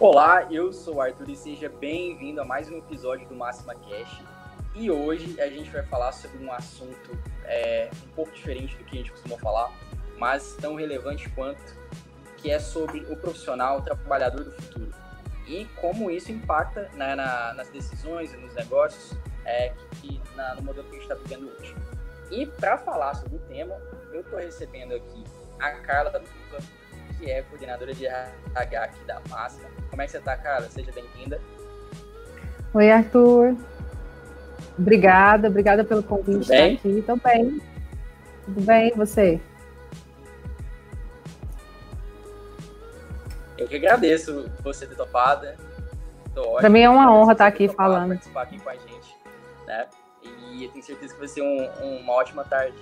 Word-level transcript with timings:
Olá, 0.00 0.50
eu 0.50 0.72
sou 0.72 0.94
o 0.94 1.00
Arthur 1.02 1.28
e 1.28 1.36
seja 1.36 1.68
bem-vindo 1.68 2.40
a 2.40 2.44
mais 2.46 2.70
um 2.70 2.78
episódio 2.78 3.28
do 3.28 3.34
Máxima 3.34 3.74
Cash. 3.74 4.22
E 4.74 4.90
hoje 4.90 5.38
a 5.38 5.46
gente 5.46 5.68
vai 5.68 5.82
falar 5.82 6.10
sobre 6.12 6.42
um 6.42 6.50
assunto 6.50 7.10
é, 7.44 7.90
um 8.06 8.14
pouco 8.14 8.32
diferente 8.32 8.74
do 8.78 8.84
que 8.84 8.94
a 8.94 8.98
gente 9.00 9.10
costuma 9.10 9.36
falar, 9.36 9.70
mas 10.16 10.56
tão 10.58 10.74
relevante 10.74 11.28
quanto, 11.28 11.60
que 12.38 12.50
é 12.50 12.58
sobre 12.58 13.00
o 13.12 13.16
profissional, 13.18 13.80
o 13.80 13.82
trabalhador 13.82 14.42
do 14.42 14.52
futuro. 14.52 14.90
E 15.46 15.66
como 15.78 16.10
isso 16.10 16.32
impacta 16.32 16.88
né, 16.94 17.14
na, 17.14 17.52
nas 17.52 17.68
decisões 17.68 18.32
e 18.32 18.38
nos 18.38 18.54
negócios 18.54 19.14
é, 19.44 19.74
que, 20.00 20.18
na, 20.34 20.54
no 20.54 20.62
modelo 20.62 20.88
que 20.88 20.96
a 20.96 20.98
gente 20.98 21.12
está 21.12 21.14
vivendo 21.14 21.52
hoje. 21.58 21.76
E 22.30 22.46
para 22.46 22.78
falar 22.78 23.16
sobre 23.16 23.36
o 23.36 23.40
tema, 23.40 23.76
eu 24.14 24.22
estou 24.22 24.38
recebendo 24.38 24.94
aqui 24.94 25.24
a 25.58 25.72
Carla 25.72 26.10
Duca, 26.10 26.64
que 27.20 27.30
é 27.30 27.42
coordenadora 27.42 27.92
de 27.92 28.06
RH 28.06 28.82
aqui 28.82 29.04
da 29.04 29.20
Máxima. 29.28 29.68
Como 29.90 30.00
é 30.00 30.06
que 30.06 30.10
você 30.10 30.18
está, 30.18 30.36
Carla? 30.36 30.68
Seja 30.70 30.90
bem-vinda. 30.90 31.38
Oi, 32.72 32.90
Arthur. 32.90 33.56
Obrigada, 34.78 35.48
obrigada 35.48 35.84
pelo 35.84 36.02
convite 36.02 36.46
de 36.46 36.52
estar 36.52 36.64
aqui. 36.64 36.98
Estou 36.98 37.16
bem. 37.16 37.60
Tudo 38.46 38.60
bem, 38.62 38.92
você? 38.96 39.38
Eu 43.58 43.68
que 43.68 43.76
agradeço 43.76 44.50
você 44.62 44.86
ter 44.86 44.96
topado. 44.96 45.46
Para 46.58 46.70
mim 46.70 46.80
é 46.80 46.88
uma 46.88 47.12
honra 47.12 47.32
estar 47.32 47.46
aqui 47.46 47.68
falando. 47.68 48.10
Participar 48.10 48.42
aqui 48.42 48.58
com 48.58 48.70
a 48.70 48.74
gente, 48.74 49.16
né? 49.66 49.86
E 50.22 50.64
eu 50.64 50.70
tenho 50.70 50.84
certeza 50.84 51.12
que 51.12 51.18
vai 51.18 51.28
ser 51.28 51.42
um, 51.42 51.98
uma 51.98 52.14
ótima 52.14 52.44
tarde. 52.44 52.78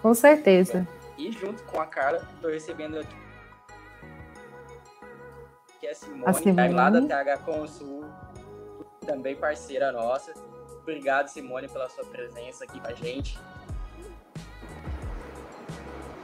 Com 0.00 0.14
certeza. 0.14 0.86
E 1.20 1.30
junto 1.30 1.62
com 1.64 1.78
a 1.78 1.86
Carla, 1.86 2.26
estou 2.34 2.50
recebendo 2.50 2.98
aqui 2.98 3.14
que 5.78 5.86
é 5.86 5.90
a 5.90 5.94
Simone, 5.94 6.24
a 6.26 6.32
Simone. 6.32 6.72
lá 6.72 6.90
da 6.90 7.02
TH 7.02 7.38
Consul, 7.38 8.04
também 9.06 9.36
parceira 9.36 9.92
nossa. 9.92 10.32
Obrigado, 10.82 11.28
Simone, 11.28 11.68
pela 11.68 11.88
sua 11.88 12.04
presença 12.04 12.64
aqui 12.64 12.80
com 12.80 12.88
a 12.88 12.94
gente. 12.94 13.38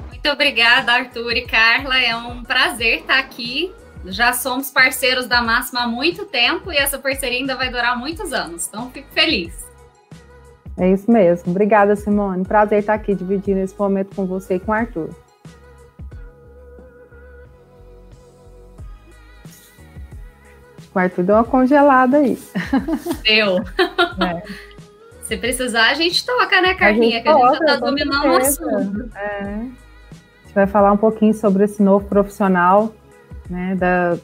Muito 0.09 0.31
obrigada, 0.31 0.93
Arthur 0.93 1.33
e 1.33 1.47
Carla. 1.47 1.99
É 1.99 2.17
um 2.17 2.43
prazer 2.43 3.01
estar 3.01 3.19
aqui. 3.19 3.75
Já 4.07 4.33
somos 4.33 4.71
parceiros 4.71 5.27
da 5.27 5.43
Máxima 5.43 5.83
há 5.83 5.87
muito 5.87 6.25
tempo 6.27 6.73
e 6.73 6.77
essa 6.77 6.99
parceria 6.99 7.39
ainda 7.39 7.55
vai 7.55 7.71
durar 7.71 7.99
muitos 7.99 8.33
anos. 8.33 8.67
Então, 8.67 8.91
fico 8.91 9.11
feliz. 9.13 9.66
É 10.79 10.91
isso 10.91 11.11
mesmo. 11.11 11.51
Obrigada, 11.51 11.97
Simone. 11.97 12.45
Prazer 12.45 12.81
estar 12.81 12.95
aqui 12.95 13.15
dividindo 13.15 13.61
esse 13.61 13.75
momento 13.79 14.15
com 14.15 14.27
você 14.27 14.57
e 14.57 14.61
com 14.61 14.73
o 14.73 14.75
Arthur. 14.75 15.11
O 20.95 20.99
Arthur 20.99 21.25
deu 21.25 21.35
uma 21.35 21.45
congelada 21.45 22.19
aí. 22.19 22.39
Deu. 23.25 23.57
É. 23.59 24.43
Se 25.23 25.37
precisar, 25.37 25.91
a 25.91 25.95
gente 25.95 26.25
toca, 26.25 26.61
né, 26.61 26.75
Carlinha? 26.75 27.19
A 27.19 27.23
que 27.23 27.29
a 27.29 27.33
gente 27.33 27.59
já 27.59 27.59
está 27.59 27.77
dominando 27.77 28.25
o 28.25 28.37
assunto. 28.37 29.11
É. 29.17 29.43
A 29.43 30.45
gente 30.45 30.55
vai 30.55 30.67
falar 30.67 30.93
um 30.93 30.97
pouquinho 30.97 31.35
sobre 31.35 31.65
esse 31.65 31.83
novo 31.83 32.07
profissional, 32.07 32.95
né, 33.49 33.75
da, 33.75 34.17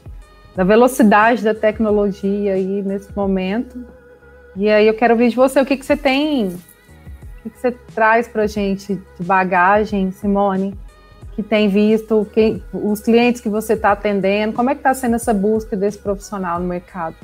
da 0.55 0.63
velocidade 0.63 1.43
da 1.43 1.53
tecnologia 1.53 2.53
aí 2.53 2.81
nesse 2.81 3.15
momento 3.15 3.85
e 4.55 4.69
aí 4.69 4.87
eu 4.87 4.93
quero 4.93 5.15
ver 5.15 5.29
de 5.29 5.35
você 5.35 5.59
o 5.59 5.65
que, 5.65 5.77
que 5.77 5.85
você 5.85 5.97
tem, 5.97 6.47
o 6.47 7.43
que, 7.43 7.49
que 7.49 7.59
você 7.59 7.71
traz 7.93 8.27
para 8.27 8.43
a 8.43 8.47
gente 8.47 8.95
de 8.95 9.25
bagagem, 9.25 10.11
Simone, 10.11 10.77
que 11.35 11.41
tem 11.41 11.67
visto, 11.67 12.27
os 12.71 13.01
clientes 13.01 13.41
que 13.41 13.49
você 13.49 13.73
está 13.73 13.91
atendendo, 13.91 14.53
como 14.53 14.69
é 14.69 14.75
que 14.75 14.79
está 14.79 14.93
sendo 14.93 15.15
essa 15.15 15.33
busca 15.33 15.75
desse 15.75 15.97
profissional 15.97 16.59
no 16.59 16.67
mercado? 16.67 17.15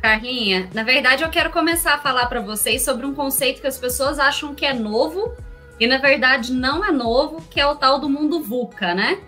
Carlinha, 0.00 0.70
na 0.72 0.82
verdade 0.82 1.24
eu 1.24 1.30
quero 1.30 1.50
começar 1.50 1.94
a 1.94 1.98
falar 1.98 2.26
para 2.26 2.40
vocês 2.40 2.82
sobre 2.82 3.04
um 3.04 3.14
conceito 3.14 3.60
que 3.60 3.66
as 3.66 3.76
pessoas 3.76 4.18
acham 4.18 4.54
que 4.54 4.64
é 4.64 4.72
novo 4.72 5.34
e 5.80 5.86
na 5.86 5.98
verdade 5.98 6.52
não 6.52 6.84
é 6.84 6.92
novo, 6.92 7.42
que 7.50 7.60
é 7.60 7.66
o 7.66 7.74
tal 7.74 7.98
do 7.98 8.08
mundo 8.08 8.40
VUCA, 8.40 8.94
né? 8.94 9.18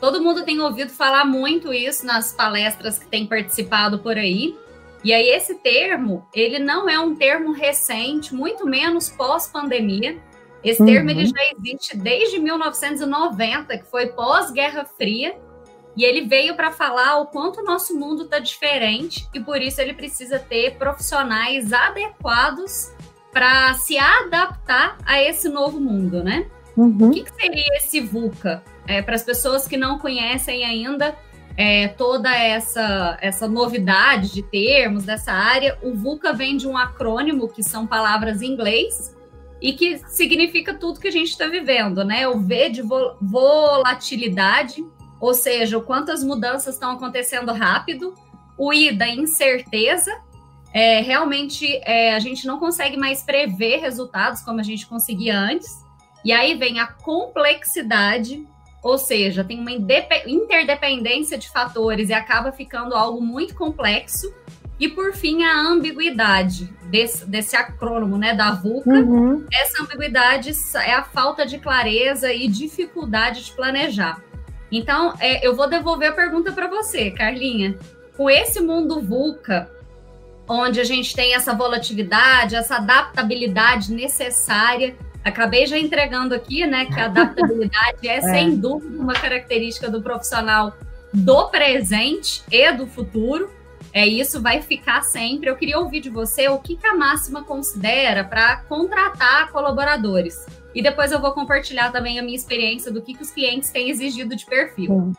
Todo 0.00 0.22
mundo 0.22 0.44
tem 0.44 0.60
ouvido 0.60 0.90
falar 0.90 1.24
muito 1.24 1.72
isso 1.72 2.04
nas 2.04 2.32
palestras 2.32 2.98
que 2.98 3.06
tem 3.06 3.26
participado 3.26 4.00
por 4.00 4.18
aí. 4.18 4.54
E 5.04 5.12
aí 5.12 5.28
esse 5.28 5.56
termo, 5.56 6.26
ele 6.34 6.58
não 6.58 6.88
é 6.88 6.98
um 6.98 7.14
termo 7.14 7.52
recente, 7.52 8.34
muito 8.34 8.66
menos 8.66 9.10
pós-pandemia. 9.10 10.18
Esse 10.64 10.80
uhum. 10.80 10.88
termo 10.88 11.10
ele 11.10 11.26
já 11.26 11.52
existe 11.58 11.96
desde 11.96 12.38
1990, 12.38 13.76
que 13.78 13.84
foi 13.84 14.06
pós-Guerra 14.08 14.86
Fria, 14.96 15.36
e 15.96 16.04
ele 16.04 16.22
veio 16.22 16.56
para 16.56 16.72
falar 16.72 17.18
o 17.18 17.26
quanto 17.26 17.60
o 17.60 17.64
nosso 17.64 17.96
mundo 17.96 18.24
está 18.24 18.38
diferente 18.38 19.28
e 19.32 19.38
por 19.38 19.60
isso 19.60 19.80
ele 19.80 19.94
precisa 19.94 20.38
ter 20.38 20.76
profissionais 20.76 21.72
adequados 21.72 22.92
para 23.32 23.74
se 23.74 23.98
adaptar 23.98 24.96
a 25.04 25.22
esse 25.22 25.48
novo 25.48 25.78
mundo, 25.80 26.22
né? 26.22 26.46
Uhum. 26.76 27.08
O 27.08 27.10
que, 27.10 27.24
que, 27.24 27.34
seria 27.34 27.76
esse 27.76 28.00
VUCA? 28.00 28.62
É, 28.86 29.02
para 29.02 29.14
as 29.14 29.22
pessoas 29.22 29.66
que 29.68 29.76
não 29.76 29.98
conhecem 29.98 30.64
ainda, 30.64 31.16
é, 31.56 31.88
toda 31.88 32.34
essa, 32.34 33.16
essa 33.20 33.48
novidade 33.48 34.32
de 34.32 34.42
termos 34.42 35.04
dessa 35.04 35.32
área, 35.32 35.78
o 35.82 35.94
VUCA 35.94 36.32
vem 36.32 36.56
de 36.56 36.66
um 36.66 36.76
acrônimo 36.76 37.48
que 37.48 37.62
são 37.62 37.86
palavras 37.86 38.42
em 38.42 38.52
inglês 38.52 39.14
e 39.62 39.72
que 39.72 39.98
significa 40.08 40.74
tudo 40.74 41.00
que 41.00 41.08
a 41.08 41.12
gente 41.12 41.30
está 41.30 41.46
vivendo, 41.46 42.04
né? 42.04 42.28
O 42.28 42.40
V 42.40 42.70
de 42.70 42.82
volatilidade, 43.20 44.84
ou 45.20 45.32
seja, 45.32 45.78
o 45.78 45.82
quanto 45.82 46.10
as 46.10 46.24
mudanças 46.24 46.74
estão 46.74 46.90
acontecendo 46.90 47.52
rápido, 47.52 48.14
o 48.58 48.72
I 48.72 48.92
da 48.92 49.08
incerteza, 49.08 50.12
é, 50.72 51.00
realmente 51.00 51.80
é, 51.84 52.14
a 52.14 52.18
gente 52.18 52.46
não 52.46 52.58
consegue 52.58 52.96
mais 52.96 53.22
prever 53.22 53.76
resultados 53.78 54.42
como 54.42 54.58
a 54.58 54.62
gente 54.64 54.86
conseguia 54.86 55.38
antes. 55.38 55.84
E 56.24 56.32
aí 56.32 56.56
vem 56.56 56.80
a 56.80 56.86
complexidade, 56.86 58.44
ou 58.84 58.98
seja, 58.98 59.42
tem 59.42 59.58
uma 59.58 59.72
interdependência 59.72 61.38
de 61.38 61.48
fatores 61.48 62.10
e 62.10 62.12
acaba 62.12 62.52
ficando 62.52 62.94
algo 62.94 63.18
muito 63.18 63.54
complexo. 63.54 64.30
E 64.78 64.90
por 64.90 65.14
fim, 65.14 65.42
a 65.42 65.58
ambiguidade 65.58 66.68
desse, 66.90 67.24
desse 67.24 67.56
acrônimo, 67.56 68.18
né, 68.18 68.34
da 68.34 68.50
VUCA. 68.50 68.90
Uhum. 68.90 69.46
Essa 69.50 69.82
ambiguidade 69.82 70.52
é 70.84 70.92
a 70.92 71.02
falta 71.02 71.46
de 71.46 71.58
clareza 71.58 72.30
e 72.30 72.46
dificuldade 72.46 73.46
de 73.46 73.52
planejar. 73.52 74.22
Então, 74.70 75.14
é, 75.18 75.46
eu 75.46 75.56
vou 75.56 75.66
devolver 75.66 76.10
a 76.10 76.12
pergunta 76.12 76.52
para 76.52 76.68
você, 76.68 77.10
Carlinha. 77.10 77.78
Com 78.14 78.28
esse 78.28 78.60
mundo 78.60 79.00
VUCA, 79.00 79.70
onde 80.46 80.78
a 80.78 80.84
gente 80.84 81.16
tem 81.16 81.34
essa 81.34 81.54
volatilidade, 81.54 82.54
essa 82.54 82.76
adaptabilidade 82.76 83.94
necessária 83.94 84.94
Acabei 85.24 85.66
já 85.66 85.78
entregando 85.78 86.34
aqui, 86.34 86.66
né, 86.66 86.84
que 86.84 87.00
a 87.00 87.06
adaptabilidade 87.06 88.06
é, 88.06 88.16
é, 88.18 88.20
sem 88.20 88.56
dúvida 88.56 89.00
uma 89.00 89.14
característica 89.14 89.90
do 89.90 90.02
profissional 90.02 90.74
do 91.12 91.48
presente 91.48 92.42
e 92.50 92.72
do 92.72 92.86
futuro. 92.86 93.48
É 93.92 94.06
isso 94.06 94.42
vai 94.42 94.60
ficar 94.60 95.02
sempre. 95.02 95.48
Eu 95.48 95.56
queria 95.56 95.78
ouvir 95.78 96.00
de 96.00 96.10
você 96.10 96.48
o 96.48 96.58
que, 96.58 96.76
que 96.76 96.86
a 96.86 96.94
máxima 96.94 97.44
considera 97.44 98.24
para 98.24 98.56
contratar 98.68 99.50
colaboradores. 99.52 100.44
E 100.74 100.82
depois 100.82 101.12
eu 101.12 101.20
vou 101.20 101.32
compartilhar 101.32 101.92
também 101.92 102.18
a 102.18 102.22
minha 102.22 102.36
experiência 102.36 102.90
do 102.90 103.00
que, 103.00 103.14
que 103.14 103.22
os 103.22 103.30
clientes 103.30 103.70
têm 103.70 103.88
exigido 103.88 104.34
de 104.34 104.44
perfil. 104.44 105.12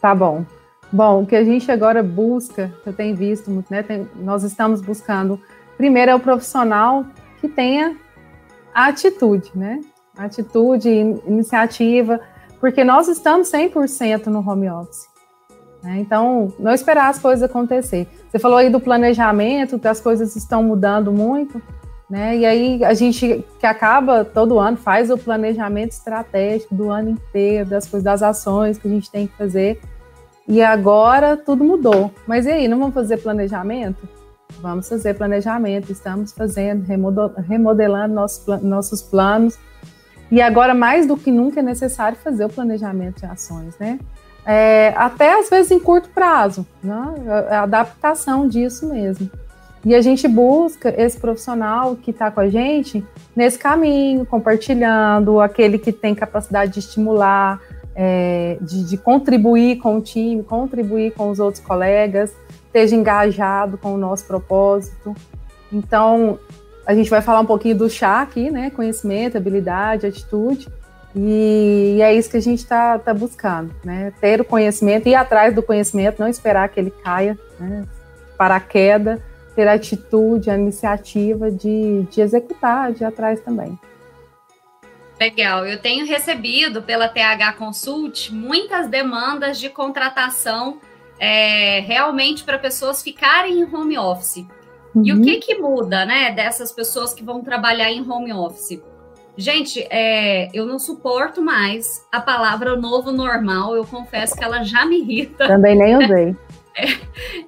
Tá 0.00 0.14
bom. 0.14 0.44
Bom, 0.92 1.22
o 1.22 1.26
que 1.26 1.34
a 1.34 1.42
gente 1.42 1.70
agora 1.72 2.02
busca, 2.02 2.72
eu 2.84 2.92
tenho 2.92 3.16
visto 3.16 3.50
muito, 3.50 3.70
né? 3.70 3.82
Tem, 3.82 4.06
nós 4.14 4.44
estamos 4.44 4.80
buscando, 4.80 5.40
primeiro 5.76 6.10
é 6.10 6.14
o 6.14 6.20
profissional 6.20 7.04
que 7.40 7.48
tenha 7.48 7.96
a 8.76 8.88
atitude, 8.88 9.50
né? 9.54 9.80
Atitude, 10.14 10.86
iniciativa, 11.26 12.20
porque 12.60 12.84
nós 12.84 13.08
estamos 13.08 13.50
100% 13.50 14.26
no 14.26 14.46
home 14.46 14.68
office. 14.68 15.06
Né? 15.82 15.96
Então, 16.00 16.52
não 16.58 16.74
esperar 16.74 17.08
as 17.08 17.18
coisas 17.18 17.42
acontecer. 17.42 18.06
Você 18.30 18.38
falou 18.38 18.58
aí 18.58 18.68
do 18.68 18.78
planejamento, 18.78 19.78
que 19.78 19.88
as 19.88 19.98
coisas 19.98 20.36
estão 20.36 20.62
mudando 20.62 21.10
muito, 21.10 21.60
né? 22.08 22.36
E 22.36 22.44
aí 22.44 22.84
a 22.84 22.92
gente 22.92 23.42
que 23.58 23.66
acaba 23.66 24.26
todo 24.26 24.58
ano 24.58 24.76
faz 24.76 25.10
o 25.10 25.16
planejamento 25.16 25.92
estratégico 25.92 26.74
do 26.74 26.90
ano 26.90 27.08
inteiro, 27.08 27.70
das 27.70 27.88
coisas, 27.88 28.04
das 28.04 28.22
ações 28.22 28.76
que 28.76 28.86
a 28.86 28.90
gente 28.90 29.10
tem 29.10 29.26
que 29.26 29.36
fazer. 29.38 29.80
E 30.46 30.62
agora 30.62 31.34
tudo 31.34 31.64
mudou. 31.64 32.12
Mas 32.26 32.44
e 32.44 32.50
aí, 32.50 32.68
não 32.68 32.78
vamos 32.78 32.94
fazer 32.94 33.16
planejamento? 33.16 34.06
Vamos 34.60 34.88
fazer 34.88 35.14
planejamento, 35.14 35.92
estamos 35.92 36.32
fazendo, 36.32 36.84
remodelando 37.46 38.14
nossos, 38.14 38.62
nossos 38.62 39.02
planos. 39.02 39.58
E 40.30 40.40
agora, 40.40 40.74
mais 40.74 41.06
do 41.06 41.16
que 41.16 41.30
nunca, 41.30 41.60
é 41.60 41.62
necessário 41.62 42.18
fazer 42.18 42.44
o 42.44 42.48
planejamento 42.48 43.20
de 43.20 43.26
ações, 43.26 43.76
né? 43.78 43.98
É, 44.44 44.94
até 44.96 45.40
às 45.40 45.50
vezes 45.50 45.72
em 45.72 45.80
curto 45.80 46.08
prazo, 46.10 46.64
né? 46.82 47.14
a 47.50 47.62
adaptação 47.62 48.48
disso 48.48 48.86
mesmo. 48.86 49.28
E 49.84 49.94
a 49.94 50.00
gente 50.00 50.26
busca 50.26 50.92
esse 51.00 51.18
profissional 51.18 51.96
que 51.96 52.10
está 52.10 52.30
com 52.30 52.40
a 52.40 52.48
gente 52.48 53.04
nesse 53.34 53.58
caminho, 53.58 54.24
compartilhando, 54.24 55.40
aquele 55.40 55.78
que 55.78 55.92
tem 55.92 56.14
capacidade 56.14 56.72
de 56.72 56.78
estimular, 56.80 57.60
é, 57.94 58.58
de, 58.60 58.84
de, 58.84 58.96
contribuir 58.96 59.76
com 59.76 59.96
o 59.96 60.00
time, 60.00 60.42
contribuir 60.42 61.12
com 61.12 61.30
os 61.30 61.38
outros 61.38 61.62
colegas, 61.64 62.32
esteja 62.76 62.94
engajado 62.94 63.78
com 63.78 63.94
o 63.94 63.96
nosso 63.96 64.26
propósito. 64.26 65.14
Então, 65.72 66.38
a 66.86 66.94
gente 66.94 67.08
vai 67.08 67.22
falar 67.22 67.40
um 67.40 67.46
pouquinho 67.46 67.76
do 67.76 67.88
chá 67.88 68.20
aqui, 68.20 68.50
né? 68.50 68.70
Conhecimento, 68.70 69.38
habilidade, 69.38 70.06
atitude. 70.06 70.68
E, 71.14 71.98
é 72.02 72.14
isso 72.14 72.30
que 72.30 72.36
a 72.36 72.42
gente 72.42 72.58
está 72.58 72.98
tá 72.98 73.14
buscando, 73.14 73.74
né? 73.82 74.12
Ter 74.20 74.42
o 74.42 74.44
conhecimento, 74.44 75.08
ir 75.08 75.14
atrás 75.14 75.54
do 75.54 75.62
conhecimento, 75.62 76.20
não 76.20 76.28
esperar 76.28 76.68
que 76.68 76.78
ele 76.78 76.90
caia, 76.90 77.38
né? 77.58 77.86
Para 78.36 78.56
a 78.56 78.60
queda, 78.60 79.24
ter 79.54 79.66
a 79.66 79.72
atitude, 79.72 80.50
a 80.50 80.58
iniciativa 80.58 81.50
de, 81.50 82.02
de 82.10 82.20
executar, 82.20 82.92
de 82.92 83.02
ir 83.02 83.06
atrás 83.06 83.40
também. 83.40 83.78
Legal, 85.18 85.64
eu 85.64 85.80
tenho 85.80 86.04
recebido 86.04 86.82
pela 86.82 87.08
TH 87.08 87.54
Consult 87.54 88.30
muitas 88.30 88.86
demandas 88.86 89.58
de 89.58 89.70
contratação 89.70 90.78
é, 91.18 91.80
realmente 91.80 92.44
para 92.44 92.58
pessoas 92.58 93.02
ficarem 93.02 93.60
em 93.60 93.74
home 93.74 93.98
office. 93.98 94.46
Uhum. 94.94 95.02
E 95.04 95.12
o 95.12 95.16
uhum. 95.16 95.22
que 95.22 95.36
que 95.38 95.54
muda, 95.56 96.04
né, 96.04 96.32
dessas 96.32 96.72
pessoas 96.72 97.12
que 97.12 97.22
vão 97.22 97.42
trabalhar 97.42 97.90
em 97.90 98.08
home 98.08 98.32
office? 98.32 98.80
Gente, 99.36 99.86
é, 99.90 100.48
eu 100.54 100.64
não 100.64 100.78
suporto 100.78 101.42
mais 101.42 102.06
a 102.10 102.20
palavra 102.20 102.74
novo 102.74 103.12
normal. 103.12 103.76
Eu 103.76 103.84
confesso 103.84 104.34
que 104.34 104.42
ela 104.42 104.62
já 104.62 104.86
me 104.86 105.00
irrita. 105.00 105.46
Também 105.46 105.76
nem 105.76 105.94
usei. 106.02 106.34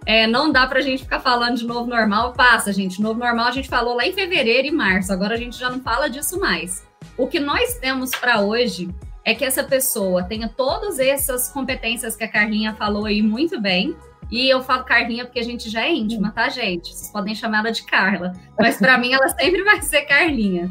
É, 0.06 0.22
é, 0.22 0.26
não 0.26 0.52
dá 0.52 0.66
para 0.66 0.80
a 0.80 0.82
gente 0.82 1.04
ficar 1.04 1.20
falando 1.20 1.56
de 1.56 1.66
novo 1.66 1.88
normal. 1.88 2.34
Passa, 2.34 2.72
gente. 2.74 3.00
Novo 3.00 3.18
normal 3.18 3.46
a 3.46 3.52
gente 3.52 3.68
falou 3.68 3.94
lá 3.94 4.06
em 4.06 4.12
fevereiro 4.12 4.68
e 4.68 4.70
março. 4.70 5.10
Agora 5.12 5.34
a 5.34 5.38
gente 5.38 5.58
já 5.58 5.70
não 5.70 5.80
fala 5.80 6.10
disso 6.10 6.38
mais. 6.38 6.86
O 7.16 7.26
que 7.26 7.40
nós 7.40 7.78
temos 7.78 8.10
para 8.10 8.42
hoje 8.42 8.90
é 9.28 9.34
que 9.34 9.44
essa 9.44 9.62
pessoa 9.62 10.24
tenha 10.24 10.48
todas 10.48 10.98
essas 10.98 11.50
competências 11.50 12.16
que 12.16 12.24
a 12.24 12.28
Carlinha 12.28 12.74
falou 12.74 13.04
aí 13.04 13.20
muito 13.20 13.60
bem. 13.60 13.94
E 14.30 14.48
eu 14.48 14.62
falo 14.62 14.84
Carlinha 14.84 15.26
porque 15.26 15.38
a 15.38 15.44
gente 15.44 15.68
já 15.68 15.82
é 15.82 15.92
íntima, 15.92 16.30
tá, 16.30 16.48
gente? 16.48 16.94
Vocês 16.94 17.10
podem 17.10 17.34
chamar 17.34 17.58
ela 17.58 17.70
de 17.70 17.82
Carla. 17.82 18.32
Mas 18.58 18.78
para 18.78 18.96
mim 18.96 19.12
ela 19.12 19.28
sempre 19.28 19.62
vai 19.62 19.82
ser 19.82 20.02
Carlinha. 20.06 20.70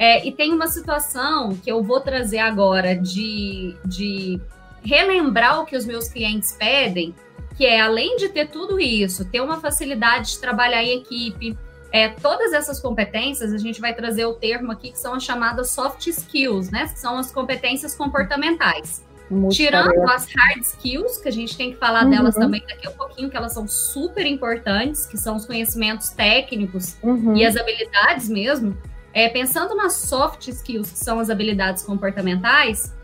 É, 0.00 0.26
e 0.26 0.32
tem 0.32 0.52
uma 0.52 0.66
situação 0.66 1.54
que 1.54 1.70
eu 1.70 1.80
vou 1.80 2.00
trazer 2.00 2.40
agora 2.40 2.96
de, 2.96 3.76
de 3.84 4.40
relembrar 4.82 5.60
o 5.60 5.64
que 5.64 5.76
os 5.76 5.86
meus 5.86 6.08
clientes 6.08 6.56
pedem, 6.58 7.14
que 7.56 7.64
é 7.64 7.80
além 7.80 8.16
de 8.16 8.28
ter 8.30 8.48
tudo 8.48 8.80
isso, 8.80 9.30
ter 9.30 9.40
uma 9.40 9.60
facilidade 9.60 10.32
de 10.32 10.40
trabalhar 10.40 10.82
em 10.82 10.98
equipe, 10.98 11.56
é, 11.92 12.08
todas 12.08 12.54
essas 12.54 12.80
competências, 12.80 13.52
a 13.52 13.58
gente 13.58 13.80
vai 13.80 13.94
trazer 13.94 14.24
o 14.24 14.32
termo 14.32 14.72
aqui 14.72 14.90
que 14.90 14.98
são 14.98 15.14
as 15.14 15.22
chamadas 15.22 15.70
soft 15.70 16.06
skills, 16.06 16.70
né? 16.70 16.88
Que 16.88 16.98
são 16.98 17.18
as 17.18 17.30
competências 17.30 17.94
comportamentais. 17.94 19.04
Muito 19.30 19.54
Tirando 19.54 20.02
as 20.10 20.26
hard 20.26 20.62
skills, 20.62 21.18
que 21.18 21.28
a 21.28 21.32
gente 21.32 21.56
tem 21.56 21.72
que 21.72 21.78
falar 21.78 22.04
uhum. 22.04 22.10
delas 22.10 22.34
também 22.34 22.62
daqui 22.66 22.86
a 22.86 22.90
pouquinho, 22.90 23.30
que 23.30 23.36
elas 23.36 23.52
são 23.52 23.68
super 23.68 24.26
importantes, 24.26 25.06
que 25.06 25.18
são 25.18 25.36
os 25.36 25.44
conhecimentos 25.44 26.08
técnicos 26.10 26.96
uhum. 27.02 27.36
e 27.36 27.44
as 27.44 27.56
habilidades 27.56 28.28
mesmo. 28.28 28.76
É, 29.14 29.28
pensando 29.28 29.74
nas 29.74 29.92
soft 29.94 30.48
skills, 30.48 30.90
que 30.92 30.98
são 30.98 31.18
as 31.18 31.28
habilidades 31.28 31.82
comportamentais, 31.82 32.94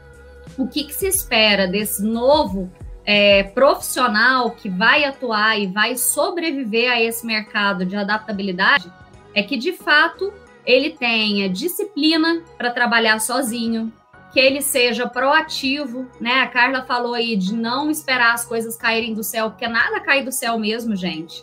o 0.57 0.67
que, 0.67 0.85
que 0.85 0.95
se 0.95 1.07
espera 1.07 1.67
desse 1.67 2.03
novo 2.03 2.73
é, 3.11 3.43
profissional 3.43 4.51
que 4.51 4.69
vai 4.69 5.03
atuar 5.05 5.59
e 5.59 5.67
vai 5.67 5.97
sobreviver 5.97 6.93
a 6.93 7.01
esse 7.01 7.25
mercado 7.25 7.87
de 7.87 7.97
adaptabilidade 7.97 8.93
é 9.35 9.43
que, 9.43 9.57
de 9.57 9.73
fato, 9.73 10.31
ele 10.67 10.91
tenha 10.91 11.49
disciplina 11.49 12.43
para 12.59 12.71
trabalhar 12.71 13.19
sozinho, 13.19 13.91
que 14.31 14.39
ele 14.39 14.61
seja 14.61 15.09
proativo, 15.09 16.07
né? 16.21 16.43
A 16.43 16.49
Carla 16.49 16.85
falou 16.85 17.15
aí 17.15 17.35
de 17.35 17.55
não 17.55 17.91
esperar 17.91 18.35
as 18.35 18.45
coisas 18.45 18.77
caírem 18.77 19.15
do 19.15 19.25
céu, 19.25 19.49
porque 19.49 19.67
nada 19.67 20.01
cai 20.01 20.23
do 20.23 20.31
céu 20.31 20.59
mesmo, 20.59 20.95
gente. 20.95 21.43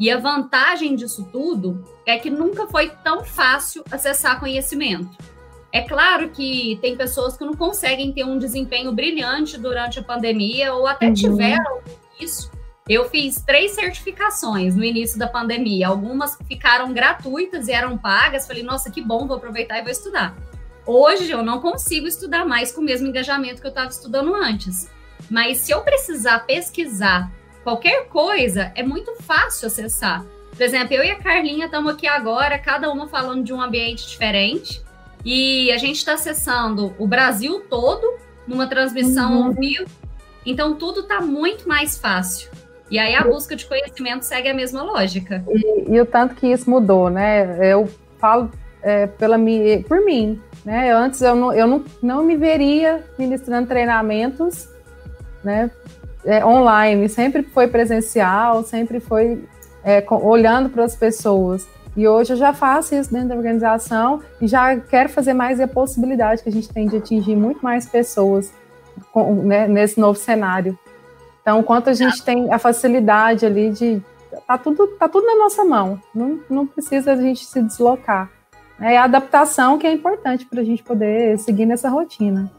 E 0.00 0.10
a 0.10 0.18
vantagem 0.18 0.96
disso 0.96 1.28
tudo 1.30 1.84
é 2.04 2.18
que 2.18 2.28
nunca 2.28 2.66
foi 2.66 2.90
tão 3.04 3.24
fácil 3.24 3.84
acessar 3.88 4.40
conhecimento. 4.40 5.16
É 5.74 5.82
claro 5.82 6.28
que 6.30 6.78
tem 6.80 6.96
pessoas 6.96 7.36
que 7.36 7.44
não 7.44 7.54
conseguem 7.54 8.12
ter 8.12 8.22
um 8.22 8.38
desempenho 8.38 8.92
brilhante 8.92 9.58
durante 9.58 9.98
a 9.98 10.04
pandemia 10.04 10.72
ou 10.72 10.86
até 10.86 11.08
uhum. 11.08 11.14
tiveram 11.14 11.80
isso. 12.20 12.48
Eu 12.88 13.10
fiz 13.10 13.42
três 13.44 13.72
certificações 13.72 14.76
no 14.76 14.84
início 14.84 15.18
da 15.18 15.26
pandemia. 15.26 15.88
Algumas 15.88 16.38
ficaram 16.46 16.92
gratuitas 16.92 17.66
e 17.66 17.72
eram 17.72 17.98
pagas. 17.98 18.46
Falei, 18.46 18.62
nossa, 18.62 18.88
que 18.88 19.02
bom, 19.02 19.26
vou 19.26 19.36
aproveitar 19.36 19.80
e 19.80 19.82
vou 19.82 19.90
estudar. 19.90 20.36
Hoje 20.86 21.28
eu 21.32 21.42
não 21.42 21.60
consigo 21.60 22.06
estudar 22.06 22.44
mais 22.44 22.70
com 22.70 22.80
o 22.80 22.84
mesmo 22.84 23.08
engajamento 23.08 23.60
que 23.60 23.66
eu 23.66 23.70
estava 23.70 23.88
estudando 23.88 24.32
antes. 24.32 24.88
Mas 25.28 25.58
se 25.58 25.72
eu 25.72 25.80
precisar 25.80 26.46
pesquisar 26.46 27.32
qualquer 27.64 28.06
coisa, 28.06 28.70
é 28.76 28.84
muito 28.84 29.12
fácil 29.22 29.66
acessar. 29.66 30.24
Por 30.50 30.62
exemplo, 30.62 30.94
eu 30.94 31.02
e 31.02 31.10
a 31.10 31.18
Carlinha 31.18 31.66
estamos 31.66 31.92
aqui 31.92 32.06
agora, 32.06 32.60
cada 32.60 32.92
uma 32.92 33.08
falando 33.08 33.42
de 33.42 33.52
um 33.52 33.60
ambiente 33.60 34.06
diferente. 34.06 34.83
E 35.24 35.72
a 35.72 35.78
gente 35.78 35.96
está 35.96 36.14
acessando 36.14 36.94
o 36.98 37.06
Brasil 37.06 37.60
todo 37.68 38.14
numa 38.46 38.66
transmissão 38.66 39.38
uhum. 39.38 39.46
ao 39.46 39.52
vivo. 39.52 39.86
Então 40.44 40.74
tudo 40.74 41.00
está 41.00 41.20
muito 41.20 41.66
mais 41.66 41.96
fácil. 41.96 42.50
E 42.90 42.98
aí 42.98 43.14
a 43.14 43.24
busca 43.24 43.56
de 43.56 43.64
conhecimento 43.66 44.24
segue 44.24 44.48
a 44.48 44.54
mesma 44.54 44.82
lógica. 44.82 45.42
E, 45.48 45.94
e 45.94 46.00
o 46.00 46.04
tanto 46.04 46.34
que 46.34 46.46
isso 46.46 46.68
mudou, 46.68 47.08
né? 47.08 47.58
Eu 47.60 47.88
falo 48.18 48.50
é, 48.82 49.06
pela 49.06 49.38
minha, 49.38 49.82
por 49.82 50.04
mim, 50.04 50.38
né? 50.64 50.92
Antes 50.92 51.22
eu 51.22 51.34
não, 51.34 51.52
eu 51.52 51.66
não, 51.66 51.84
não 52.02 52.22
me 52.22 52.36
veria 52.36 53.02
ministrando 53.18 53.68
treinamentos, 53.68 54.68
né? 55.42 55.70
É, 56.24 56.44
online, 56.44 57.08
sempre 57.08 57.42
foi 57.42 57.66
presencial, 57.68 58.62
sempre 58.62 59.00
foi 59.00 59.44
é, 59.82 60.00
com, 60.00 60.16
olhando 60.16 60.68
para 60.68 60.84
as 60.84 60.94
pessoas. 60.94 61.66
E 61.96 62.08
hoje 62.08 62.32
eu 62.32 62.36
já 62.36 62.52
faço 62.52 62.94
isso 62.94 63.12
dentro 63.12 63.28
da 63.28 63.36
organização 63.36 64.20
e 64.40 64.48
já 64.48 64.76
quero 64.76 65.08
fazer 65.08 65.32
mais 65.32 65.60
a 65.60 65.68
possibilidade 65.68 66.42
que 66.42 66.48
a 66.48 66.52
gente 66.52 66.68
tem 66.68 66.88
de 66.88 66.96
atingir 66.96 67.36
muito 67.36 67.62
mais 67.62 67.86
pessoas 67.86 68.52
com, 69.12 69.34
né, 69.44 69.68
nesse 69.68 70.00
novo 70.00 70.18
cenário. 70.18 70.76
Então, 71.40 71.62
quanto 71.62 71.90
a 71.90 71.92
gente 71.92 72.22
tem 72.22 72.52
a 72.52 72.58
facilidade 72.58 73.44
ali 73.46 73.70
de. 73.70 74.02
Tá 74.46 74.58
tudo, 74.58 74.88
tá 74.98 75.08
tudo 75.08 75.24
na 75.24 75.36
nossa 75.36 75.64
mão, 75.64 76.00
não, 76.12 76.40
não 76.50 76.66
precisa 76.66 77.12
a 77.12 77.16
gente 77.16 77.44
se 77.44 77.62
deslocar. 77.62 78.28
É 78.80 78.96
a 78.96 79.04
adaptação 79.04 79.78
que 79.78 79.86
é 79.86 79.92
importante 79.92 80.44
para 80.46 80.60
a 80.60 80.64
gente 80.64 80.82
poder 80.82 81.38
seguir 81.38 81.66
nessa 81.66 81.88
rotina. 81.88 82.50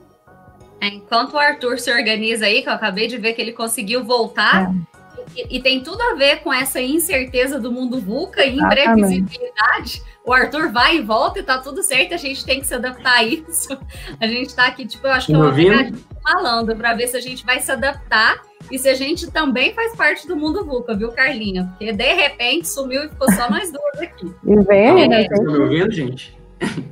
É, 0.80 0.88
enquanto 0.88 1.34
o 1.34 1.38
Arthur 1.38 1.80
se 1.80 1.92
organiza 1.92 2.46
aí, 2.46 2.62
que 2.62 2.70
eu 2.70 2.74
acabei 2.74 3.08
de 3.08 3.18
ver 3.18 3.34
que 3.34 3.42
ele 3.42 3.52
conseguiu 3.52 4.06
voltar, 4.06 4.72
é. 4.72 4.95
E, 5.36 5.62
tem 5.62 5.82
tudo 5.82 6.02
a 6.02 6.16
ver 6.16 6.42
com 6.42 6.54
essa 6.54 6.82
incerteza 6.82 7.60
do 7.60 7.72
mundo 7.72 8.00
VUCA 8.00 8.46
e 8.46 8.58
imprevisibilidade. 8.58 10.02
O 10.26 10.34
Arthur 10.34 10.72
vai 10.72 10.98
e 10.98 11.02
volta 11.02 11.40
e 11.40 11.44
tá 11.44 11.58
tudo 11.58 11.84
certo, 11.84 12.14
a 12.14 12.18
gente 12.18 12.46
tem 12.46 12.60
que 12.60 12.68
se 12.68 12.74
adaptar 12.74 13.18
a 13.18 13.24
isso. 13.24 13.78
A 14.20 14.28
gente 14.28 14.56
tá 14.56 14.66
aqui, 14.66 14.86
tipo, 14.86 15.06
eu 15.06 15.12
acho 15.12 15.28
que 15.28 15.34
é 15.34 15.38
uma 15.38 15.54
pegadinha 15.54 15.94
falando 16.24 16.76
para 16.76 16.94
ver 16.94 17.08
se 17.08 17.18
a 17.18 17.20
gente 17.20 17.46
vai 17.46 17.60
se 17.60 17.72
adaptar 17.72 18.42
e 18.72 18.80
se 18.80 18.90
a 18.90 18.96
gente 18.96 19.30
também 19.30 19.74
faz 19.74 19.96
parte 19.96 20.28
do 20.28 20.36
mundo 20.36 20.66
VUCA, 20.66 20.96
viu, 20.96 21.12
Carlinha? 21.12 21.66
Porque 21.78 21.92
de 21.92 22.14
repente 22.14 22.68
sumiu 22.68 23.04
e 23.04 23.10
ficou 23.10 23.32
só 23.32 23.50
nós 23.50 23.72
duas 23.72 24.02
aqui. 24.02 24.34
E 24.44 24.56
vem, 24.64 25.04
é, 25.04 25.08
né? 25.08 25.28
Tá 25.28 25.42
me 25.42 25.58
ouvindo, 25.58 25.92
gente? 25.92 26.36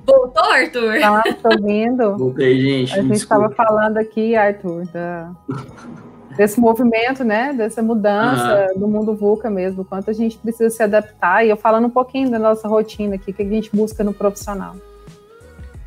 Voltou, 0.06 0.44
Arthur? 0.44 1.00
Tá, 1.00 1.24
tô 1.42 1.50
ouvindo. 1.50 2.18
Voltei, 2.18 2.60
gente. 2.60 3.00
A 3.00 3.02
gente 3.02 3.14
estava 3.14 3.50
falando 3.50 3.98
aqui, 3.98 4.36
Arthur, 4.36 4.86
da 4.88 5.32
desse 6.36 6.60
movimento, 6.60 7.24
né, 7.24 7.54
dessa 7.54 7.82
mudança 7.82 8.70
uhum. 8.74 8.80
do 8.80 8.88
mundo 8.88 9.16
VUCA 9.16 9.50
mesmo, 9.50 9.86
quanto 9.86 10.10
a 10.10 10.14
gente 10.14 10.38
precisa 10.38 10.70
se 10.70 10.82
adaptar, 10.82 11.46
e 11.46 11.50
eu 11.50 11.58
falando 11.58 11.86
um 11.86 11.90
pouquinho 11.90 12.30
da 12.30 12.40
nossa 12.40 12.68
rotina 12.68 13.16
aqui, 13.16 13.32
que 13.32 13.42
a 13.42 13.46
gente 13.46 13.70
busca 13.74 14.04
no 14.04 14.14
profissional. 14.14 14.76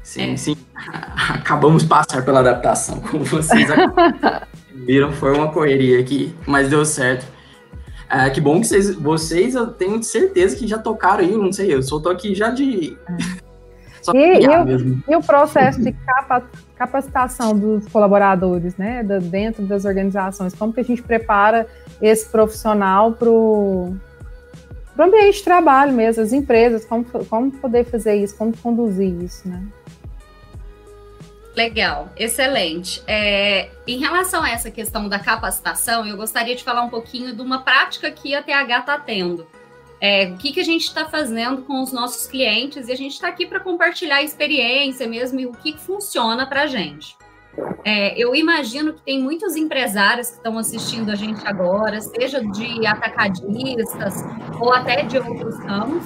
Sim, 0.02 0.32
é. 0.32 0.36
sim. 0.36 0.56
Acabamos 1.30 1.82
de 1.82 1.88
passar 1.88 2.24
pela 2.24 2.40
adaptação, 2.40 3.00
como 3.00 3.24
vocês 3.24 3.68
viram, 4.86 5.12
foi 5.12 5.34
uma 5.34 5.50
correria 5.50 6.00
aqui, 6.00 6.34
mas 6.46 6.68
deu 6.68 6.84
certo. 6.84 7.26
É, 8.08 8.30
que 8.30 8.40
bom 8.40 8.60
que 8.60 8.68
vocês, 8.68 8.94
vocês, 8.94 9.54
eu 9.56 9.66
tenho 9.66 10.00
certeza 10.02 10.54
que 10.54 10.66
já 10.66 10.78
tocaram 10.78 11.24
aí, 11.24 11.36
não 11.36 11.52
sei, 11.52 11.74
eu 11.74 11.82
só 11.82 11.98
tô 11.98 12.08
aqui 12.08 12.34
já 12.34 12.50
de... 12.50 12.96
e, 14.14 14.44
e, 14.44 14.48
o, 14.48 15.02
e, 15.08 15.16
o, 15.16 15.22
processo 15.22 15.82
de 15.82 15.92
capa, 15.92 16.42
capacitação 16.76 17.58
dos 17.58 17.86
colaboradores, 17.88 18.76
né, 18.76 19.02
da, 19.02 19.18
dentro 19.18 19.64
das 19.64 19.84
organizações, 19.84 20.54
como 20.54 20.72
que 20.72 20.80
a 20.80 20.84
gente 20.84 21.02
prepara 21.02 21.66
esse 22.00 22.28
profissional 22.28 23.12
para 23.12 23.28
o 23.28 23.96
ambiente 24.98 25.38
de 25.38 25.44
trabalho 25.44 25.92
mesmo, 25.92 26.22
as 26.22 26.32
empresas, 26.32 26.84
como, 26.84 27.04
como 27.04 27.50
poder 27.52 27.84
fazer 27.84 28.16
isso, 28.16 28.36
como 28.36 28.56
conduzir 28.56 29.22
isso, 29.22 29.48
né? 29.48 29.62
Legal, 31.56 32.10
excelente. 32.18 33.02
É, 33.06 33.70
em 33.86 33.98
relação 33.98 34.42
a 34.42 34.50
essa 34.50 34.70
questão 34.70 35.08
da 35.08 35.18
capacitação, 35.18 36.06
eu 36.06 36.14
gostaria 36.14 36.54
de 36.54 36.62
falar 36.62 36.82
um 36.82 36.90
pouquinho 36.90 37.34
de 37.34 37.40
uma 37.40 37.62
prática 37.62 38.10
que 38.10 38.34
a 38.34 38.42
TH 38.42 38.80
está 38.80 38.98
tendo. 38.98 39.46
É, 40.00 40.26
o 40.28 40.36
que, 40.36 40.52
que 40.52 40.60
a 40.60 40.64
gente 40.64 40.84
está 40.84 41.06
fazendo 41.06 41.62
com 41.62 41.82
os 41.82 41.92
nossos 41.92 42.26
clientes 42.26 42.88
e 42.88 42.92
a 42.92 42.96
gente 42.96 43.12
está 43.12 43.28
aqui 43.28 43.46
para 43.46 43.60
compartilhar 43.60 44.16
a 44.16 44.22
experiência 44.22 45.06
mesmo 45.06 45.40
e 45.40 45.46
o 45.46 45.52
que, 45.52 45.72
que 45.72 45.80
funciona 45.80 46.46
para 46.46 46.62
a 46.62 46.66
gente. 46.66 47.16
É, 47.84 48.18
eu 48.20 48.34
imagino 48.34 48.92
que 48.92 49.00
tem 49.02 49.18
muitos 49.18 49.56
empresários 49.56 50.28
que 50.28 50.36
estão 50.36 50.58
assistindo 50.58 51.10
a 51.10 51.14
gente 51.14 51.46
agora, 51.46 52.00
seja 52.00 52.40
de 52.40 52.86
atacadistas 52.86 54.22
ou 54.60 54.72
até 54.72 55.02
de 55.02 55.16
outros 55.16 55.58
ramos, 55.60 56.04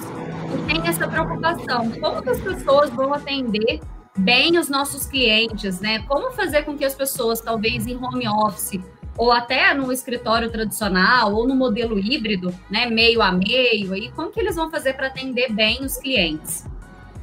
e 0.53 0.71
tem 0.71 0.87
essa 0.87 1.07
preocupação. 1.07 1.91
Como 1.99 2.21
que 2.21 2.29
as 2.29 2.39
pessoas 2.39 2.89
vão 2.91 3.13
atender 3.13 3.81
bem 4.17 4.57
os 4.57 4.69
nossos 4.69 5.05
clientes, 5.05 5.79
né? 5.81 5.99
Como 6.07 6.31
fazer 6.31 6.63
com 6.63 6.77
que 6.77 6.85
as 6.85 6.95
pessoas, 6.95 7.41
talvez 7.41 7.87
em 7.87 7.95
home 7.97 8.27
office, 8.27 8.79
ou 9.17 9.31
até 9.31 9.73
no 9.73 9.91
escritório 9.91 10.49
tradicional, 10.49 11.33
ou 11.33 11.47
no 11.47 11.55
modelo 11.55 11.99
híbrido, 11.99 12.53
né, 12.69 12.85
meio 12.85 13.21
a 13.21 13.31
meio, 13.31 13.93
aí, 13.93 14.11
como 14.15 14.31
que 14.31 14.39
eles 14.39 14.55
vão 14.55 14.69
fazer 14.71 14.93
para 14.93 15.07
atender 15.07 15.51
bem 15.51 15.83
os 15.83 15.97
clientes? 15.97 16.65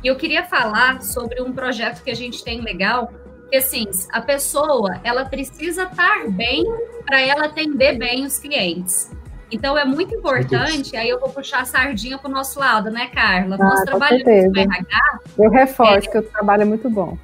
E 0.03 0.07
eu 0.07 0.17
queria 0.17 0.45
falar 0.45 1.03
sobre 1.03 1.43
um 1.43 1.53
projeto 1.53 2.03
que 2.03 2.11
a 2.11 2.15
gente 2.15 2.45
tem 2.45 2.61
legal, 2.61 3.13
que 3.51 3.57
assim, 3.57 3.87
a 4.13 4.21
pessoa, 4.21 5.01
ela 5.03 5.25
precisa 5.25 5.85
estar 5.85 6.29
bem 6.29 6.65
para 7.05 7.21
ela 7.21 7.47
atender 7.47 7.99
bem 7.99 8.25
os 8.25 8.39
clientes. 8.39 9.11
Então 9.51 9.77
é 9.79 9.85
muito 9.85 10.15
importante, 10.15 10.95
aí 10.95 11.09
eu 11.09 11.19
vou 11.19 11.31
puxar 11.31 11.63
a 11.63 11.65
sardinha 11.65 12.19
para 12.19 12.29
o 12.29 12.33
nosso 12.33 12.61
lado, 12.61 12.91
né, 12.91 13.07
Carla? 13.07 13.57
Ah, 13.59 13.65
Nós 13.65 13.81
trabalhamos 13.81 14.25
com 14.25 14.61
RH. 14.61 15.21
Eu 15.39 15.51
reforço 15.51 16.09
é... 16.09 16.13
que 16.13 16.19
o 16.19 16.23
trabalho 16.23 16.63
é 16.63 16.67
muito 16.67 16.89
bom. 16.91 17.17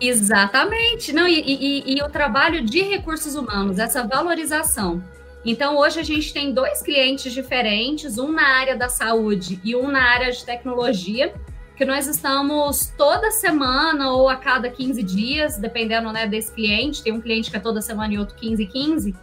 Exatamente. 0.00 1.12
Não, 1.12 1.28
e, 1.28 1.40
e, 1.40 1.94
e, 1.96 2.02
o 2.02 2.08
trabalho 2.08 2.64
de 2.64 2.80
recursos 2.82 3.34
humanos, 3.34 3.78
essa 3.78 4.06
valorização. 4.06 5.02
Então, 5.44 5.76
hoje 5.76 6.00
a 6.00 6.02
gente 6.02 6.32
tem 6.32 6.52
dois 6.52 6.82
clientes 6.82 7.32
diferentes, 7.32 8.18
um 8.18 8.32
na 8.32 8.46
área 8.46 8.76
da 8.76 8.88
saúde 8.88 9.60
e 9.64 9.74
um 9.74 9.88
na 9.88 10.02
área 10.02 10.30
de 10.30 10.44
tecnologia, 10.44 11.34
que 11.76 11.84
nós 11.84 12.06
estamos 12.06 12.92
toda 12.96 13.30
semana 13.30 14.12
ou 14.12 14.28
a 14.28 14.36
cada 14.36 14.68
15 14.68 15.02
dias, 15.02 15.56
dependendo 15.56 16.12
né, 16.12 16.26
desse 16.26 16.52
cliente, 16.52 17.02
tem 17.02 17.12
um 17.12 17.20
cliente 17.20 17.50
que 17.50 17.56
é 17.56 17.60
toda 17.60 17.80
semana 17.80 18.12
e 18.12 18.18
outro 18.18 18.36
15 18.36 18.66
15, 18.66 19.14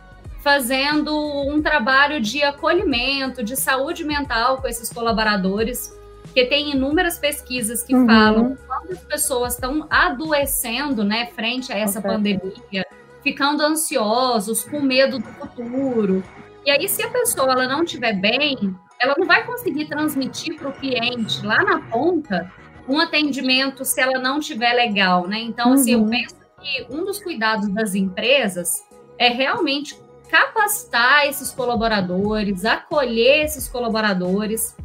fazendo 0.42 1.16
um 1.48 1.62
trabalho 1.62 2.20
de 2.20 2.42
acolhimento, 2.42 3.44
de 3.44 3.56
saúde 3.56 4.04
mental 4.04 4.58
com 4.60 4.68
esses 4.68 4.92
colaboradores, 4.92 5.96
que 6.38 6.46
tem 6.46 6.70
inúmeras 6.70 7.18
pesquisas 7.18 7.82
que 7.82 7.96
uhum. 7.96 8.06
falam 8.06 8.58
quando 8.68 8.92
as 8.92 9.04
pessoas 9.06 9.56
estão 9.56 9.88
adoecendo, 9.90 11.04
né, 11.04 11.26
frente 11.34 11.74
a 11.74 11.76
essa 11.80 11.98
okay. 11.98 12.12
pandemia, 12.12 12.86
ficando 13.24 13.64
ansiosos, 13.64 14.64
com 14.64 14.80
medo 14.80 15.18
do 15.18 15.26
futuro. 15.26 16.24
E 16.64 16.70
aí, 16.70 16.88
se 16.88 17.02
a 17.02 17.10
pessoa 17.10 17.54
ela 17.54 17.68
não 17.68 17.82
estiver 17.82 18.14
bem, 18.14 18.76
ela 19.02 19.16
não 19.18 19.26
vai 19.26 19.48
conseguir 19.48 19.86
transmitir 19.86 20.60
para 20.60 20.70
o 20.70 20.74
cliente 20.74 21.44
lá 21.44 21.64
na 21.64 21.80
ponta 21.90 22.54
um 22.88 23.00
atendimento 23.00 23.84
se 23.84 24.00
ela 24.00 24.20
não 24.20 24.38
estiver 24.38 24.74
legal, 24.74 25.28
né? 25.28 25.40
Então, 25.40 25.70
uhum. 25.70 25.74
assim, 25.74 25.94
eu 25.94 26.02
uhum. 26.02 26.10
penso 26.12 26.36
que 26.62 26.86
um 26.88 27.04
dos 27.04 27.18
cuidados 27.20 27.68
das 27.70 27.96
empresas 27.96 28.84
é 29.18 29.30
realmente 29.30 30.00
capacitar 30.30 31.26
esses 31.26 31.50
colaboradores, 31.50 32.64
acolher 32.64 33.46
esses 33.46 33.68
colaboradores, 33.68 34.76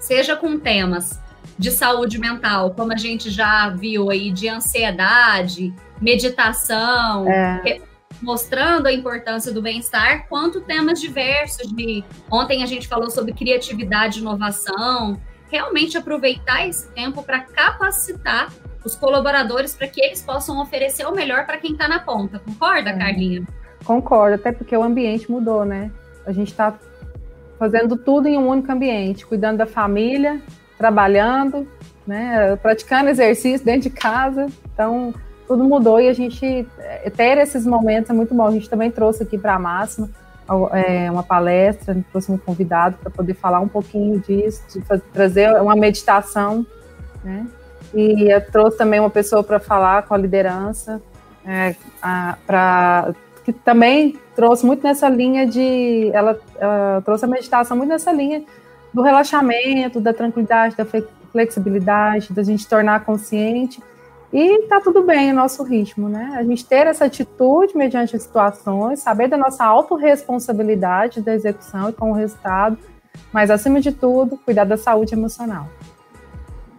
seja 0.00 0.34
com 0.34 0.58
temas 0.58 1.20
de 1.56 1.70
saúde 1.70 2.18
mental, 2.18 2.72
como 2.72 2.92
a 2.92 2.96
gente 2.96 3.30
já 3.30 3.68
viu 3.68 4.10
aí, 4.10 4.32
de 4.32 4.48
ansiedade, 4.48 5.72
meditação, 6.00 7.28
é 7.30 7.80
mostrando 8.22 8.86
a 8.86 8.92
importância 8.92 9.52
do 9.52 9.62
bem-estar, 9.62 10.26
quanto 10.28 10.60
temas 10.60 11.00
diversos 11.00 11.74
de 11.74 12.04
ontem 12.30 12.62
a 12.62 12.66
gente 12.66 12.86
falou 12.86 13.10
sobre 13.10 13.32
criatividade 13.32 14.18
e 14.18 14.20
inovação, 14.20 15.18
realmente 15.50 15.96
aproveitar 15.96 16.66
esse 16.66 16.88
tempo 16.92 17.22
para 17.22 17.40
capacitar 17.40 18.52
os 18.84 18.94
colaboradores 18.94 19.74
para 19.74 19.88
que 19.88 20.00
eles 20.00 20.22
possam 20.22 20.60
oferecer 20.60 21.06
o 21.06 21.14
melhor 21.14 21.44
para 21.46 21.58
quem 21.58 21.72
está 21.72 21.88
na 21.88 21.98
ponta. 21.98 22.38
Concorda, 22.38 22.90
é. 22.90 22.98
Carlinha? 22.98 23.46
Concordo, 23.84 24.34
até 24.34 24.52
porque 24.52 24.76
o 24.76 24.82
ambiente 24.82 25.30
mudou, 25.30 25.64
né? 25.64 25.90
A 26.26 26.32
gente 26.32 26.50
está 26.50 26.78
fazendo 27.60 27.94
tudo 27.94 28.26
em 28.26 28.38
um 28.38 28.48
único 28.48 28.72
ambiente, 28.72 29.26
cuidando 29.26 29.58
da 29.58 29.66
família, 29.66 30.40
trabalhando, 30.78 31.68
né? 32.06 32.56
Praticando 32.56 33.10
exercício 33.10 33.66
dentro 33.66 33.82
de 33.82 33.90
casa. 33.90 34.46
Então, 34.72 35.12
tudo 35.46 35.62
mudou 35.62 36.00
e 36.00 36.08
a 36.08 36.12
gente 36.14 36.66
eh, 36.78 37.10
ter 37.10 37.36
esses 37.36 37.66
momentos 37.66 38.10
é 38.10 38.14
muito 38.14 38.34
bom. 38.34 38.46
A 38.46 38.50
gente 38.50 38.70
também 38.70 38.90
trouxe 38.90 39.24
aqui 39.24 39.36
para 39.36 39.56
a 39.56 39.58
Máxima 39.58 40.08
é, 40.72 41.10
uma 41.10 41.22
palestra, 41.22 41.96
trouxe 42.10 42.32
um 42.32 42.38
convidado 42.38 42.96
para 42.96 43.10
poder 43.10 43.34
falar 43.34 43.60
um 43.60 43.68
pouquinho 43.68 44.18
disso, 44.20 44.62
de 44.72 44.80
fazer, 44.80 45.04
trazer 45.12 45.60
uma 45.60 45.76
meditação, 45.76 46.66
né? 47.22 47.46
E 47.92 48.28
trouxe 48.50 48.78
também 48.78 49.00
uma 49.00 49.10
pessoa 49.10 49.44
para 49.44 49.60
falar 49.60 50.04
com 50.04 50.14
a 50.14 50.16
liderança, 50.16 51.02
é, 51.44 51.74
para 52.46 53.14
que 53.44 53.52
também 53.52 54.18
trouxe 54.34 54.64
muito 54.64 54.82
nessa 54.82 55.08
linha 55.08 55.46
de, 55.46 56.10
ela, 56.12 56.38
trouxe 57.04 57.24
a 57.24 57.28
meditação 57.28 57.76
muito 57.76 57.90
nessa 57.90 58.12
linha 58.12 58.42
do 58.92 59.02
relaxamento, 59.02 60.00
da 60.00 60.12
tranquilidade, 60.12 60.76
da 60.76 60.86
flexibilidade, 61.32 62.32
da 62.32 62.42
gente 62.42 62.68
tornar 62.68 63.04
consciente 63.04 63.80
e 64.32 64.62
tá 64.68 64.80
tudo 64.80 65.02
bem 65.02 65.32
o 65.32 65.34
nosso 65.34 65.64
ritmo, 65.64 66.08
né? 66.08 66.34
A 66.36 66.44
gente 66.44 66.64
ter 66.64 66.86
essa 66.86 67.06
atitude 67.06 67.76
mediante 67.76 68.14
as 68.14 68.22
situações, 68.22 69.00
saber 69.00 69.28
da 69.28 69.36
nossa 69.36 69.64
autorresponsabilidade 69.64 71.20
da 71.20 71.34
execução 71.34 71.88
e 71.88 71.92
com 71.92 72.12
o 72.12 72.14
resultado, 72.14 72.78
mas 73.32 73.50
acima 73.50 73.80
de 73.80 73.90
tudo, 73.90 74.36
cuidar 74.36 74.64
da 74.64 74.76
saúde 74.76 75.14
emocional. 75.14 75.66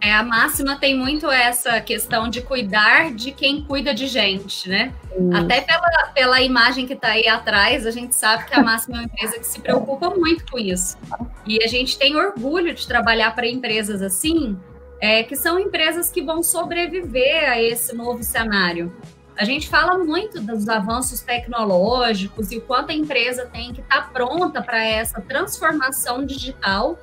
É, 0.02 0.12
a 0.12 0.22
máxima 0.24 0.76
tem 0.76 0.96
muito 0.96 1.30
essa 1.30 1.80
questão 1.80 2.28
de 2.28 2.42
cuidar 2.42 3.14
de 3.14 3.30
quem 3.30 3.62
cuida 3.62 3.94
de 3.94 4.08
gente, 4.08 4.68
né? 4.68 4.92
Até 5.32 5.60
pela, 5.60 6.08
pela 6.12 6.42
imagem 6.42 6.88
que 6.88 6.94
está 6.94 7.10
aí 7.10 7.28
atrás, 7.28 7.86
a 7.86 7.90
gente 7.92 8.12
sabe 8.12 8.44
que 8.46 8.52
a 8.52 8.60
máxima 8.60 8.96
é 8.96 8.98
uma 8.98 9.04
empresa 9.04 9.38
que 9.38 9.46
se 9.46 9.60
preocupa 9.60 10.10
muito 10.10 10.44
com 10.50 10.58
isso. 10.58 10.98
E 11.46 11.62
a 11.62 11.68
gente 11.68 11.96
tem 11.96 12.16
orgulho 12.16 12.74
de 12.74 12.84
trabalhar 12.84 13.32
para 13.32 13.46
empresas 13.46 14.02
assim, 14.02 14.58
é, 15.00 15.22
que 15.22 15.36
são 15.36 15.56
empresas 15.56 16.10
que 16.10 16.20
vão 16.20 16.42
sobreviver 16.42 17.48
a 17.48 17.62
esse 17.62 17.94
novo 17.94 18.24
cenário. 18.24 18.92
A 19.36 19.44
gente 19.44 19.68
fala 19.68 19.98
muito 19.98 20.40
dos 20.40 20.68
avanços 20.68 21.20
tecnológicos 21.20 22.50
e 22.50 22.58
o 22.58 22.60
quanto 22.62 22.90
a 22.90 22.94
empresa 22.94 23.46
tem 23.46 23.72
que 23.72 23.80
estar 23.80 24.02
tá 24.02 24.10
pronta 24.12 24.60
para 24.60 24.84
essa 24.84 25.20
transformação 25.20 26.26
digital, 26.26 26.98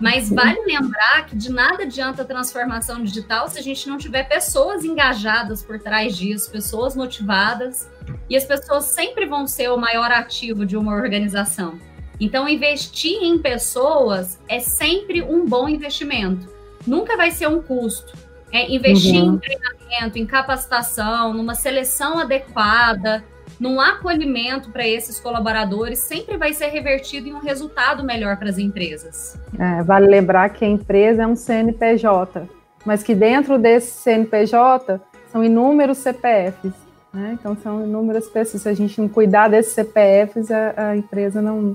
mas 0.00 0.28
vale 0.30 0.60
lembrar 0.66 1.26
que 1.26 1.36
de 1.36 1.50
nada 1.50 1.84
adianta 1.84 2.22
a 2.22 2.24
transformação 2.24 3.02
digital 3.02 3.48
se 3.48 3.58
a 3.58 3.62
gente 3.62 3.88
não 3.88 3.96
tiver 3.96 4.24
pessoas 4.24 4.84
engajadas 4.84 5.62
por 5.62 5.78
trás 5.78 6.16
disso, 6.16 6.50
pessoas 6.50 6.94
motivadas, 6.94 7.90
e 8.28 8.36
as 8.36 8.44
pessoas 8.44 8.84
sempre 8.84 9.26
vão 9.26 9.46
ser 9.46 9.70
o 9.70 9.78
maior 9.78 10.10
ativo 10.12 10.66
de 10.66 10.76
uma 10.76 10.94
organização. 10.94 11.78
Então, 12.20 12.48
investir 12.48 13.22
em 13.22 13.38
pessoas 13.38 14.38
é 14.48 14.60
sempre 14.60 15.22
um 15.22 15.44
bom 15.44 15.68
investimento 15.68 16.56
nunca 16.86 17.16
vai 17.16 17.30
ser 17.30 17.48
um 17.48 17.60
custo. 17.60 18.16
É, 18.52 18.70
investir 18.70 19.22
uhum. 19.22 19.34
em 19.34 19.38
treinamento, 19.38 20.18
em 20.18 20.24
capacitação, 20.24 21.34
numa 21.34 21.54
seleção 21.54 22.18
adequada, 22.18 23.24
num 23.58 23.80
acolhimento 23.80 24.70
para 24.70 24.86
esses 24.86 25.18
colaboradores, 25.18 25.98
sempre 25.98 26.36
vai 26.36 26.52
ser 26.52 26.68
revertido 26.68 27.28
em 27.28 27.32
um 27.32 27.38
resultado 27.38 28.04
melhor 28.04 28.36
para 28.36 28.50
as 28.50 28.58
empresas. 28.58 29.38
É, 29.58 29.82
vale 29.82 30.06
lembrar 30.06 30.50
que 30.50 30.64
a 30.64 30.68
empresa 30.68 31.22
é 31.22 31.26
um 31.26 31.36
CNPJ, 31.36 32.48
mas 32.84 33.02
que 33.02 33.14
dentro 33.14 33.58
desse 33.58 33.92
CNPJ 34.02 35.00
são 35.32 35.42
inúmeros 35.42 35.98
CPFs. 35.98 36.72
Né? 37.12 37.36
Então, 37.40 37.56
são 37.62 37.82
inúmeras 37.82 38.28
pessoas. 38.28 38.62
Se 38.62 38.68
a 38.68 38.74
gente 38.74 39.00
não 39.00 39.08
cuidar 39.08 39.48
desses 39.48 39.72
CPFs, 39.72 40.50
a, 40.50 40.90
a 40.90 40.96
empresa 40.96 41.40
não, 41.40 41.74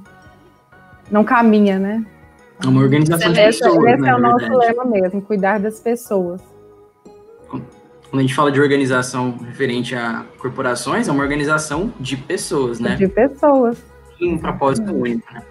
não 1.09 1.23
caminha, 1.23 1.79
né? 1.79 2.05
É 2.63 2.67
uma 2.67 2.79
organização 2.79 3.33
de 3.33 3.41
pessoas. 3.41 3.93
Esse 3.93 4.07
é 4.07 4.15
o 4.15 4.19
nosso 4.19 4.53
lema 4.55 4.85
mesmo, 4.85 5.21
cuidar 5.21 5.59
das 5.59 5.79
pessoas. 5.79 6.50
Quando 8.12 8.20
a 8.20 8.24
gente 8.24 8.36
fala 8.36 8.51
de 8.51 8.60
organização 8.60 9.38
referente 9.38 9.96
a 9.96 10.25
corporações, 10.38 11.08
é 11.08 11.12
uma 11.13 11.24
organização 11.24 11.94
de 11.98 12.18
pessoas, 12.18 12.77
né? 12.77 12.96
De 12.96 13.08
pessoas. 13.08 13.77
Em 14.20 14.34
um 14.34 14.38
propósito 14.38 14.94
único, 14.94 15.34
né? 15.34 15.41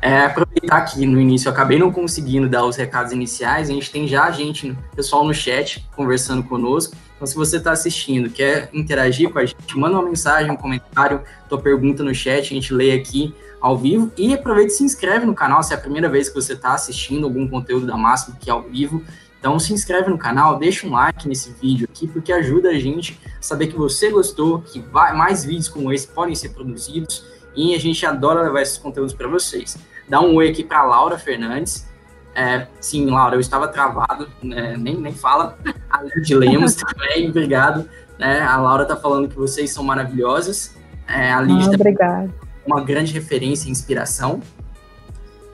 É, 0.00 0.20
aproveitar 0.20 0.82
que 0.82 1.04
no 1.04 1.20
início 1.20 1.48
eu 1.48 1.52
acabei 1.52 1.76
não 1.76 1.90
conseguindo 1.90 2.48
dar 2.48 2.64
os 2.64 2.76
recados 2.76 3.12
iniciais, 3.12 3.68
a 3.68 3.72
gente 3.72 3.90
tem 3.90 4.06
já 4.06 4.26
a 4.26 4.30
gente, 4.30 4.78
pessoal 4.94 5.24
no 5.24 5.34
chat, 5.34 5.84
conversando 5.96 6.44
conosco. 6.44 6.94
Então, 7.16 7.26
se 7.26 7.34
você 7.34 7.56
está 7.56 7.72
assistindo, 7.72 8.30
quer 8.30 8.70
interagir 8.72 9.28
com 9.30 9.40
a 9.40 9.44
gente, 9.44 9.76
manda 9.76 9.98
uma 9.98 10.08
mensagem, 10.08 10.52
um 10.52 10.56
comentário, 10.56 11.20
tua 11.48 11.60
pergunta 11.60 12.04
no 12.04 12.14
chat, 12.14 12.42
a 12.42 12.54
gente 12.54 12.72
lê 12.72 12.92
aqui 12.92 13.34
ao 13.60 13.76
vivo. 13.76 14.12
E 14.16 14.32
aproveita 14.32 14.72
e 14.72 14.76
se 14.76 14.84
inscreve 14.84 15.26
no 15.26 15.34
canal 15.34 15.64
se 15.64 15.74
é 15.74 15.76
a 15.76 15.80
primeira 15.80 16.08
vez 16.08 16.28
que 16.28 16.36
você 16.36 16.52
está 16.52 16.74
assistindo 16.74 17.24
algum 17.24 17.48
conteúdo 17.48 17.86
da 17.86 17.96
Máxima 17.96 18.36
que 18.38 18.48
é 18.48 18.52
ao 18.52 18.62
vivo. 18.62 19.02
Então 19.38 19.58
se 19.58 19.72
inscreve 19.72 20.10
no 20.10 20.18
canal, 20.18 20.58
deixa 20.58 20.86
um 20.86 20.90
like 20.90 21.28
nesse 21.28 21.52
vídeo 21.52 21.88
aqui, 21.90 22.08
porque 22.08 22.32
ajuda 22.32 22.70
a 22.70 22.78
gente 22.78 23.18
a 23.38 23.42
saber 23.42 23.68
que 23.68 23.76
você 23.76 24.10
gostou, 24.10 24.60
que 24.60 24.80
vai, 24.80 25.14
mais 25.16 25.44
vídeos 25.44 25.68
como 25.68 25.92
esse 25.92 26.08
podem 26.08 26.34
ser 26.34 26.50
produzidos 26.50 27.24
e 27.54 27.74
a 27.74 27.78
gente 27.78 28.04
adora 28.04 28.42
levar 28.42 28.62
esses 28.62 28.78
conteúdos 28.78 29.14
para 29.14 29.28
vocês. 29.28 29.76
Dá 30.08 30.20
um 30.20 30.34
oi 30.34 30.48
aqui 30.48 30.64
para 30.64 30.84
Laura 30.84 31.18
Fernandes. 31.18 31.86
É, 32.34 32.66
sim, 32.80 33.06
Laura, 33.10 33.36
eu 33.36 33.40
estava 33.40 33.68
travado, 33.68 34.28
né, 34.42 34.76
nem, 34.76 34.96
nem 34.96 35.12
fala. 35.12 35.58
A 35.90 36.04
de 36.20 36.34
Lemos 36.34 36.74
também, 36.74 37.30
obrigado 37.30 37.88
Né? 38.18 38.40
A 38.40 38.58
Laura 38.58 38.84
tá 38.84 38.96
falando 38.96 39.28
que 39.28 39.36
vocês 39.36 39.72
são 39.72 39.82
maravilhosas. 39.82 40.76
É, 41.06 41.32
a 41.32 41.38
ah, 41.38 42.24
é 42.24 42.28
uma 42.66 42.82
grande 42.82 43.12
referência 43.12 43.68
e 43.68 43.70
inspiração. 43.70 44.42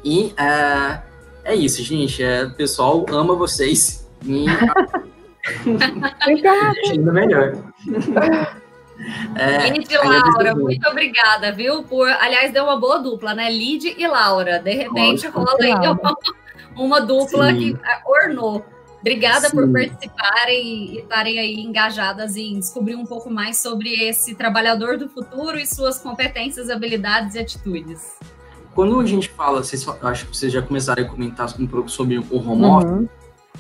E 0.02 0.34
é, 0.36 1.00
é 1.44 1.54
isso, 1.54 1.82
gente. 1.82 2.22
É, 2.22 2.44
o 2.44 2.54
pessoal 2.54 3.04
ama 3.10 3.34
vocês. 3.34 4.08
E... 4.24 4.46
ainda 6.90 7.12
melhor. 7.12 7.52
É, 9.34 9.70
Lid 9.70 9.92
e 9.92 9.98
Laura, 9.98 10.54
muito 10.54 10.88
obrigada, 10.88 11.52
viu? 11.52 11.82
Por, 11.82 12.08
aliás, 12.08 12.52
deu 12.52 12.64
uma 12.64 12.78
boa 12.78 12.98
dupla, 12.98 13.34
né? 13.34 13.50
Lid 13.50 13.94
e 13.98 14.06
Laura. 14.06 14.58
De 14.58 14.72
repente 14.72 15.26
Nossa, 15.26 15.38
rola 15.38 15.58
aí 15.60 15.72
uma, 15.72 16.16
uma 16.76 17.00
dupla 17.00 17.50
Sim. 17.50 17.74
que 17.74 17.78
ornou. 18.06 18.64
Obrigada 19.00 19.50
Sim. 19.50 19.56
por 19.56 19.70
participarem 19.70 20.94
e 20.94 20.98
estarem 21.00 21.38
aí 21.38 21.60
engajadas 21.60 22.36
em 22.36 22.58
descobrir 22.58 22.94
um 22.94 23.04
pouco 23.04 23.28
mais 23.28 23.60
sobre 23.60 23.90
esse 24.02 24.34
trabalhador 24.34 24.96
do 24.96 25.08
futuro 25.08 25.58
e 25.58 25.66
suas 25.66 25.98
competências, 25.98 26.70
habilidades 26.70 27.34
e 27.34 27.38
atitudes. 27.40 28.16
Quando 28.74 28.98
a 28.98 29.06
gente 29.06 29.28
fala, 29.28 29.62
vocês, 29.62 29.86
acho 30.02 30.26
que 30.26 30.36
vocês 30.36 30.52
já 30.52 30.60
começaram 30.60 31.04
a 31.04 31.06
comentar 31.06 31.48
um 31.60 31.66
pouco 31.66 31.88
sobre 31.88 32.18
o 32.18 32.36
home 32.36 32.64
office, 32.64 32.90
uhum. 32.90 33.08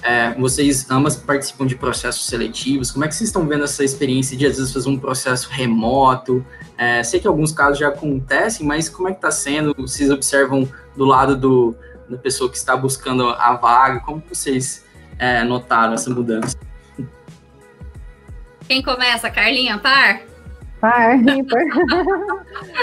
é, 0.02 0.34
vocês 0.34 0.90
ambas 0.90 1.14
participam 1.14 1.66
de 1.66 1.76
processos 1.76 2.26
seletivos, 2.26 2.90
como 2.90 3.04
é 3.04 3.08
que 3.08 3.14
vocês 3.14 3.28
estão 3.28 3.46
vendo 3.46 3.62
essa 3.62 3.84
experiência 3.84 4.36
de 4.36 4.44
às 4.44 4.56
vezes 4.56 4.72
fazer 4.72 4.88
um 4.88 4.98
processo 4.98 5.48
remoto? 5.50 6.44
É, 6.76 7.00
sei 7.04 7.20
que 7.20 7.28
alguns 7.28 7.52
casos 7.52 7.78
já 7.78 7.88
acontecem, 7.88 8.66
mas 8.66 8.88
como 8.88 9.08
é 9.08 9.12
que 9.12 9.18
está 9.18 9.30
sendo? 9.30 9.72
Vocês 9.78 10.10
observam 10.10 10.68
do 10.96 11.04
lado 11.04 11.36
do, 11.36 11.76
da 12.10 12.18
pessoa 12.18 12.50
que 12.50 12.56
está 12.56 12.76
buscando 12.76 13.28
a 13.28 13.54
vaga, 13.54 14.00
como 14.00 14.20
vocês 14.28 14.84
é, 15.16 15.44
notaram 15.44 15.94
essa 15.94 16.10
mudança? 16.10 16.56
Quem 18.66 18.82
começa? 18.82 19.30
Carlinha, 19.30 19.78
par? 19.78 20.33
Par, 20.84 21.16
ímpar. 21.26 21.64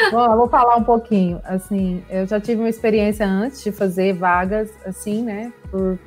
Bom, 0.09 0.25
eu 0.25 0.37
vou 0.37 0.49
falar 0.49 0.75
um 0.75 0.83
pouquinho. 0.83 1.39
Assim, 1.43 2.03
eu 2.09 2.25
já 2.25 2.39
tive 2.39 2.59
uma 2.59 2.69
experiência 2.69 3.27
antes 3.27 3.63
de 3.63 3.71
fazer 3.71 4.13
vagas, 4.13 4.71
assim, 4.83 5.21
né? 5.21 5.53
Por, 5.69 5.99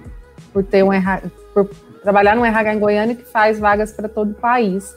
por 0.53 0.65
ter 0.65 0.83
um 0.83 0.93
RH, 0.93 1.31
por 1.55 1.71
trabalhar 2.03 2.35
no 2.35 2.45
RH 2.45 2.75
em 2.75 2.81
Goiânia 2.81 3.15
que 3.15 3.23
faz 3.23 3.61
vagas 3.61 3.93
para 3.93 4.09
todo 4.09 4.33
o 4.33 4.35
país. 4.35 4.93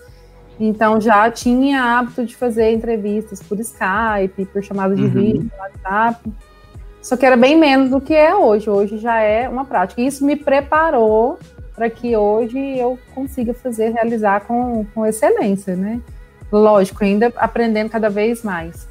Então 0.59 0.99
já 0.99 1.29
tinha 1.29 1.99
hábito 1.99 2.25
de 2.25 2.35
fazer 2.35 2.71
entrevistas 2.71 3.43
por 3.43 3.59
Skype, 3.59 4.45
por 4.51 4.63
chamada 4.63 4.95
de 4.95 5.03
uhum. 5.03 5.09
vídeo, 5.11 5.51
WhatsApp. 5.55 6.33
Só 6.99 7.15
que 7.15 7.27
era 7.27 7.37
bem 7.37 7.55
menos 7.55 7.91
do 7.91 8.01
que 8.01 8.15
é 8.15 8.35
hoje. 8.35 8.71
Hoje 8.71 8.97
já 8.97 9.21
é 9.21 9.47
uma 9.47 9.65
prática. 9.65 10.01
E 10.01 10.07
isso 10.07 10.25
me 10.25 10.35
preparou 10.35 11.37
para 11.75 11.91
que 11.91 12.17
hoje 12.17 12.57
eu 12.57 12.97
consiga 13.13 13.53
fazer, 13.53 13.89
realizar 13.89 14.47
com, 14.47 14.83
com 14.95 15.05
excelência, 15.05 15.75
né? 15.75 16.01
Lógico, 16.51 17.03
ainda 17.03 17.31
aprendendo 17.35 17.89
cada 17.89 18.09
vez 18.09 18.43
mais. 18.43 18.87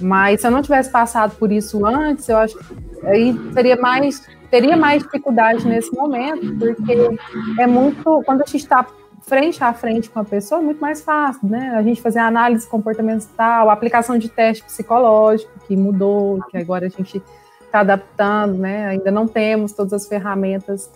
Mas 0.00 0.40
se 0.40 0.46
eu 0.46 0.50
não 0.50 0.62
tivesse 0.62 0.90
passado 0.90 1.34
por 1.36 1.50
isso 1.50 1.84
antes, 1.84 2.28
eu 2.28 2.38
acho 2.38 2.56
que 2.58 3.06
aí 3.06 3.34
teria 3.54 3.76
mais, 3.76 4.26
teria 4.50 4.76
mais 4.76 5.02
dificuldade 5.02 5.66
nesse 5.66 5.94
momento, 5.94 6.56
porque 6.58 7.18
é 7.58 7.66
muito. 7.66 8.22
Quando 8.24 8.42
a 8.42 8.46
gente 8.46 8.58
está 8.58 8.86
frente 9.22 9.62
a 9.62 9.72
frente 9.72 10.10
com 10.10 10.18
a 10.18 10.24
pessoa, 10.24 10.60
é 10.60 10.64
muito 10.64 10.80
mais 10.80 11.02
fácil, 11.02 11.48
né? 11.48 11.72
A 11.76 11.82
gente 11.82 12.00
fazer 12.00 12.18
análise 12.18 12.66
comportamental, 12.66 13.70
aplicação 13.70 14.18
de 14.18 14.28
teste 14.28 14.64
psicológico, 14.64 15.52
que 15.66 15.76
mudou, 15.76 16.40
que 16.50 16.56
agora 16.56 16.86
a 16.86 16.88
gente 16.88 17.22
está 17.62 17.80
adaptando, 17.80 18.54
né? 18.54 18.86
Ainda 18.88 19.10
não 19.10 19.26
temos 19.28 19.72
todas 19.72 19.92
as 19.92 20.08
ferramentas 20.08 20.90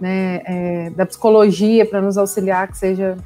né, 0.00 0.40
é, 0.44 0.90
da 0.90 1.04
psicologia 1.06 1.84
para 1.84 2.00
nos 2.00 2.16
auxiliar 2.16 2.68
que 2.68 2.76
seja 2.78 3.16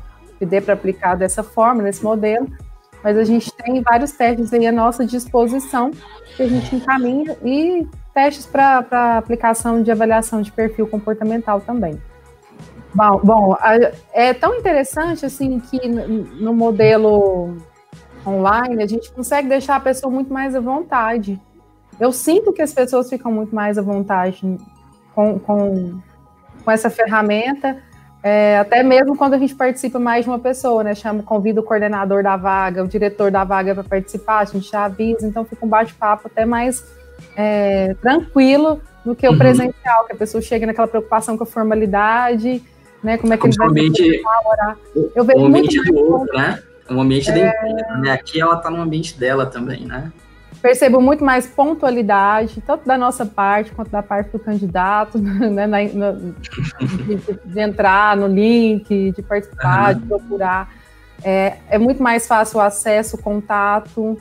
dê 0.47 0.61
para 0.61 0.75
aplicar 0.75 1.17
dessa 1.17 1.43
forma, 1.43 1.83
nesse 1.83 2.03
modelo. 2.03 2.47
Mas 3.03 3.17
a 3.17 3.25
gente 3.25 3.53
tem 3.53 3.83
vários 3.83 4.13
testes 4.13 4.53
aí 4.53 4.67
à 4.67 4.73
nossa 4.73 5.05
disposição 5.05 5.91
que 6.37 6.43
a 6.43 6.49
gente 6.49 6.77
encaminha 6.77 7.37
e 7.45 7.87
testes 8.15 8.47
para 8.47 9.19
aplicação 9.19 9.83
de 9.83 9.91
avaliação 9.91 10.41
de 10.41 10.53
perfil 10.53 10.87
comportamental 10.87 11.61
também. 11.61 12.01
Bom, 12.95 13.21
bom, 13.25 13.57
é 14.13 14.33
tão 14.35 14.55
interessante 14.55 15.27
assim 15.27 15.59
que 15.59 15.89
no 15.89 16.55
modelo 16.55 17.57
online 18.25 18.83
a 18.83 18.87
gente 18.87 19.11
consegue 19.11 19.49
deixar 19.49 19.77
a 19.77 19.81
pessoa 19.81 20.13
muito 20.13 20.33
mais 20.33 20.55
à 20.55 20.61
vontade 20.61 21.41
eu 22.03 22.13
sinto 22.13 22.53
que 22.53 22.63
as 22.63 22.73
pessoas 22.73 23.09
ficam 23.09 23.31
muito 23.31 23.55
mais 23.55 23.79
à 23.79 23.83
vontade 23.83 24.59
com, 25.15 25.39
com, 25.39 26.01
com 26.65 26.71
essa 26.71 26.91
ferramenta, 26.91 27.83
é, 28.23 28.59
até 28.59 28.83
mesmo 28.85 29.17
quando 29.17 29.35
a 29.35 29.39
gente 29.39 29.55
participa 29.55 29.99
mais 29.99 30.25
de 30.25 30.31
uma 30.31 30.39
pessoa, 30.39 30.85
né? 30.85 30.95
Chama, 30.95 31.23
convida 31.23 31.61
o 31.61 31.65
coordenador 31.65 32.23
da 32.23 32.37
vaga, 32.37 32.85
o 32.85 32.89
diretor 32.89 33.31
da 33.33 33.43
vaga 33.43 33.75
para 33.75 33.83
participar, 33.83 34.39
a 34.39 34.45
gente 34.45 34.71
já 34.71 34.85
avisa, 34.85 35.27
então 35.27 35.45
fica 35.45 35.67
um 35.67 35.69
bate-papo 35.69 36.29
até 36.29 36.45
mais 36.45 36.85
é, 37.37 37.95
tranquilo 38.01 38.81
do 39.05 39.17
que 39.17 39.27
o 39.27 39.33
uhum. 39.33 39.39
presencial, 39.39 40.05
que 40.07 40.13
a 40.13 40.17
pessoa 40.17 40.41
chega 40.41 40.67
naquela 40.67 40.87
preocupação 40.87 41.37
com 41.37 41.43
a 41.43 41.47
formalidade, 41.47 42.63
né? 43.03 43.19
Como 43.19 43.33
é 43.33 43.37
que 43.37 43.41
Como 43.41 43.53
ele 43.53 43.59
vai 43.59 43.69
ambiente, 43.69 44.23
Eu 45.17 45.25
vejo 45.25 45.41
o 45.41 45.47
ambiente 45.47 45.83
do 45.83 45.97
outro, 45.97 46.39
né? 46.39 46.63
O 46.89 47.01
ambiente 47.01 47.29
é... 47.29 47.33
da 47.33 47.49
empresa, 47.49 47.99
né? 47.99 48.13
Aqui 48.13 48.41
ela 48.41 48.55
está 48.55 48.71
no 48.71 48.81
ambiente 48.81 49.19
dela 49.19 49.47
também, 49.47 49.85
né? 49.85 50.13
Percebo 50.63 51.01
muito 51.01 51.25
mais 51.25 51.47
pontualidade, 51.47 52.63
tanto 52.65 52.87
da 52.87 52.97
nossa 52.97 53.27
parte 53.27 53.73
quanto 53.73 53.91
da 53.91 54.03
parte 54.03 54.31
do 54.31 54.39
candidato, 54.39 55.19
né, 55.19 55.67
na, 55.67 55.83
no, 55.83 56.35
de, 56.81 57.17
de, 57.45 57.61
entrar 57.61 58.17
no 58.17 58.29
link, 58.29 59.11
de 59.11 59.23
participar, 59.23 59.95
uhum. 59.95 60.01
de 60.01 60.07
procurar. 60.07 60.73
É, 61.25 61.59
é, 61.69 61.79
muito 61.79 62.03
mais 62.03 62.27
fácil 62.27 62.59
o 62.59 62.61
acesso, 62.61 63.17
o 63.17 63.23
contato 63.23 64.19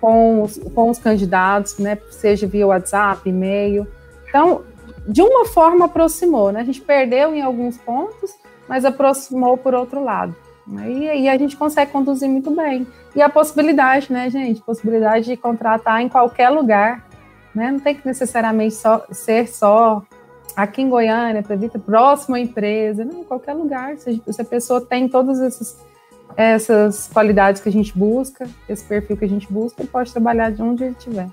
com 0.00 0.42
os, 0.42 0.58
com 0.74 0.90
os 0.90 0.98
candidatos, 0.98 1.78
né, 1.78 1.98
seja 2.10 2.46
via 2.46 2.66
WhatsApp, 2.66 3.28
e-mail. 3.28 3.86
Então, 4.28 4.62
de 5.08 5.22
uma 5.22 5.46
forma 5.46 5.86
aproximou, 5.86 6.52
né? 6.52 6.60
A 6.60 6.64
gente 6.64 6.82
perdeu 6.82 7.34
em 7.34 7.40
alguns 7.40 7.78
pontos, 7.78 8.30
mas 8.68 8.84
aproximou 8.84 9.56
por 9.56 9.74
outro 9.74 10.04
lado. 10.04 10.36
E 10.70 11.08
aí 11.08 11.28
a 11.28 11.38
gente 11.38 11.56
consegue 11.56 11.90
conduzir 11.90 12.28
muito 12.28 12.50
bem. 12.50 12.86
E 13.16 13.22
a 13.22 13.28
possibilidade, 13.28 14.12
né, 14.12 14.28
gente? 14.28 14.60
Possibilidade 14.60 15.26
de 15.26 15.36
contratar 15.36 16.02
em 16.02 16.08
qualquer 16.08 16.50
lugar. 16.50 17.06
Né? 17.54 17.72
Não 17.72 17.80
tem 17.80 17.94
que 17.94 18.06
necessariamente 18.06 18.74
só, 18.74 19.04
ser 19.10 19.48
só 19.48 20.02
aqui 20.54 20.82
em 20.82 20.88
Goiânia, 20.88 21.42
para 21.42 21.56
próximo 21.78 22.36
à 22.36 22.40
empresa, 22.40 23.04
não, 23.04 23.20
em 23.20 23.24
qualquer 23.24 23.54
lugar. 23.54 23.96
Se, 23.96 24.22
se 24.28 24.42
a 24.42 24.44
pessoa 24.44 24.80
tem 24.80 25.08
todas 25.08 25.40
essas, 25.40 25.78
essas 26.36 27.08
qualidades 27.12 27.62
que 27.62 27.68
a 27.68 27.72
gente 27.72 27.96
busca, 27.96 28.46
esse 28.68 28.84
perfil 28.84 29.16
que 29.16 29.24
a 29.24 29.28
gente 29.28 29.50
busca, 29.50 29.84
pode 29.84 30.12
trabalhar 30.12 30.50
de 30.50 30.60
onde 30.60 30.84
ele 30.84 30.96
estiver. 30.98 31.28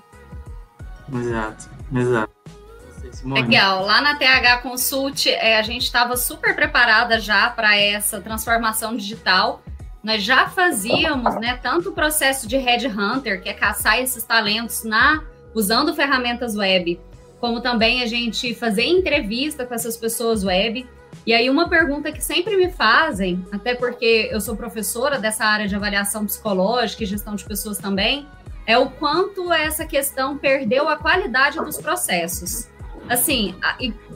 Exato, 1.12 1.68
exato. 1.94 2.32
Legal. 3.24 3.84
Lá 3.84 4.00
na 4.00 4.16
TH 4.16 4.58
Consult, 4.58 5.26
é, 5.28 5.58
a 5.58 5.62
gente 5.62 5.82
estava 5.82 6.16
super 6.16 6.54
preparada 6.54 7.18
já 7.18 7.48
para 7.50 7.76
essa 7.76 8.20
transformação 8.20 8.96
digital. 8.96 9.62
Nós 10.02 10.22
já 10.22 10.48
fazíamos, 10.48 11.34
né, 11.36 11.58
tanto 11.60 11.90
o 11.90 11.92
processo 11.92 12.46
de 12.46 12.56
headhunter, 12.56 13.42
que 13.42 13.48
é 13.48 13.52
caçar 13.52 13.98
esses 13.98 14.22
talentos 14.22 14.84
na 14.84 15.22
usando 15.54 15.94
ferramentas 15.94 16.54
web, 16.54 17.00
como 17.40 17.60
também 17.60 18.02
a 18.02 18.06
gente 18.06 18.54
fazer 18.54 18.84
entrevista 18.84 19.64
com 19.64 19.74
essas 19.74 19.96
pessoas 19.96 20.44
web. 20.44 20.86
E 21.26 21.32
aí 21.32 21.48
uma 21.48 21.68
pergunta 21.68 22.12
que 22.12 22.22
sempre 22.22 22.56
me 22.56 22.70
fazem, 22.70 23.44
até 23.50 23.74
porque 23.74 24.28
eu 24.30 24.40
sou 24.40 24.54
professora 24.54 25.18
dessa 25.18 25.44
área 25.44 25.66
de 25.66 25.74
avaliação 25.74 26.24
psicológica 26.26 27.02
e 27.02 27.06
gestão 27.06 27.34
de 27.34 27.44
pessoas 27.44 27.78
também, 27.78 28.26
é 28.66 28.76
o 28.76 28.90
quanto 28.90 29.52
essa 29.52 29.86
questão 29.86 30.36
perdeu 30.36 30.88
a 30.88 30.96
qualidade 30.96 31.56
dos 31.58 31.78
processos. 31.78 32.68
Assim, 33.08 33.54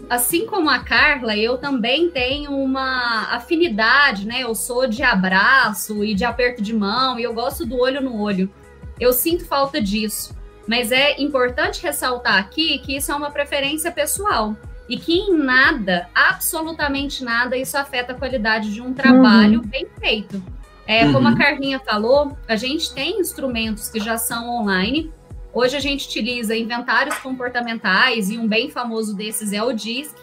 assim 0.08 0.46
como 0.46 0.68
a 0.68 0.80
Carla, 0.80 1.36
eu 1.36 1.58
também 1.58 2.10
tenho 2.10 2.52
uma 2.52 3.34
afinidade, 3.34 4.26
né? 4.26 4.40
Eu 4.42 4.54
sou 4.54 4.86
de 4.86 5.02
abraço 5.02 6.04
e 6.04 6.14
de 6.14 6.24
aperto 6.24 6.60
de 6.60 6.74
mão 6.74 7.18
e 7.18 7.22
eu 7.22 7.32
gosto 7.32 7.64
do 7.64 7.78
olho 7.78 8.00
no 8.00 8.20
olho. 8.20 8.52
Eu 8.98 9.12
sinto 9.12 9.46
falta 9.46 9.80
disso. 9.80 10.38
Mas 10.66 10.92
é 10.92 11.20
importante 11.20 11.82
ressaltar 11.82 12.36
aqui 12.36 12.78
que 12.78 12.96
isso 12.96 13.10
é 13.10 13.14
uma 13.14 13.30
preferência 13.30 13.90
pessoal 13.90 14.56
e 14.88 14.96
que 14.96 15.12
em 15.12 15.36
nada, 15.36 16.08
absolutamente 16.14 17.24
nada, 17.24 17.56
isso 17.56 17.78
afeta 17.78 18.12
a 18.12 18.14
qualidade 18.16 18.74
de 18.74 18.80
um 18.80 18.92
trabalho 18.92 19.60
uhum. 19.60 19.66
bem 19.66 19.86
feito. 19.98 20.42
É, 20.86 21.06
uhum. 21.06 21.12
Como 21.12 21.28
a 21.28 21.36
Carlinha 21.36 21.78
falou, 21.78 22.36
a 22.48 22.56
gente 22.56 22.92
tem 22.92 23.20
instrumentos 23.20 23.88
que 23.88 24.00
já 24.00 24.18
são 24.18 24.48
online 24.48 25.12
Hoje 25.52 25.76
a 25.76 25.80
gente 25.80 26.06
utiliza 26.06 26.56
inventários 26.56 27.16
comportamentais 27.18 28.30
e 28.30 28.38
um 28.38 28.46
bem 28.46 28.70
famoso 28.70 29.14
desses 29.14 29.52
é 29.52 29.62
o 29.62 29.72
DISC. 29.72 30.14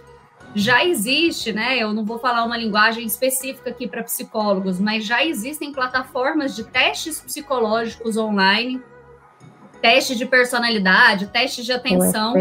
Já 0.56 0.86
existe, 0.86 1.52
né? 1.52 1.78
Eu 1.78 1.94
não 1.94 2.06
vou 2.06 2.18
falar 2.18 2.44
uma 2.46 2.58
linguagem 2.58 3.06
específica 3.06 3.70
aqui 3.70 3.88
para 3.88 4.04
psicólogos, 4.04 4.80
mas 4.80 5.06
já 5.06 5.24
existem 5.24 5.72
plataformas 5.72 6.56
de 6.56 6.64
testes 6.64 7.20
psicológicos 7.20 8.16
online, 8.16 8.82
teste 9.82 10.16
de 10.16 10.26
personalidade, 10.26 11.28
teste 11.28 11.64
de 11.64 11.74
atenção. 11.74 12.34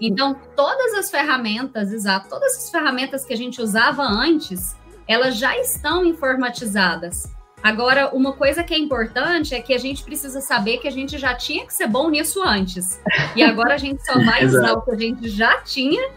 Então, 0.00 0.38
todas 0.54 0.94
as 0.94 1.10
ferramentas, 1.10 1.90
exato, 1.90 2.28
todas 2.28 2.56
as 2.56 2.70
ferramentas 2.70 3.24
que 3.24 3.32
a 3.32 3.36
gente 3.36 3.60
usava 3.60 4.02
antes, 4.02 4.76
elas 5.08 5.36
já 5.36 5.56
estão 5.58 6.04
informatizadas. 6.04 7.33
Agora, 7.64 8.10
uma 8.14 8.34
coisa 8.34 8.62
que 8.62 8.74
é 8.74 8.78
importante 8.78 9.54
é 9.54 9.60
que 9.62 9.72
a 9.72 9.78
gente 9.78 10.04
precisa 10.04 10.42
saber 10.42 10.76
que 10.76 10.86
a 10.86 10.90
gente 10.90 11.16
já 11.16 11.34
tinha 11.34 11.64
que 11.64 11.72
ser 11.72 11.86
bom 11.86 12.10
nisso 12.10 12.42
antes. 12.42 13.00
E 13.34 13.42
agora 13.42 13.72
a 13.72 13.78
gente 13.78 14.04
só 14.04 14.22
vai 14.22 14.44
usar 14.44 14.74
o 14.74 14.82
que 14.82 14.90
a 14.90 14.98
gente 14.98 15.30
já 15.30 15.62
tinha 15.62 16.10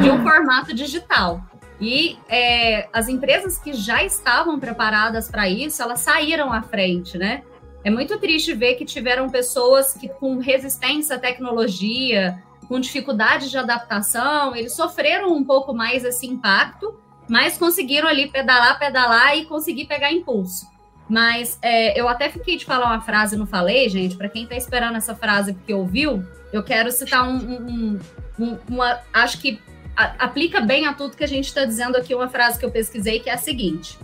de 0.00 0.08
um 0.08 0.22
formato 0.22 0.72
digital. 0.72 1.42
E 1.80 2.16
é, 2.28 2.88
as 2.92 3.08
empresas 3.08 3.58
que 3.58 3.72
já 3.72 4.04
estavam 4.04 4.60
preparadas 4.60 5.28
para 5.28 5.48
isso, 5.48 5.82
elas 5.82 5.98
saíram 5.98 6.52
à 6.52 6.62
frente, 6.62 7.18
né? 7.18 7.42
É 7.82 7.90
muito 7.90 8.16
triste 8.20 8.54
ver 8.54 8.74
que 8.74 8.84
tiveram 8.84 9.28
pessoas 9.28 9.94
que 9.94 10.08
com 10.08 10.38
resistência 10.38 11.16
à 11.16 11.18
tecnologia, 11.18 12.40
com 12.68 12.78
dificuldade 12.78 13.50
de 13.50 13.58
adaptação, 13.58 14.54
eles 14.54 14.76
sofreram 14.76 15.32
um 15.32 15.42
pouco 15.42 15.74
mais 15.74 16.04
esse 16.04 16.28
impacto, 16.28 16.96
mas 17.28 17.58
conseguiram 17.58 18.06
ali 18.06 18.30
pedalar, 18.30 18.78
pedalar 18.78 19.36
e 19.36 19.46
conseguir 19.46 19.86
pegar 19.86 20.12
impulso. 20.12 20.70
Mas 21.08 21.58
é, 21.60 21.98
eu 21.98 22.08
até 22.08 22.28
fiquei 22.28 22.56
de 22.56 22.64
falar 22.64 22.86
uma 22.86 23.00
frase, 23.00 23.36
não 23.36 23.46
falei, 23.46 23.88
gente. 23.88 24.16
Para 24.16 24.28
quem 24.28 24.44
está 24.44 24.56
esperando 24.56 24.96
essa 24.96 25.14
frase 25.14 25.52
porque 25.52 25.74
ouviu, 25.74 26.24
eu 26.52 26.62
quero 26.62 26.90
citar 26.90 27.28
um, 27.28 27.36
um, 27.36 28.00
um 28.38 28.58
uma. 28.68 29.00
Acho 29.12 29.38
que 29.38 29.60
a, 29.96 30.24
aplica 30.24 30.60
bem 30.60 30.86
a 30.86 30.92
tudo 30.92 31.16
que 31.16 31.24
a 31.24 31.28
gente 31.28 31.46
está 31.46 31.64
dizendo 31.64 31.96
aqui. 31.96 32.14
Uma 32.14 32.28
frase 32.28 32.58
que 32.58 32.64
eu 32.64 32.70
pesquisei 32.70 33.20
que 33.20 33.28
é 33.28 33.34
a 33.34 33.38
seguinte: 33.38 33.98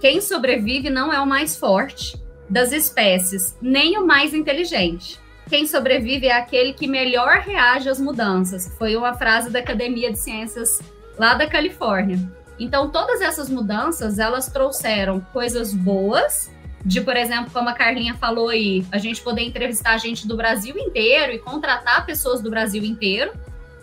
Quem 0.00 0.20
sobrevive 0.20 0.90
não 0.90 1.12
é 1.12 1.20
o 1.20 1.26
mais 1.26 1.56
forte 1.56 2.18
das 2.48 2.72
espécies, 2.72 3.56
nem 3.60 3.98
o 3.98 4.06
mais 4.06 4.32
inteligente. 4.32 5.18
Quem 5.48 5.66
sobrevive 5.66 6.26
é 6.26 6.36
aquele 6.36 6.72
que 6.72 6.86
melhor 6.86 7.38
reage 7.38 7.88
às 7.88 7.98
mudanças. 7.98 8.74
Foi 8.76 8.96
uma 8.96 9.14
frase 9.14 9.50
da 9.50 9.60
Academia 9.60 10.12
de 10.12 10.18
Ciências 10.18 10.80
lá 11.18 11.34
da 11.34 11.46
Califórnia. 11.46 12.18
Então, 12.58 12.90
todas 12.90 13.20
essas 13.20 13.48
mudanças, 13.48 14.18
elas 14.18 14.48
trouxeram 14.48 15.20
coisas 15.32 15.72
boas, 15.72 16.50
de, 16.84 17.00
por 17.00 17.16
exemplo, 17.16 17.50
como 17.52 17.68
a 17.68 17.72
Carlinha 17.72 18.14
falou 18.14 18.48
aí, 18.48 18.84
a 18.90 18.98
gente 18.98 19.20
poder 19.20 19.42
entrevistar 19.42 19.98
gente 19.98 20.26
do 20.26 20.36
Brasil 20.36 20.76
inteiro 20.76 21.32
e 21.32 21.38
contratar 21.38 22.06
pessoas 22.06 22.40
do 22.40 22.50
Brasil 22.50 22.84
inteiro, 22.84 23.32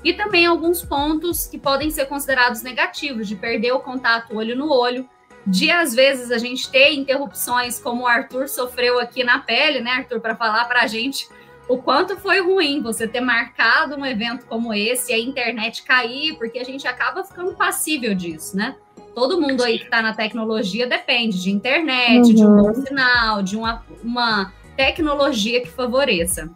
e 0.04 0.14
também 0.14 0.46
alguns 0.46 0.84
pontos 0.84 1.48
que 1.48 1.58
podem 1.58 1.90
ser 1.90 2.06
considerados 2.06 2.62
negativos, 2.62 3.28
de 3.28 3.36
perder 3.36 3.72
o 3.72 3.80
contato 3.80 4.36
olho 4.36 4.56
no 4.56 4.72
olho, 4.72 5.10
de 5.48 5.70
às 5.70 5.94
vezes 5.94 6.32
a 6.32 6.38
gente 6.38 6.70
ter 6.70 6.94
interrupções, 6.94 7.80
como 7.80 8.04
o 8.04 8.08
Arthur 8.08 8.48
sofreu 8.48 9.00
aqui 9.00 9.24
na 9.24 9.40
pele, 9.40 9.80
né, 9.80 9.92
Arthur, 9.92 10.20
para 10.20 10.36
falar 10.36 10.66
para 10.66 10.82
a 10.82 10.88
gente 10.88 11.28
o 11.68 11.78
quanto 11.78 12.18
foi 12.18 12.42
ruim 12.42 12.82
você 12.82 13.08
ter 13.08 13.22
marcado 13.22 13.96
um 13.96 14.06
evento 14.06 14.46
como 14.46 14.74
esse 14.74 15.12
e 15.12 15.16
a 15.16 15.20
internet 15.20 15.84
cair, 15.84 16.38
porque 16.38 16.60
a 16.60 16.64
gente 16.64 16.88
acaba 16.88 17.24
ficando 17.24 17.54
passível 17.54 18.14
disso, 18.14 18.56
né? 18.56 18.76
Todo 19.16 19.40
mundo 19.40 19.64
aí 19.64 19.80
que 19.80 19.86
está 19.86 20.02
na 20.02 20.14
tecnologia 20.14 20.88
depende 20.88 21.42
de 21.42 21.50
internet, 21.50 22.28
uhum. 22.28 22.34
de 22.34 22.46
um 22.46 22.50
uhum. 22.50 22.64
bom 22.64 22.74
sinal, 22.74 23.42
de 23.42 23.56
uma, 23.56 23.84
uma 24.04 24.54
tecnologia 24.76 25.62
que 25.62 25.70
favoreça. 25.70 26.50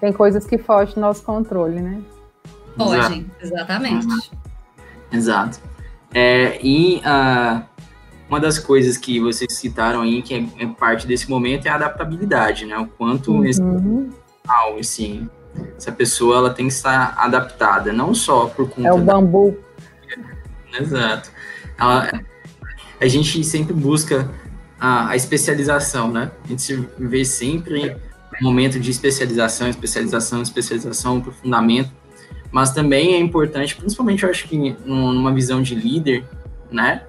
Tem 0.00 0.12
coisas 0.12 0.46
que 0.46 0.58
fogem 0.58 0.94
do 0.94 1.00
nosso 1.00 1.22
controle, 1.22 1.80
né? 1.80 2.00
Fogem, 2.76 3.30
exatamente. 3.40 4.06
Uhum. 4.06 4.20
Exato. 5.10 5.58
É, 6.12 6.58
e 6.62 6.98
uh, 6.98 7.62
uma 8.28 8.40
das 8.40 8.58
coisas 8.58 8.96
que 8.96 9.18
vocês 9.20 9.54
citaram 9.54 10.02
aí, 10.02 10.22
que 10.22 10.34
é, 10.34 10.64
é, 10.64 10.66
parte 10.66 11.06
desse 11.06 11.28
momento, 11.28 11.66
é 11.66 11.70
a 11.70 11.74
adaptabilidade, 11.76 12.66
né? 12.66 12.76
O 12.78 12.86
quanto 12.86 13.32
uhum. 13.32 13.44
esse 13.44 13.62
profissional, 14.46 14.78
assim, 14.78 15.28
essa 15.76 15.92
pessoa 15.92 16.36
ela 16.36 16.50
tem 16.50 16.68
que 16.68 16.72
estar 16.72 17.14
adaptada, 17.18 17.92
não 17.92 18.14
só 18.14 18.46
por 18.46 18.68
conta. 18.70 18.88
É 18.88 18.92
o 18.92 18.98
bambu. 18.98 19.58
Da... 20.72 20.78
Exato. 20.78 21.30
Ela, 21.78 22.20
a 23.00 23.06
gente 23.06 23.42
sempre 23.44 23.74
busca 23.74 24.30
a, 24.78 25.10
a, 25.10 25.16
especialização, 25.16 26.10
né? 26.10 26.30
A 26.44 26.48
gente 26.48 26.88
vê 26.98 27.24
sempre 27.24 27.96
um 28.40 28.44
momento 28.44 28.78
de 28.78 28.90
especialização, 28.90 29.68
especialização, 29.68 30.42
especialização, 30.42 31.18
aprofundamento, 31.18 31.90
mas 32.50 32.70
também 32.70 33.14
é 33.14 33.18
importante, 33.18 33.76
principalmente 33.76 34.22
eu 34.22 34.30
acho 34.30 34.46
que 34.46 34.76
numa 34.84 35.32
visão 35.34 35.60
de 35.60 35.74
líder, 35.74 36.24
né? 36.70 37.04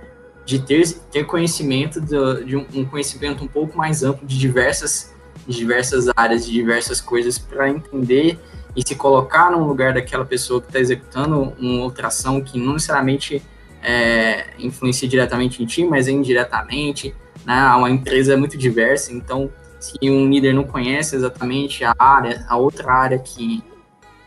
De 0.45 0.59
ter, 0.59 0.87
ter 1.11 1.25
conhecimento, 1.25 1.99
de, 1.99 2.45
de 2.45 2.55
um, 2.55 2.65
um 2.73 2.85
conhecimento 2.85 3.43
um 3.43 3.47
pouco 3.47 3.77
mais 3.77 4.01
amplo 4.01 4.25
de 4.25 4.37
diversas 4.37 5.13
de 5.47 5.55
diversas 5.55 6.05
áreas, 6.15 6.45
de 6.45 6.51
diversas 6.51 6.99
coisas, 6.99 7.37
para 7.37 7.69
entender 7.69 8.37
e 8.75 8.87
se 8.87 8.95
colocar 8.95 9.49
no 9.49 9.65
lugar 9.65 9.93
daquela 9.93 10.25
pessoa 10.25 10.61
que 10.61 10.67
está 10.67 10.79
executando 10.79 11.53
uma 11.57 11.83
outra 11.83 12.07
ação 12.07 12.41
que 12.41 12.59
não 12.59 12.73
necessariamente 12.73 13.41
é, 13.81 14.47
influencia 14.59 15.07
diretamente 15.07 15.63
em 15.63 15.65
ti, 15.65 15.83
mas 15.83 16.07
é 16.07 16.11
indiretamente. 16.11 17.15
Né? 17.45 17.55
Uma 17.75 17.89
empresa 17.89 18.33
é 18.33 18.35
muito 18.35 18.57
diversa, 18.57 19.13
então 19.13 19.49
se 19.79 19.97
um 20.03 20.29
líder 20.29 20.53
não 20.53 20.63
conhece 20.63 21.15
exatamente 21.15 21.83
a 21.83 21.93
área, 21.97 22.45
a 22.47 22.57
outra 22.57 22.91
área 22.91 23.17
que, 23.17 23.63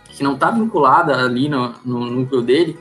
que 0.08 0.22
não 0.22 0.34
está 0.34 0.50
vinculada 0.50 1.16
ali 1.16 1.48
no, 1.48 1.74
no 1.84 2.06
núcleo 2.06 2.42
dele, 2.42 2.78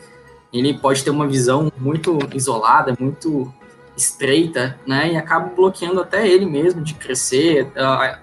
ele 0.52 0.74
pode 0.74 1.04
ter 1.04 1.10
uma 1.10 1.28
visão 1.28 1.72
muito 1.78 2.18
isolada, 2.34 2.96
muito 3.00 3.54
estreita, 3.96 4.80
né? 4.88 5.14
E 5.14 5.18
acaba 5.18 5.48
bloqueando 5.48 6.02
até 6.02 6.28
ele 6.28 6.46
mesmo 6.46 6.82
de 6.82 6.94
crescer, 6.94 7.72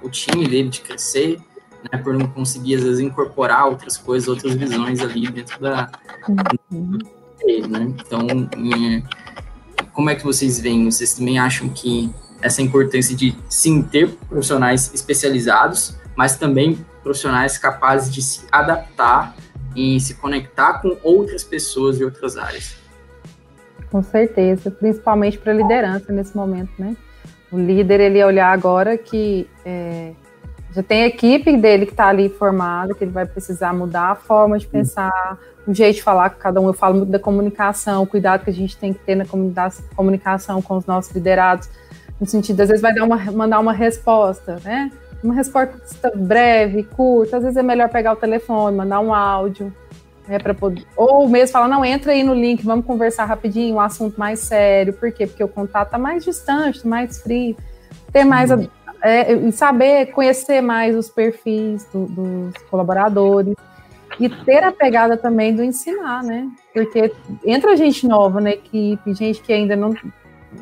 o 0.03 0.09
time 0.09 0.47
dele 0.47 0.69
de 0.69 0.81
crescer, 0.81 1.39
né? 1.91 1.99
Por 1.99 2.15
não 2.15 2.27
conseguir, 2.29 2.77
às 2.77 2.83
vezes, 2.83 3.01
incorporar 3.01 3.67
outras 3.67 3.97
coisas, 3.97 4.29
outras 4.29 4.55
visões 4.55 5.01
ali 5.01 5.29
dentro 5.29 5.61
da. 5.61 5.91
dele, 7.45 7.67
né? 7.69 7.95
Então, 7.99 8.27
como 9.93 10.11
é 10.11 10.15
que 10.15 10.25
vocês 10.25 10.61
veem? 10.61 10.91
Vocês 10.91 11.15
também 11.15 11.39
acham 11.39 11.69
que 11.69 12.11
essa 12.43 12.63
importância 12.63 13.15
de 13.17 13.35
sim 13.49 13.83
ter 13.83 14.09
profissionais 14.29 14.93
especializados, 14.93 15.97
mas 16.17 16.37
também 16.37 16.85
profissionais 17.03 17.57
capazes 17.59 18.13
de 18.13 18.23
se 18.23 18.47
adaptar 18.51 19.37
e 19.75 20.01
se 20.01 20.15
conectar 20.15 20.81
com 20.81 20.99
outras 21.03 21.45
pessoas 21.45 21.99
de 21.99 22.05
outras 22.05 22.37
áreas? 22.37 22.77
Com 23.91 24.03
certeza, 24.03 24.71
principalmente 24.71 25.39
para 25.39 25.53
a 25.53 25.55
liderança 25.55 26.13
nesse 26.13 26.37
momento, 26.37 26.71
né? 26.79 26.97
O 27.51 27.59
líder, 27.59 28.01
ele 28.01 28.23
olhar 28.25 28.53
agora 28.53 28.99
que 28.99 29.49
é, 29.65 30.13
já 30.77 30.83
tem 30.83 31.05
a 31.05 31.07
equipe 31.07 31.57
dele 31.57 31.87
que 31.87 31.93
está 31.93 32.09
ali 32.09 32.29
formada, 32.29 32.93
que 32.95 33.03
ele 33.03 33.11
vai 33.11 33.25
precisar 33.25 33.73
mudar 33.73 34.11
a 34.11 34.15
forma 34.15 34.59
de 34.59 34.67
pensar, 34.67 35.39
o 35.67 35.73
jeito 35.73 35.97
de 35.97 36.03
falar 36.03 36.31
com 36.31 36.39
cada 36.39 36.61
um. 36.61 36.67
Eu 36.67 36.75
falo 36.75 36.97
muito 36.97 37.11
da 37.11 37.19
comunicação, 37.19 38.03
o 38.03 38.07
cuidado 38.07 38.45
que 38.45 38.51
a 38.51 38.53
gente 38.53 38.77
tem 38.77 38.93
que 38.93 38.99
ter 38.99 39.15
na 39.15 39.25
comunicação 39.95 40.61
com 40.61 40.77
os 40.77 40.85
nossos 40.85 41.13
liderados, 41.13 41.71
no 42.21 42.27
sentido, 42.27 42.61
às 42.61 42.69
vezes 42.69 42.83
vai 42.83 42.95
dar 42.95 43.05
uma, 43.05 43.17
mandar 43.33 43.59
uma 43.59 43.73
resposta, 43.73 44.59
né? 44.65 44.91
Uma 45.23 45.35
resposta 45.35 46.13
breve, 46.15 46.83
curta, 46.83 47.39
às 47.39 47.43
vezes 47.43 47.57
é 47.57 47.63
melhor 47.63 47.89
pegar 47.89 48.13
o 48.13 48.17
telefone, 48.17 48.77
mandar 48.77 49.01
um 49.01 49.15
áudio, 49.15 49.73
né, 50.27 50.39
para 50.39 50.55
poder, 50.55 50.85
ou 50.97 51.29
mesmo 51.29 51.53
falar, 51.53 51.69
não, 51.69 51.85
entra 51.85 52.13
aí 52.13 52.23
no 52.23 52.35
link, 52.35 52.65
vamos 52.65 52.85
conversar 52.85 53.25
rapidinho, 53.25 53.77
um 53.77 53.81
assunto 53.81 54.19
mais 54.19 54.41
sério, 54.41 54.93
por 54.93 55.11
quê? 55.13 55.27
Porque 55.27 55.43
o 55.43 55.49
contato 55.49 55.89
está 55.89 55.99
mais 55.99 56.25
distante, 56.25 56.87
mais 56.87 57.21
frio, 57.21 57.57
ter 58.13 58.25
mais, 58.25 58.51
é, 59.03 59.51
saber, 59.53 60.07
conhecer 60.07 60.61
mais 60.61 60.97
os 60.97 61.09
perfis 61.09 61.85
do, 61.93 62.07
dos 62.07 62.63
colaboradores, 62.71 63.55
e 64.19 64.31
ter 64.31 64.65
a 64.65 64.73
pegada 64.73 65.17
também 65.17 65.55
do 65.55 65.63
ensinar, 65.63 66.23
né, 66.23 66.49
porque 66.73 67.13
entra 67.45 67.77
gente 67.77 68.07
nova 68.07 68.41
na 68.41 68.51
equipe, 68.51 69.15
gente 69.15 69.41
que 69.43 69.53
ainda 69.53 69.77
não, 69.77 69.95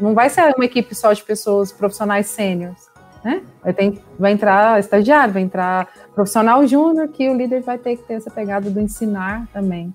não 0.00 0.14
vai 0.14 0.28
ser 0.28 0.52
uma 0.56 0.64
equipe 0.64 0.94
só 0.94 1.12
de 1.12 1.22
pessoas 1.22 1.70
profissionais 1.72 2.26
sêniores, 2.26 2.88
né, 3.24 3.42
vai, 3.62 3.98
vai 4.18 4.32
entrar 4.32 4.78
estagiário, 4.78 5.32
vai 5.32 5.42
entrar 5.42 5.88
profissional 6.14 6.66
júnior 6.66 7.08
que 7.08 7.28
o 7.28 7.34
líder 7.34 7.62
vai 7.62 7.78
ter 7.78 7.96
que 7.96 8.02
ter 8.02 8.14
essa 8.14 8.30
pegada 8.30 8.70
do 8.70 8.78
ensinar 8.78 9.48
também. 9.52 9.92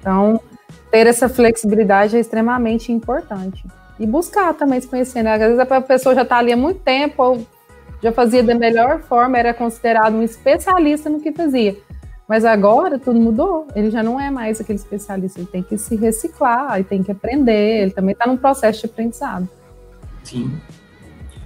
Então, 0.00 0.40
ter 0.90 1.06
essa 1.06 1.28
flexibilidade 1.28 2.16
é 2.16 2.20
extremamente 2.20 2.90
importante. 2.90 3.64
E 4.00 4.06
buscar 4.06 4.54
também 4.54 4.80
se 4.80 4.88
conhecer, 4.88 5.22
né? 5.22 5.34
Às 5.34 5.40
vezes 5.40 5.58
a 5.58 5.80
pessoa 5.80 6.14
já 6.14 6.22
está 6.22 6.38
ali 6.38 6.52
há 6.52 6.56
muito 6.56 6.80
tempo, 6.80 7.22
ou 7.22 7.46
já 8.02 8.10
fazia 8.10 8.42
da 8.42 8.54
melhor 8.54 9.00
forma, 9.02 9.38
era 9.38 9.54
considerado 9.54 10.14
um 10.14 10.22
especialista 10.22 11.08
no 11.08 11.20
que 11.20 11.30
fazia. 11.32 11.76
Mas 12.26 12.44
agora 12.44 12.98
tudo 12.98 13.20
mudou, 13.20 13.66
ele 13.76 13.90
já 13.90 14.02
não 14.02 14.18
é 14.18 14.30
mais 14.30 14.60
aquele 14.60 14.78
especialista, 14.78 15.38
ele 15.38 15.46
tem 15.46 15.62
que 15.62 15.76
se 15.76 15.94
reciclar, 15.94 16.74
ele 16.74 16.84
tem 16.84 17.02
que 17.02 17.12
aprender, 17.12 17.82
ele 17.82 17.90
também 17.90 18.12
está 18.12 18.26
num 18.26 18.36
processo 18.36 18.80
de 18.80 18.86
aprendizado. 18.86 19.48
Sim, 20.22 20.58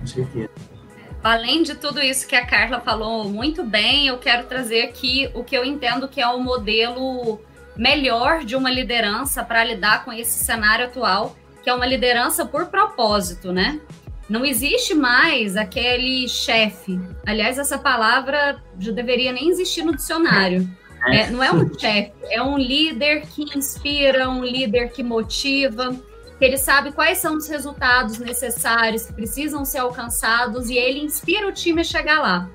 com 0.00 0.06
certeza. 0.06 0.77
Além 1.22 1.62
de 1.62 1.74
tudo 1.74 2.00
isso 2.00 2.26
que 2.26 2.36
a 2.36 2.46
Carla 2.46 2.80
falou 2.80 3.28
muito 3.28 3.64
bem, 3.64 4.06
eu 4.06 4.18
quero 4.18 4.46
trazer 4.46 4.82
aqui 4.82 5.30
o 5.34 5.42
que 5.42 5.56
eu 5.56 5.64
entendo 5.64 6.08
que 6.08 6.20
é 6.20 6.28
o 6.28 6.40
modelo 6.40 7.40
melhor 7.76 8.44
de 8.44 8.56
uma 8.56 8.70
liderança 8.70 9.42
para 9.44 9.64
lidar 9.64 10.04
com 10.04 10.12
esse 10.12 10.44
cenário 10.44 10.86
atual, 10.86 11.36
que 11.62 11.70
é 11.70 11.74
uma 11.74 11.86
liderança 11.86 12.44
por 12.44 12.66
propósito, 12.66 13.52
né? 13.52 13.80
Não 14.28 14.44
existe 14.44 14.94
mais 14.94 15.56
aquele 15.56 16.28
chefe. 16.28 17.00
Aliás, 17.26 17.58
essa 17.58 17.78
palavra 17.78 18.62
já 18.78 18.92
deveria 18.92 19.32
nem 19.32 19.48
existir 19.48 19.82
no 19.82 19.96
dicionário. 19.96 20.68
É, 21.06 21.20
é 21.20 21.30
não 21.30 21.42
é 21.42 21.50
um 21.50 21.78
chefe, 21.78 22.12
é 22.24 22.42
um 22.42 22.58
líder 22.58 23.22
que 23.22 23.42
inspira, 23.56 24.28
um 24.28 24.44
líder 24.44 24.90
que 24.90 25.02
motiva. 25.02 25.96
Que 26.38 26.44
ele 26.44 26.56
sabe 26.56 26.92
quais 26.92 27.18
são 27.18 27.36
os 27.36 27.48
resultados 27.48 28.18
necessários 28.18 29.06
que 29.06 29.12
precisam 29.12 29.64
ser 29.64 29.78
alcançados 29.78 30.70
e 30.70 30.76
ele 30.76 31.00
inspira 31.00 31.48
o 31.48 31.52
time 31.52 31.80
a 31.80 31.84
chegar 31.84 32.20
lá. 32.20 32.48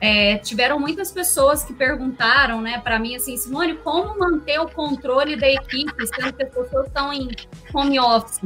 É, 0.00 0.36
tiveram 0.38 0.78
muitas 0.78 1.10
pessoas 1.10 1.64
que 1.64 1.72
perguntaram, 1.72 2.60
né, 2.60 2.78
para 2.78 2.98
mim 2.98 3.16
assim, 3.16 3.36
Simone, 3.36 3.74
como 3.76 4.18
manter 4.18 4.60
o 4.60 4.68
controle 4.68 5.34
da 5.34 5.48
equipe, 5.48 6.06
sendo 6.06 6.32
que 6.32 6.42
as 6.42 6.50
pessoas 6.50 6.86
estão 6.86 7.12
em 7.12 7.28
home 7.72 7.98
office? 7.98 8.40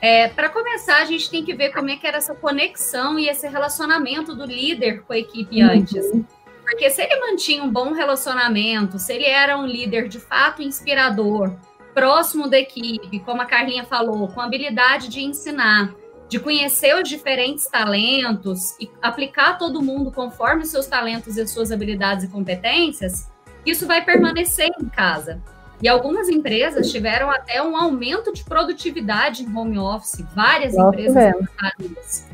É, 0.00 0.28
para 0.28 0.48
começar, 0.48 0.98
a 0.98 1.04
gente 1.04 1.30
tem 1.30 1.44
que 1.44 1.54
ver 1.54 1.72
como 1.72 1.90
é 1.90 1.96
que 1.96 2.06
era 2.06 2.18
essa 2.18 2.34
conexão 2.34 3.18
e 3.18 3.28
esse 3.28 3.48
relacionamento 3.48 4.34
do 4.34 4.44
líder 4.44 5.02
com 5.02 5.12
a 5.12 5.18
equipe 5.18 5.62
uhum. 5.62 5.70
antes. 5.70 6.04
Porque 6.62 6.90
se 6.90 7.02
ele 7.02 7.18
mantinha 7.18 7.64
um 7.64 7.70
bom 7.70 7.92
relacionamento, 7.92 8.98
se 8.98 9.12
ele 9.12 9.24
era 9.24 9.56
um 9.56 9.66
líder 9.66 10.08
de 10.08 10.20
fato 10.20 10.62
inspirador, 10.62 11.56
próximo 11.98 12.48
da 12.48 12.56
equipe, 12.56 13.18
como 13.20 13.42
a 13.42 13.44
Carlinha 13.44 13.84
falou, 13.84 14.28
com 14.28 14.40
habilidade 14.40 15.08
de 15.08 15.20
ensinar, 15.20 15.92
de 16.28 16.38
conhecer 16.38 16.94
os 16.94 17.08
diferentes 17.08 17.66
talentos 17.66 18.78
e 18.78 18.88
aplicar 19.02 19.58
todo 19.58 19.82
mundo 19.82 20.12
conforme 20.12 20.62
os 20.62 20.68
seus 20.68 20.86
talentos 20.86 21.36
e 21.36 21.40
as 21.40 21.50
suas 21.50 21.72
habilidades 21.72 22.22
e 22.22 22.28
competências, 22.28 23.28
isso 23.66 23.84
vai 23.84 24.04
permanecer 24.04 24.70
em 24.80 24.88
casa. 24.88 25.42
E 25.82 25.88
algumas 25.88 26.28
empresas 26.28 26.88
tiveram 26.92 27.32
até 27.32 27.60
um 27.60 27.76
aumento 27.76 28.32
de 28.32 28.44
produtividade 28.44 29.42
em 29.42 29.56
home 29.56 29.78
office, 29.78 30.24
várias 30.36 30.74
Nossa, 30.74 31.00
empresas. 31.00 32.28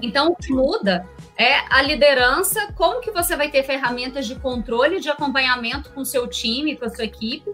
Então, 0.00 0.28
o 0.28 0.36
que 0.36 0.52
muda 0.52 1.04
é 1.36 1.58
a 1.70 1.82
liderança, 1.82 2.72
como 2.76 3.00
que 3.00 3.10
você 3.10 3.34
vai 3.34 3.50
ter 3.50 3.64
ferramentas 3.64 4.28
de 4.28 4.36
controle, 4.36 5.00
de 5.00 5.08
acompanhamento 5.08 5.90
com 5.90 6.04
seu 6.04 6.28
time, 6.28 6.76
com 6.76 6.84
a 6.84 6.90
sua 6.90 7.04
equipe, 7.04 7.50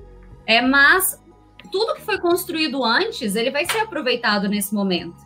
é, 0.46 0.62
mas 0.62 1.22
tudo 1.72 1.94
que 1.94 2.02
foi 2.02 2.18
construído 2.18 2.84
antes, 2.84 3.34
ele 3.34 3.50
vai 3.50 3.66
ser 3.66 3.80
aproveitado 3.80 4.48
nesse 4.48 4.74
momento. 4.74 5.16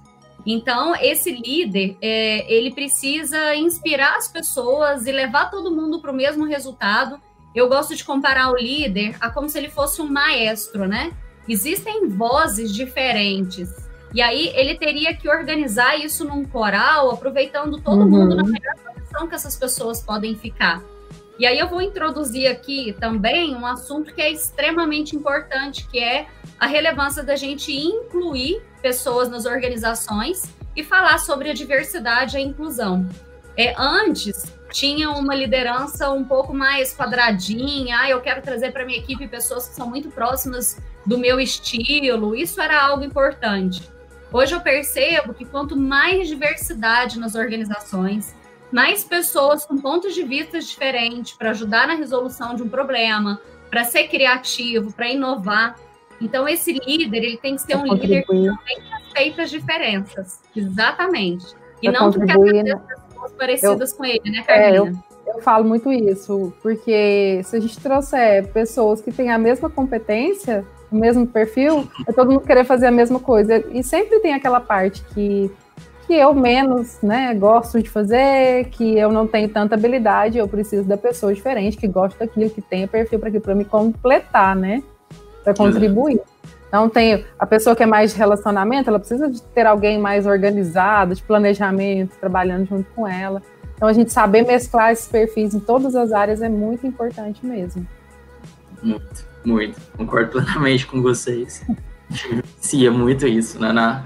Então, 0.47 0.97
esse 0.97 1.31
líder, 1.31 1.99
é, 2.01 2.51
ele 2.53 2.73
precisa 2.73 3.55
inspirar 3.55 4.17
as 4.17 4.27
pessoas 4.27 5.07
e 5.07 5.13
levar 5.13 5.51
todo 5.51 5.71
mundo 5.71 6.01
para 6.01 6.11
o 6.11 6.15
mesmo 6.15 6.47
resultado 6.47 7.21
eu 7.55 7.69
gosto 7.69 7.97
de 7.97 8.05
comparar 8.05 8.51
o 8.51 8.57
líder 8.57 9.17
a 9.21 9.29
como 9.31 9.49
se 9.49 9.59
ele 9.59 9.69
fosse 9.69 10.01
um 10.01 10.09
maestro, 10.09 10.87
né? 10.87 11.13
Existem 11.49 12.09
vozes 12.09 12.73
diferentes. 12.73 13.69
E 14.15 14.23
aí 14.23 14.53
ele 14.55 14.77
teria 14.77 15.15
que 15.17 15.29
organizar 15.29 15.97
isso 15.97 16.25
num 16.25 16.45
coral, 16.45 17.11
aproveitando 17.11 17.81
todo 17.81 18.03
uhum. 18.03 18.09
mundo 18.09 18.37
na 18.37 18.45
melhor 18.45 18.75
posição 18.77 19.27
que 19.27 19.35
essas 19.35 19.57
pessoas 19.57 20.01
podem 20.01 20.37
ficar. 20.37 20.83
E 21.41 21.47
aí 21.47 21.59
eu 21.59 21.71
vou 21.71 21.81
introduzir 21.81 22.47
aqui 22.49 22.95
também 23.01 23.57
um 23.57 23.65
assunto 23.65 24.13
que 24.13 24.21
é 24.21 24.31
extremamente 24.31 25.17
importante, 25.17 25.89
que 25.89 25.99
é 25.99 26.27
a 26.59 26.67
relevância 26.67 27.23
da 27.23 27.35
gente 27.35 27.73
incluir 27.73 28.63
pessoas 28.83 29.31
nas 29.31 29.47
organizações 29.47 30.43
e 30.77 30.85
falar 30.85 31.17
sobre 31.17 31.49
a 31.49 31.55
diversidade 31.55 32.37
e 32.37 32.41
a 32.41 32.43
inclusão. 32.43 33.09
É, 33.57 33.75
antes, 33.79 34.53
tinha 34.71 35.09
uma 35.13 35.35
liderança 35.35 36.11
um 36.11 36.23
pouco 36.23 36.53
mais 36.53 36.95
quadradinha. 36.95 38.01
Ah, 38.01 38.11
eu 38.11 38.21
quero 38.21 38.43
trazer 38.43 38.71
para 38.71 38.85
minha 38.85 38.99
equipe 38.99 39.27
pessoas 39.27 39.67
que 39.67 39.75
são 39.75 39.89
muito 39.89 40.11
próximas 40.11 40.79
do 41.07 41.17
meu 41.17 41.41
estilo. 41.41 42.37
Isso 42.37 42.61
era 42.61 42.83
algo 42.83 43.03
importante. 43.03 43.83
Hoje 44.31 44.55
eu 44.55 44.61
percebo 44.61 45.33
que 45.33 45.47
quanto 45.47 45.75
mais 45.75 46.29
diversidade 46.29 47.19
nas 47.19 47.35
organizações, 47.35 48.35
mais 48.73 49.05
pessoas 49.05 49.65
com 49.65 49.79
pontos 49.79 50.15
de 50.15 50.23
vista 50.23 50.59
diferentes 50.59 51.33
para 51.33 51.51
ajudar 51.51 51.87
na 51.87 51.95
resolução 51.95 52.55
de 52.55 52.63
um 52.63 52.69
problema, 52.69 53.41
para 53.71 53.85
ser 53.85 54.09
criativo, 54.09 54.93
para 54.93 55.09
inovar. 55.09 55.77
Então 56.21 56.49
esse 56.49 56.73
líder, 56.73 57.25
ele 57.25 57.37
tem 57.39 57.57
que 57.57 57.63
ser 57.63 57.77
um 57.77 57.85
líder 57.95 58.23
que 58.23 58.27
também 58.27 58.79
respeita 58.91 59.43
as 59.43 59.51
diferenças. 59.51 60.41
Exatamente. 60.55 61.47
E 61.83 61.91
não 61.91 62.11
porque 62.13 62.27
pessoas 62.27 63.33
parecidas 63.39 63.93
eu, 63.93 63.97
com 63.97 64.05
ele, 64.05 64.31
né, 64.31 64.43
Carolina? 64.43 64.77
É, 64.77 64.79
eu, 64.79 65.35
eu 65.35 65.41
falo 65.41 65.65
muito 65.65 65.91
isso, 65.93 66.53
porque 66.63 67.41
se 67.45 67.57
a 67.57 67.61
gente 67.61 67.79
trouxer 67.81 68.49
pessoas 68.49 69.01
que 69.01 69.11
têm 69.11 69.31
a 69.31 69.39
mesma 69.39 69.71
competência, 69.71 70.65
o 70.91 70.97
mesmo 70.97 71.27
perfil, 71.27 71.89
é 72.07 72.13
todo 72.13 72.31
mundo 72.31 72.45
querer 72.45 72.65
fazer 72.65 72.87
a 72.87 72.91
mesma 72.91 73.21
coisa. 73.21 73.65
E 73.71 73.83
sempre 73.83 74.19
tem 74.21 74.35
aquela 74.35 74.61
parte 74.61 75.03
que, 75.15 75.51
que 76.11 76.17
eu 76.17 76.35
menos 76.35 76.99
né, 77.01 77.33
gosto 77.35 77.81
de 77.81 77.89
fazer, 77.89 78.65
que 78.71 78.99
eu 78.99 79.13
não 79.13 79.29
tenho 79.29 79.49
tanta 79.49 79.77
habilidade, 79.77 80.39
eu 80.39 80.49
preciso 80.49 80.83
da 80.83 80.97
pessoa 80.97 81.33
diferente, 81.33 81.77
que 81.77 81.87
gosta 81.87 82.27
daquilo, 82.27 82.51
que 82.51 82.61
tenha 82.61 82.89
perfil 82.89 83.21
para 83.21 83.41
para 83.41 83.55
me 83.55 83.65
completar, 83.65 84.57
né? 84.57 84.83
Para 85.45 85.55
contribuir. 85.55 86.21
Então 86.67 86.89
tem 86.89 87.25
a 87.39 87.47
pessoa 87.47 87.77
que 87.77 87.85
é 87.85 87.87
mais 87.87 88.13
de 88.13 88.19
relacionamento, 88.19 88.91
ela 88.91 88.99
precisa 88.99 89.31
de 89.31 89.41
ter 89.41 89.65
alguém 89.69 90.01
mais 90.01 90.27
organizado, 90.27 91.15
de 91.15 91.23
planejamento, 91.23 92.17
trabalhando 92.19 92.67
junto 92.67 92.91
com 92.91 93.07
ela. 93.07 93.41
Então 93.77 93.87
a 93.87 93.93
gente 93.93 94.11
saber 94.11 94.45
mesclar 94.45 94.91
esses 94.91 95.07
perfis 95.07 95.55
em 95.55 95.61
todas 95.61 95.95
as 95.95 96.11
áreas 96.11 96.43
é 96.43 96.49
muito 96.49 96.89
importante 96.89 97.47
mesmo. 97.47 97.87
Muito, 98.83 99.25
muito. 99.45 99.81
Concordo 99.97 100.33
plenamente 100.33 100.89
com 100.89 101.01
vocês. 101.01 101.65
Sim, 102.59 102.85
é 102.85 102.91
muito 102.91 103.29
isso, 103.29 103.61
né? 103.61 103.71
Na, 103.71 104.03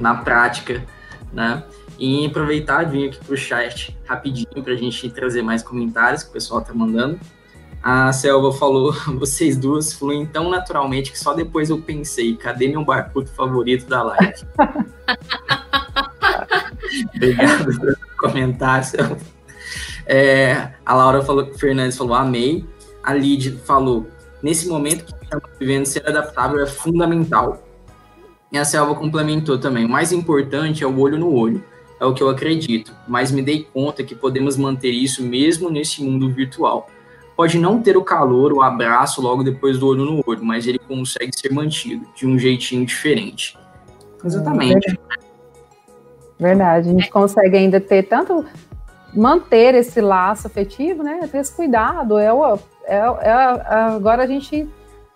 na 0.00 0.16
prática, 0.16 0.82
né? 1.34 1.64
E 1.98 2.26
aproveitar 2.26 2.84
vir 2.84 3.08
aqui 3.08 3.24
para 3.24 3.34
o 3.34 3.36
chat 3.36 3.96
rapidinho 4.04 4.62
para 4.62 4.72
a 4.72 4.76
gente 4.76 5.10
trazer 5.10 5.42
mais 5.42 5.62
comentários 5.62 6.22
que 6.22 6.30
o 6.30 6.32
pessoal 6.32 6.60
está 6.60 6.72
mandando. 6.72 7.20
A 7.82 8.12
Selva 8.12 8.52
falou, 8.52 8.92
vocês 9.18 9.56
duas 9.56 9.92
fluem 9.92 10.24
tão 10.24 10.48
naturalmente 10.48 11.12
que 11.12 11.18
só 11.18 11.34
depois 11.34 11.68
eu 11.68 11.80
pensei, 11.80 12.36
cadê 12.36 12.68
meu 12.68 12.84
barbudo 12.84 13.28
favorito 13.28 13.86
da 13.86 14.02
live? 14.02 14.34
Obrigado 17.14 17.78
pelo 17.78 17.96
comentário, 18.18 18.86
Selva. 18.86 19.34
É, 20.06 20.72
a 20.84 20.94
Laura 20.94 21.22
falou, 21.22 21.52
Fernandes 21.54 21.96
falou, 21.96 22.14
amei. 22.14 22.64
A 23.02 23.12
Lid 23.12 23.58
falou, 23.64 24.06
nesse 24.42 24.68
momento 24.68 25.04
que 25.04 25.24
estamos 25.24 25.50
vivendo, 25.58 25.86
ser 25.86 26.08
adaptável 26.08 26.62
é 26.62 26.66
fundamental. 26.66 27.63
E 28.54 28.58
a 28.58 28.64
Selva 28.64 28.94
complementou 28.94 29.58
também, 29.58 29.84
o 29.84 29.88
mais 29.88 30.12
importante 30.12 30.82
é 30.82 30.86
o 30.86 30.98
olho 30.98 31.18
no 31.18 31.34
olho. 31.34 31.62
É 32.00 32.04
o 32.04 32.14
que 32.14 32.22
eu 32.22 32.28
acredito, 32.28 32.92
mas 33.06 33.30
me 33.30 33.42
dei 33.42 33.66
conta 33.72 34.02
que 34.02 34.14
podemos 34.14 34.56
manter 34.56 34.90
isso 34.90 35.22
mesmo 35.22 35.68
nesse 35.68 36.02
mundo 36.02 36.30
virtual 36.30 36.88
pode 37.36 37.58
não 37.58 37.82
ter 37.82 37.96
o 37.96 38.02
calor, 38.04 38.52
o 38.52 38.62
abraço 38.62 39.20
logo 39.20 39.42
depois 39.42 39.78
do 39.78 39.88
olho 39.88 40.04
no 40.04 40.22
olho, 40.26 40.44
mas 40.44 40.66
ele 40.66 40.78
consegue 40.78 41.32
ser 41.36 41.52
mantido 41.52 42.06
de 42.14 42.26
um 42.26 42.38
jeitinho 42.38 42.86
diferente. 42.86 43.58
Exatamente. 44.24 44.98
Verdade, 46.38 46.88
a 46.88 46.92
gente 46.92 47.10
consegue 47.10 47.56
ainda 47.56 47.80
ter 47.80 48.04
tanto 48.04 48.44
manter 49.12 49.74
esse 49.74 50.00
laço 50.00 50.46
afetivo, 50.46 51.02
né? 51.02 51.28
Ter 51.30 51.38
esse 51.38 51.52
cuidado. 51.52 52.18
É, 52.18 52.32
o, 52.32 52.58
é, 52.84 52.96
é 52.96 53.32
agora 53.96 54.24
a 54.24 54.26
gente 54.26 54.68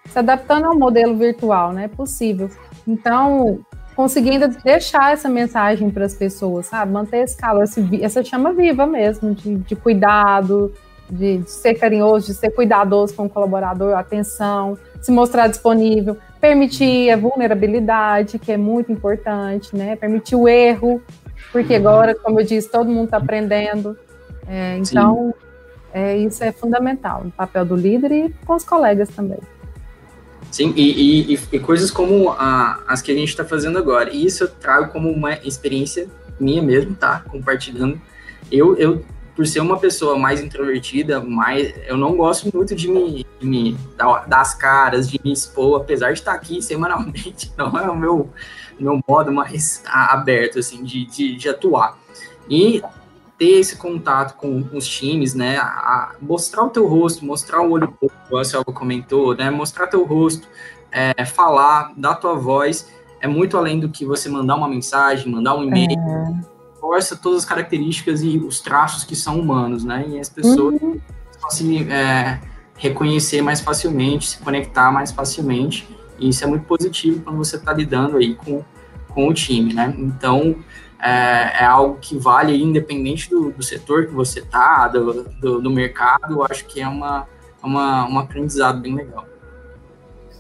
se 0.05 0.19
adaptando 0.19 0.67
ao 0.67 0.79
modelo 0.79 1.17
virtual, 1.17 1.73
né? 1.73 1.85
É 1.85 1.89
possível. 1.89 2.51
Então, 2.89 3.61
conseguindo 3.95 4.49
deixar 4.65 5.13
essa 5.13 5.29
mensagem 5.29 5.91
para 5.91 6.07
as 6.07 6.15
pessoas, 6.15 6.67
sabe? 6.67 6.91
Manter 6.91 7.19
esse 7.19 7.37
calor, 7.37 7.65
essa 8.01 8.25
chama 8.25 8.53
viva 8.53 8.87
mesmo, 8.87 9.35
de, 9.35 9.57
de 9.57 9.77
cuidado, 9.77 10.73
de, 11.11 11.39
de 11.39 11.51
ser 11.51 11.75
carinhoso, 11.75 12.29
de 12.29 12.35
ser 12.35 12.51
cuidadoso 12.51 13.15
com 13.15 13.27
o 13.27 13.29
colaborador, 13.29 13.95
atenção, 13.95 14.79
se 15.03 15.13
mostrar 15.13 15.49
disponível, 15.49 16.17
permitir 16.41 17.11
a 17.11 17.17
vulnerabilidade, 17.17 18.39
que 18.39 18.53
é 18.53 18.57
muito 18.57 18.91
importante, 18.91 19.77
né? 19.77 19.97
Permitir 19.97 20.37
o 20.37 20.49
erro, 20.49 21.03
porque 21.53 21.75
uhum. 21.75 21.81
agora, 21.81 22.15
como 22.15 22.41
eu 22.41 22.47
disse, 22.47 22.71
todo 22.71 22.89
mundo 22.89 23.05
está 23.05 23.19
aprendendo. 23.19 23.99
É, 24.49 24.79
então, 24.79 25.35
é, 25.93 26.17
isso 26.17 26.43
é 26.43 26.53
fundamental, 26.53 27.23
o 27.27 27.31
papel 27.31 27.67
do 27.67 27.77
líder 27.77 28.13
e 28.13 28.35
com 28.47 28.55
os 28.55 28.65
colegas 28.65 29.11
também. 29.11 29.39
Sim, 30.51 30.73
e, 30.77 31.35
e, 31.35 31.41
e 31.53 31.59
coisas 31.59 31.91
como 31.91 32.31
a, 32.31 32.81
as 32.87 33.03
que 33.03 33.13
a 33.13 33.15
gente 33.15 33.29
está 33.29 33.45
fazendo 33.45 33.79
agora. 33.79 34.11
E 34.11 34.25
isso 34.25 34.45
eu 34.45 34.49
trago 34.49 34.93
como 34.93 35.11
uma 35.11 35.35
experiência 35.35 36.09
minha 36.41 36.63
mesmo, 36.63 36.95
tá? 36.95 37.25
Compartilhando. 37.29 38.01
Eu, 38.51 38.77
eu 38.77 39.05
por 39.39 39.47
ser 39.47 39.61
uma 39.61 39.79
pessoa 39.79 40.19
mais 40.19 40.41
introvertida, 40.41 41.21
mais, 41.21 41.73
eu 41.87 41.97
não 41.97 42.17
gosto 42.17 42.51
muito 42.53 42.75
de 42.75 42.89
me, 42.89 43.25
de 43.39 43.47
me 43.47 43.79
dar, 43.97 44.27
das 44.27 44.53
caras, 44.53 45.09
de 45.09 45.21
me 45.23 45.33
expor, 45.33 45.81
apesar 45.81 46.09
de 46.13 46.19
estar 46.19 46.33
aqui 46.33 46.61
semanalmente, 46.61 47.53
não 47.57 47.79
é 47.79 47.89
o 47.89 47.97
meu, 47.97 48.31
meu 48.81 49.01
modo 49.09 49.31
mais 49.31 49.81
aberto, 49.87 50.59
assim, 50.59 50.83
de, 50.83 51.05
de, 51.07 51.37
de 51.37 51.49
atuar. 51.49 51.97
E 52.51 52.83
ter 53.39 53.61
esse 53.61 53.77
contato 53.77 54.37
com, 54.37 54.63
com 54.65 54.77
os 54.77 54.87
times, 54.87 55.35
né, 55.35 55.59
a, 55.59 56.17
mostrar 56.21 56.65
o 56.65 56.71
teu 56.71 56.87
rosto, 56.87 57.25
mostrar 57.25 57.63
o 57.63 57.71
olho, 57.71 57.95
como 58.01 58.41
a 58.41 58.45
Selva 58.45 58.73
comentou, 58.73 59.35
né, 59.37 59.51
mostrar 59.51 59.87
teu 59.87 60.05
rosto, 60.05 60.49
é, 60.91 61.25
falar, 61.25 61.93
dar 61.97 62.17
tua 62.17 62.35
voz, 62.35 62.89
é 63.21 63.29
muito 63.29 63.57
além 63.57 63.79
do 63.79 63.89
que 63.89 64.05
você 64.05 64.29
mandar 64.29 64.57
uma 64.57 64.69
mensagem, 64.69 65.31
mandar 65.31 65.55
um 65.55 65.65
e-mail, 65.65 65.93
é 65.93 66.59
reforça 66.79 67.17
todas 67.17 67.41
as 67.41 67.45
características 67.45 68.23
e 68.23 68.39
os 68.39 68.61
traços 68.61 69.05
que 69.05 69.15
são 69.15 69.39
humanos, 69.39 69.85
né? 69.85 70.07
E 70.09 70.19
as 70.19 70.29
pessoas 70.29 70.81
uhum. 70.81 70.99
se 71.51 71.91
é, 71.91 72.41
reconhecer 72.77 73.43
mais 73.43 73.61
facilmente, 73.61 74.31
se 74.31 74.39
conectar 74.39 74.91
mais 74.93 75.11
facilmente 75.11 75.89
E 76.19 76.29
isso 76.29 76.45
é 76.45 76.47
muito 76.47 76.65
positivo 76.65 77.21
quando 77.23 77.37
você 77.37 77.57
está 77.57 77.73
lidando 77.73 78.17
aí 78.17 78.35
com, 78.35 78.65
com 79.09 79.29
o 79.29 79.35
time, 79.35 79.75
né? 79.75 79.95
Então, 79.99 80.57
é, 81.01 81.63
é 81.63 81.65
algo 81.65 81.99
que 82.01 82.19
vale 82.19 82.61
independente 82.61 83.31
do, 83.31 83.51
do 83.53 83.63
setor 83.63 84.07
que 84.07 84.13
você 84.13 84.41
está, 84.41 84.89
do, 84.89 85.25
do, 85.25 85.61
do, 85.61 85.71
mercado, 85.71 86.35
eu 86.35 86.45
acho 86.45 86.65
que 86.67 86.81
é 86.81 86.89
uma, 86.89 87.29
uma, 87.63 88.09
um 88.09 88.19
aprendizado 88.19 88.81
bem 88.81 88.95
legal. 88.95 89.27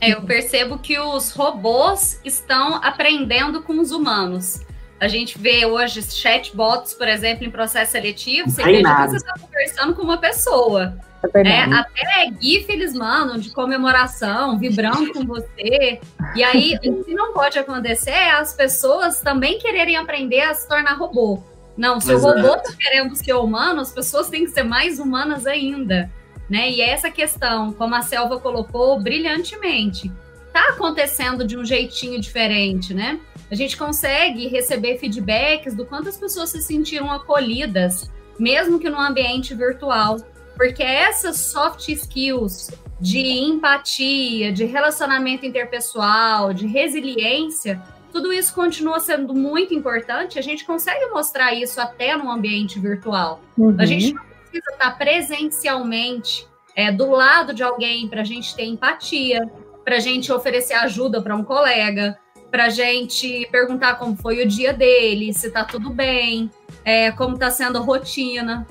É, 0.00 0.12
eu 0.12 0.22
percebo 0.22 0.78
que 0.78 0.98
os 0.98 1.32
robôs 1.32 2.20
estão 2.24 2.76
aprendendo 2.76 3.62
com 3.62 3.80
os 3.80 3.90
humanos. 3.90 4.60
A 5.00 5.06
gente 5.06 5.38
vê 5.38 5.64
hoje 5.64 6.02
chatbots, 6.02 6.92
por 6.94 7.06
exemplo, 7.06 7.44
em 7.44 7.50
processo 7.50 7.92
seletivo, 7.92 8.50
você 8.50 8.62
você 8.62 9.16
está 9.16 9.34
conversando 9.38 9.94
com 9.94 10.02
uma 10.02 10.18
pessoa. 10.18 10.98
É 11.34 11.48
é, 11.48 11.62
até 11.64 12.32
GIF 12.40 12.70
eles 12.70 12.94
mandam 12.94 13.38
de 13.38 13.50
comemoração, 13.50 14.58
vibrando 14.58 15.12
com 15.12 15.24
você. 15.24 16.00
E 16.34 16.44
aí, 16.44 16.78
o 16.84 17.04
que 17.04 17.14
não 17.14 17.32
pode 17.32 17.58
acontecer 17.58 18.10
é 18.10 18.30
as 18.32 18.54
pessoas 18.54 19.20
também 19.20 19.58
quererem 19.58 19.96
aprender 19.96 20.42
a 20.42 20.54
se 20.54 20.68
tornar 20.68 20.94
robô. 20.94 21.42
Não, 21.76 22.00
se 22.00 22.12
Exato. 22.12 22.38
o 22.38 22.42
robô 22.42 22.54
está 22.56 22.72
querendo 22.76 23.14
ser 23.14 23.34
humano, 23.34 23.80
as 23.80 23.92
pessoas 23.92 24.28
têm 24.28 24.44
que 24.44 24.50
ser 24.50 24.64
mais 24.64 24.98
humanas 24.98 25.46
ainda. 25.46 26.10
Né? 26.48 26.70
E 26.70 26.80
essa 26.80 27.10
questão, 27.10 27.72
como 27.72 27.94
a 27.94 28.02
Selva 28.02 28.40
colocou 28.40 28.98
brilhantemente, 29.00 30.10
está 30.46 30.70
acontecendo 30.70 31.44
de 31.44 31.56
um 31.56 31.64
jeitinho 31.64 32.20
diferente, 32.20 32.92
né? 32.94 33.20
A 33.50 33.54
gente 33.54 33.76
consegue 33.76 34.48
receber 34.48 34.98
feedbacks 34.98 35.74
do 35.74 35.86
quanto 35.86 36.08
as 36.08 36.16
pessoas 36.16 36.50
se 36.50 36.60
sentiram 36.62 37.10
acolhidas, 37.10 38.10
mesmo 38.38 38.78
que 38.78 38.90
no 38.90 38.98
ambiente 38.98 39.54
virtual. 39.54 40.16
Porque 40.58 40.82
essas 40.82 41.36
soft 41.36 41.88
skills 41.88 42.70
de 43.00 43.20
empatia, 43.20 44.52
de 44.52 44.64
relacionamento 44.64 45.46
interpessoal, 45.46 46.52
de 46.52 46.66
resiliência, 46.66 47.80
tudo 48.12 48.32
isso 48.32 48.52
continua 48.52 48.98
sendo 48.98 49.32
muito 49.32 49.72
importante. 49.72 50.36
A 50.36 50.42
gente 50.42 50.64
consegue 50.64 51.06
mostrar 51.06 51.54
isso 51.54 51.80
até 51.80 52.16
no 52.16 52.28
ambiente 52.28 52.80
virtual. 52.80 53.40
Uhum. 53.56 53.76
A 53.78 53.86
gente 53.86 54.12
não 54.12 54.24
precisa 54.24 54.72
estar 54.72 54.98
presencialmente 54.98 56.44
é, 56.74 56.90
do 56.90 57.08
lado 57.08 57.54
de 57.54 57.62
alguém 57.62 58.08
para 58.08 58.22
a 58.22 58.24
gente 58.24 58.52
ter 58.56 58.64
empatia, 58.64 59.48
para 59.84 59.96
a 59.96 60.00
gente 60.00 60.32
oferecer 60.32 60.74
ajuda 60.74 61.22
para 61.22 61.36
um 61.36 61.44
colega, 61.44 62.18
para 62.50 62.64
a 62.64 62.70
gente 62.70 63.46
perguntar 63.52 63.94
como 63.94 64.16
foi 64.16 64.42
o 64.42 64.48
dia 64.48 64.72
dele, 64.72 65.32
se 65.32 65.46
está 65.46 65.64
tudo 65.64 65.90
bem, 65.90 66.50
é, 66.84 67.12
como 67.12 67.34
está 67.34 67.48
sendo 67.48 67.78
a 67.78 67.80
rotina. 67.80 68.66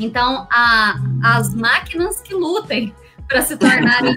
Então, 0.00 0.48
a, 0.50 0.94
as 1.22 1.54
máquinas 1.54 2.22
que 2.22 2.34
lutem 2.34 2.94
para 3.28 3.42
se 3.42 3.54
tornarem 3.56 4.16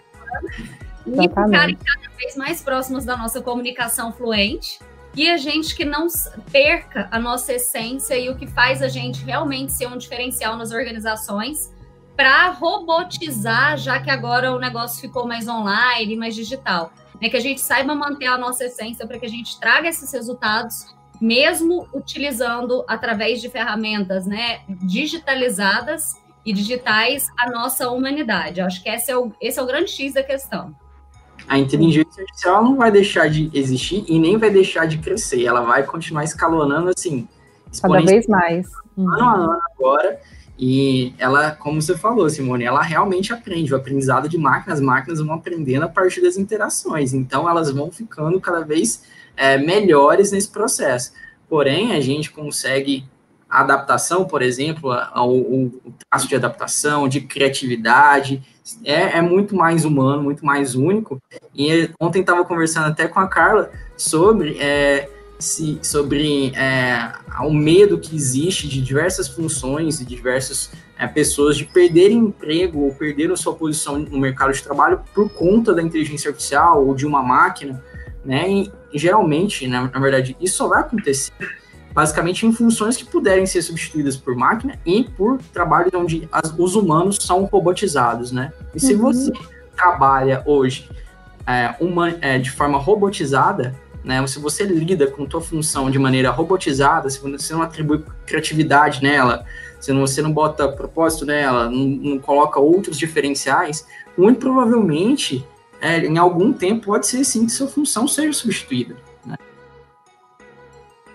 e 1.06 1.22
ficarem 1.22 1.76
cada 1.76 2.16
vez 2.18 2.38
mais 2.38 2.62
próximas 2.62 3.04
da 3.04 3.18
nossa 3.18 3.42
comunicação 3.42 4.14
fluente 4.14 4.80
e 5.14 5.30
a 5.30 5.36
gente 5.36 5.76
que 5.76 5.84
não 5.84 6.08
perca 6.52 7.10
a 7.12 7.20
nossa 7.20 7.54
essência 7.54 8.18
e 8.18 8.30
o 8.30 8.36
que 8.38 8.48
faz 8.48 8.82
a 8.82 8.88
gente 8.88 9.24
realmente 9.26 9.74
ser 9.74 9.88
um 9.88 9.98
diferencial 9.98 10.56
nas 10.56 10.72
organizações 10.72 11.72
para 12.16 12.50
robotizar, 12.52 13.78
já 13.78 14.00
que 14.00 14.10
agora 14.10 14.56
o 14.56 14.60
negócio 14.60 15.02
ficou 15.02 15.28
mais 15.28 15.48
online, 15.48 16.16
mais 16.16 16.34
digital. 16.34 16.94
É 17.22 17.30
que 17.30 17.36
a 17.38 17.42
gente 17.42 17.60
saiba 17.60 17.94
manter 17.94 18.28
a 18.28 18.38
nossa 18.38 18.66
essência 18.66 19.06
para 19.06 19.20
que 19.20 19.26
a 19.26 19.30
gente 19.30 19.60
traga 19.60 19.88
esses 19.90 20.12
resultados 20.12 20.96
mesmo 21.20 21.88
utilizando 21.94 22.84
através 22.88 23.42
de 23.42 23.50
ferramentas 23.50 24.26
né, 24.26 24.62
digitalizadas 24.68 26.16
e 26.46 26.52
digitais 26.52 27.28
a 27.40 27.50
nossa 27.50 27.90
humanidade. 27.90 28.62
acho 28.62 28.84
que 28.84 28.90
esse 28.90 29.12
é, 29.12 29.18
o, 29.18 29.32
esse 29.40 29.60
é 29.60 29.62
o 29.62 29.66
grande 29.66 29.92
X 29.92 30.14
da 30.14 30.24
questão. 30.24 30.76
A 31.48 31.58
inteligência 31.58 32.22
artificial 32.22 32.64
não 32.64 32.76
vai 32.76 32.92
deixar 32.92 33.30
de 33.30 33.50
existir 33.54 34.06
e 34.08 34.20
nem 34.20 34.38
vai 34.38 34.50
deixar 34.50 34.86
de 34.86 34.98
crescer. 34.98 35.46
Ela 35.46 35.62
vai 35.62 35.84
continuar 35.84 36.24
escalonando 36.24 36.92
assim. 36.96 37.28
Cada 37.82 38.02
vez 38.02 38.28
mais. 38.28 38.68
Ano 38.98 39.24
a 39.24 39.34
ano 39.36 39.60
agora. 39.76 40.20
E 40.58 41.14
ela, 41.18 41.52
como 41.52 41.82
você 41.82 41.98
falou, 41.98 42.30
Simone, 42.30 42.64
ela 42.64 42.82
realmente 42.82 43.34
aprende. 43.34 43.74
O 43.74 43.78
aprendizado 43.78 44.30
de 44.30 44.38
máquinas, 44.38 44.80
as 44.80 44.86
máquinas 44.86 45.20
vão 45.20 45.34
aprendendo 45.34 45.84
a 45.84 45.90
partir 45.90 46.22
das 46.22 46.38
interações. 46.38 47.14
Então, 47.14 47.50
elas 47.50 47.72
vão 47.72 47.92
ficando 47.92 48.40
cada 48.40 48.62
vez 48.62 49.04
é, 49.36 49.58
melhores 49.58 50.32
nesse 50.32 50.50
processo. 50.50 51.14
Porém, 51.50 51.94
a 51.94 52.00
gente 52.00 52.32
consegue 52.32 53.06
a 53.50 53.62
adaptação, 53.62 54.26
por 54.26 54.42
exemplo, 54.42 54.92
o, 55.16 55.68
o 55.68 55.94
traço 56.10 56.28
de 56.28 56.36
adaptação, 56.36 57.08
de 57.08 57.22
criatividade, 57.22 58.42
é, 58.84 59.18
é, 59.18 59.22
muito 59.22 59.56
mais 59.56 59.86
humano, 59.86 60.24
muito 60.24 60.44
mais 60.44 60.74
único. 60.74 61.22
E 61.54 61.90
ontem 62.00 62.22
estava 62.22 62.44
conversando 62.44 62.88
até 62.88 63.08
com 63.08 63.20
a 63.20 63.28
Carla 63.28 63.70
sobre, 63.96 64.58
é, 64.60 65.08
se, 65.38 65.78
sobre 65.84 66.52
é, 66.56 67.14
o 67.42 67.54
medo 67.54 68.00
que 68.00 68.16
existe 68.16 68.68
de 68.68 68.82
diversas 68.82 69.28
funções 69.28 70.02
e 70.02 70.06
diversas 70.06 70.72
é, 70.98 71.06
pessoas 71.06 71.56
de 71.56 71.66
perderem 71.66 72.18
emprego 72.18 72.80
ou 72.80 72.96
perderem 72.96 73.36
sua 73.36 73.54
posição 73.54 74.00
no 74.00 74.18
mercado 74.18 74.52
de 74.52 74.64
trabalho 74.64 75.02
por 75.14 75.30
conta 75.30 75.76
da 75.76 75.84
inteligência 75.84 76.30
artificial 76.30 76.84
ou 76.88 76.96
de 76.96 77.06
uma 77.06 77.22
máquina 77.22 77.84
né? 78.24 78.50
E, 78.50 78.72
geralmente, 78.94 79.68
na, 79.68 79.90
na 79.90 80.00
verdade, 80.00 80.36
isso 80.40 80.58
só 80.58 80.68
vai 80.68 80.82
acontecer 80.82 81.34
basicamente 81.94 82.46
em 82.46 82.52
funções 82.52 82.98
que 82.98 83.06
puderem 83.06 83.46
ser 83.46 83.62
substituídas 83.62 84.18
por 84.18 84.36
máquina 84.36 84.80
e 84.86 85.04
por 85.04 85.38
trabalhos 85.54 85.94
onde 85.94 86.28
as, 86.32 86.54
os 86.58 86.76
humanos 86.76 87.18
são 87.22 87.44
robotizados, 87.44 88.32
né? 88.32 88.52
E 88.74 88.80
se 88.80 88.96
uhum. 88.96 89.02
você 89.02 89.32
trabalha 89.76 90.42
hoje 90.46 90.90
é, 91.46 91.76
uma, 91.80 92.10
é, 92.20 92.40
de 92.40 92.50
forma 92.50 92.80
robotizada, 92.80 93.76
né? 94.04 94.26
Se 94.26 94.40
você 94.40 94.64
lida 94.64 95.08
com 95.08 95.26
tua 95.26 95.42
função 95.42 95.92
de 95.92 96.00
maneira 96.00 96.32
robotizada, 96.32 97.10
se 97.10 97.20
você 97.20 97.54
não 97.54 97.62
atribui 97.62 98.04
criatividade 98.26 99.04
nela, 99.04 99.46
se 99.80 99.94
você 99.94 100.22
não 100.22 100.32
bota 100.32 100.68
propósito 100.68 101.26
nela, 101.26 101.70
não, 101.70 101.86
não 101.86 102.20
coloca 102.20 102.60
outros 102.60 102.98
diferenciais, 102.98 103.86
muito 104.18 104.40
provavelmente 104.40 105.46
é, 105.84 105.98
em 105.98 106.18
algum 106.18 106.54
tempo 106.54 106.86
pode 106.86 107.06
ser 107.06 107.26
sim 107.26 107.46
que 107.46 107.52
sua 107.52 107.68
função 107.68 108.08
seja 108.08 108.32
substituída. 108.32 108.96
Né? 109.26 109.36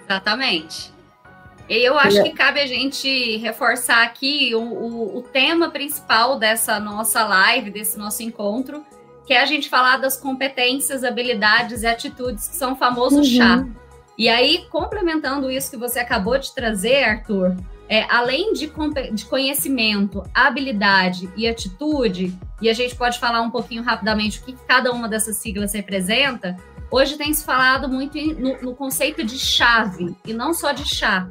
Exatamente. 0.04 0.92
Eu 1.66 1.98
acho 1.98 2.22
que 2.22 2.30
cabe 2.30 2.60
a 2.60 2.66
gente 2.66 3.36
reforçar 3.38 4.02
aqui 4.02 4.54
o, 4.54 4.60
o, 4.60 5.18
o, 5.18 5.22
tema 5.22 5.70
principal 5.70 6.38
dessa 6.38 6.80
nossa 6.80 7.26
live, 7.26 7.70
desse 7.70 7.98
nosso 7.98 8.22
encontro, 8.22 8.84
que 9.26 9.34
é 9.34 9.40
a 9.40 9.44
gente 9.44 9.68
falar 9.68 9.98
das 9.98 10.16
competências, 10.16 11.04
habilidades 11.04 11.82
e 11.82 11.86
atitudes 11.86 12.48
que 12.48 12.56
são 12.56 12.72
o 12.72 12.76
famoso 12.76 13.18
uhum. 13.18 13.24
chá. 13.24 13.66
E 14.16 14.28
aí, 14.28 14.66
complementando 14.70 15.50
isso 15.50 15.70
que 15.70 15.76
você 15.76 15.98
acabou 15.98 16.38
de 16.38 16.54
trazer, 16.54 17.04
Arthur, 17.04 17.54
é, 17.88 18.04
além 18.10 18.52
de, 18.52 18.70
de 19.12 19.24
conhecimento, 19.24 20.22
habilidade 20.34 21.28
e 21.36 21.48
atitude, 21.48 22.36
e 22.60 22.68
a 22.68 22.74
gente 22.74 22.94
pode 22.94 23.18
falar 23.18 23.40
um 23.40 23.50
pouquinho 23.50 23.82
rapidamente 23.82 24.40
o 24.40 24.42
que 24.42 24.54
cada 24.66 24.92
uma 24.92 25.08
dessas 25.08 25.36
siglas 25.36 25.72
representa, 25.72 26.56
hoje 26.90 27.16
tem 27.16 27.32
se 27.32 27.44
falado 27.44 27.88
muito 27.88 28.18
no, 28.38 28.60
no 28.60 28.74
conceito 28.74 29.24
de 29.24 29.38
chave, 29.38 30.14
e 30.26 30.32
não 30.32 30.52
só 30.52 30.72
de 30.72 30.86
chá. 30.86 31.26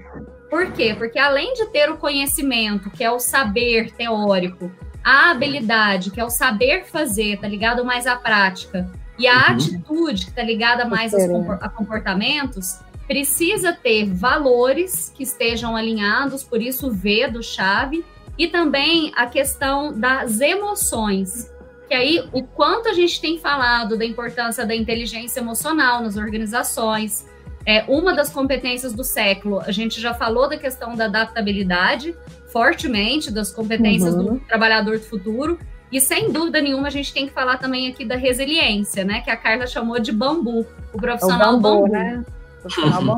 Por 0.50 0.72
quê? 0.72 0.96
Porque 0.98 1.20
além 1.20 1.54
de 1.54 1.66
ter 1.68 1.90
o 1.92 1.98
conhecimento, 1.98 2.90
que 2.90 3.04
é 3.04 3.12
o 3.12 3.20
saber 3.20 3.92
teórico, 3.92 4.72
a 5.04 5.32
habilidade, 5.32 6.12
que 6.12 6.20
é 6.20 6.26
o 6.26 6.30
saber 6.30 6.86
fazer, 6.86 7.40
tá 7.40 7.48
ligado 7.48 7.86
mais 7.86 8.08
à 8.08 8.16
prática, 8.16 8.90
e 9.18 9.28
a 9.28 9.34
uhum. 9.34 9.40
atitude, 9.54 10.26
que 10.26 10.32
tá 10.32 10.44
ligada 10.44 10.86
mais 10.86 11.14
a 11.14 11.70
comportamentos, 11.70 12.80
precisa 13.08 13.72
ter 13.72 14.14
valores 14.14 15.12
que 15.16 15.24
estejam 15.24 15.76
alinhados, 15.76 16.44
por 16.44 16.62
isso 16.62 16.92
V 16.92 17.28
do 17.30 17.42
chave, 17.42 18.04
e 18.38 18.48
também 18.48 19.12
a 19.16 19.26
questão 19.26 19.98
das 19.98 20.42
emoções. 20.42 21.52
Que 21.88 21.94
aí 21.94 22.28
o 22.34 22.44
quanto 22.44 22.90
a 22.90 22.94
gente 22.94 23.20
tem 23.22 23.40
falado 23.40 23.98
da 23.98 24.06
importância 24.06 24.66
da 24.66 24.76
inteligência 24.76 25.40
emocional 25.40 26.02
nas 26.02 26.18
organizações, 26.18 27.26
é 27.66 27.84
uma 27.88 28.14
das 28.14 28.30
competências 28.30 28.94
do 28.94 29.04
século. 29.04 29.60
A 29.60 29.72
gente 29.72 30.00
já 30.00 30.14
falou 30.14 30.48
da 30.48 30.58
questão 30.58 30.96
da 30.96 31.06
adaptabilidade, 31.06 32.16
fortemente, 32.52 33.32
das 33.32 33.52
competências 33.52 34.14
uhum. 34.14 34.36
do 34.36 34.40
trabalhador 34.40 34.98
do 34.98 35.04
futuro. 35.04 35.60
E 35.92 36.00
sem 36.02 36.32
dúvida 36.32 36.62
nenhuma, 36.62 36.88
a 36.88 36.92
gente 36.92 37.14
tem 37.14 37.28
que 37.28 37.34
falar 37.34 37.58
também 37.58 37.90
aqui 37.90 38.06
da 38.06 38.16
resiliência, 38.16 39.04
né? 39.04 39.22
Que 39.22 39.30
a 39.30 39.38
Carla 39.38 39.68
chamou 39.68 40.00
de 40.00 40.12
bambu, 40.12 40.66
o 40.94 40.98
profissional 40.98 41.54
é 41.54 41.56
o 41.56 41.60
bambu. 41.60 41.82
bambu. 41.84 41.92
Né? 41.92 42.26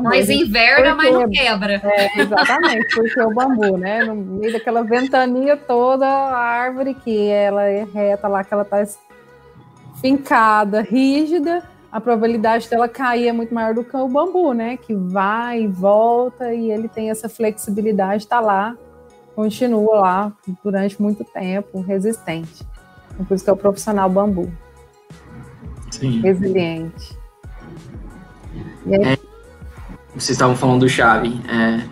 Mas 0.02 0.28
inverna, 0.28 0.94
mas 0.94 1.12
não 1.12 1.28
quebra. 1.30 1.74
É, 1.74 2.20
exatamente, 2.20 2.94
porque 2.94 3.20
o 3.20 3.34
bambu, 3.34 3.76
né? 3.76 4.04
No 4.04 4.14
meio 4.14 4.52
daquela 4.52 4.82
ventania 4.82 5.56
toda, 5.56 6.06
a 6.06 6.38
árvore 6.38 6.94
que 6.94 7.28
ela 7.28 7.64
é 7.64 7.84
reta 7.84 8.28
lá, 8.28 8.44
que 8.44 8.52
ela 8.52 8.64
tá 8.64 8.84
fincada, 10.00 10.80
rígida, 10.80 11.62
a 11.92 12.00
probabilidade 12.00 12.68
dela 12.68 12.88
cair 12.88 13.28
é 13.28 13.32
muito 13.32 13.52
maior 13.52 13.74
do 13.74 13.84
que 13.84 13.96
o 13.96 14.08
bambu, 14.08 14.52
né? 14.52 14.76
Que 14.76 14.94
vai 14.94 15.62
e 15.62 15.66
volta 15.66 16.54
e 16.54 16.70
ele 16.70 16.88
tem 16.88 17.10
essa 17.10 17.28
flexibilidade, 17.28 18.26
tá 18.26 18.40
lá, 18.40 18.76
continua 19.34 20.00
lá 20.00 20.32
durante 20.62 21.00
muito 21.00 21.24
tempo, 21.24 21.80
resistente. 21.80 22.66
Por 23.28 23.34
isso 23.34 23.44
que 23.44 23.50
é 23.50 23.52
o 23.52 23.56
profissional 23.56 24.08
bambu. 24.08 24.50
Sim. 25.90 26.20
resiliente. 26.20 27.18
É, 28.90 29.18
vocês 30.14 30.30
estavam 30.30 30.56
falando 30.56 30.80
do 30.80 30.88
chave. 30.88 31.40
É, 31.48 31.84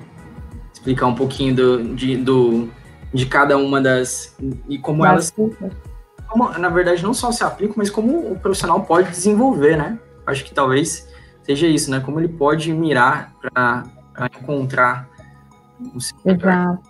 explicar 0.73 1.07
um 1.07 1.15
pouquinho 1.15 1.55
do, 1.55 1.95
de, 1.95 2.17
do, 2.17 2.69
de 3.13 3.27
cada 3.27 3.57
uma 3.57 3.81
das. 3.81 4.37
e 4.69 4.79
como 4.79 5.03
das 5.03 5.33
elas. 5.37 5.53
Como, 6.29 6.51
na 6.59 6.69
verdade, 6.69 7.03
não 7.03 7.15
só 7.15 7.33
se 7.33 7.43
aplicam, 7.43 7.77
mas 7.79 7.89
como 7.89 8.33
o 8.33 8.39
profissional 8.39 8.83
pode 8.83 9.11
desenvolver, 9.11 9.77
né? 9.77 9.99
Acho 10.27 10.45
que 10.45 10.53
talvez 10.53 11.09
seja 11.43 11.67
isso, 11.67 11.91
né? 11.91 12.01
Como 12.01 12.21
ele 12.21 12.29
pode 12.29 12.73
mirar 12.73 13.33
para 13.41 13.85
encontrar 14.39 15.09
Exato. 16.25 16.83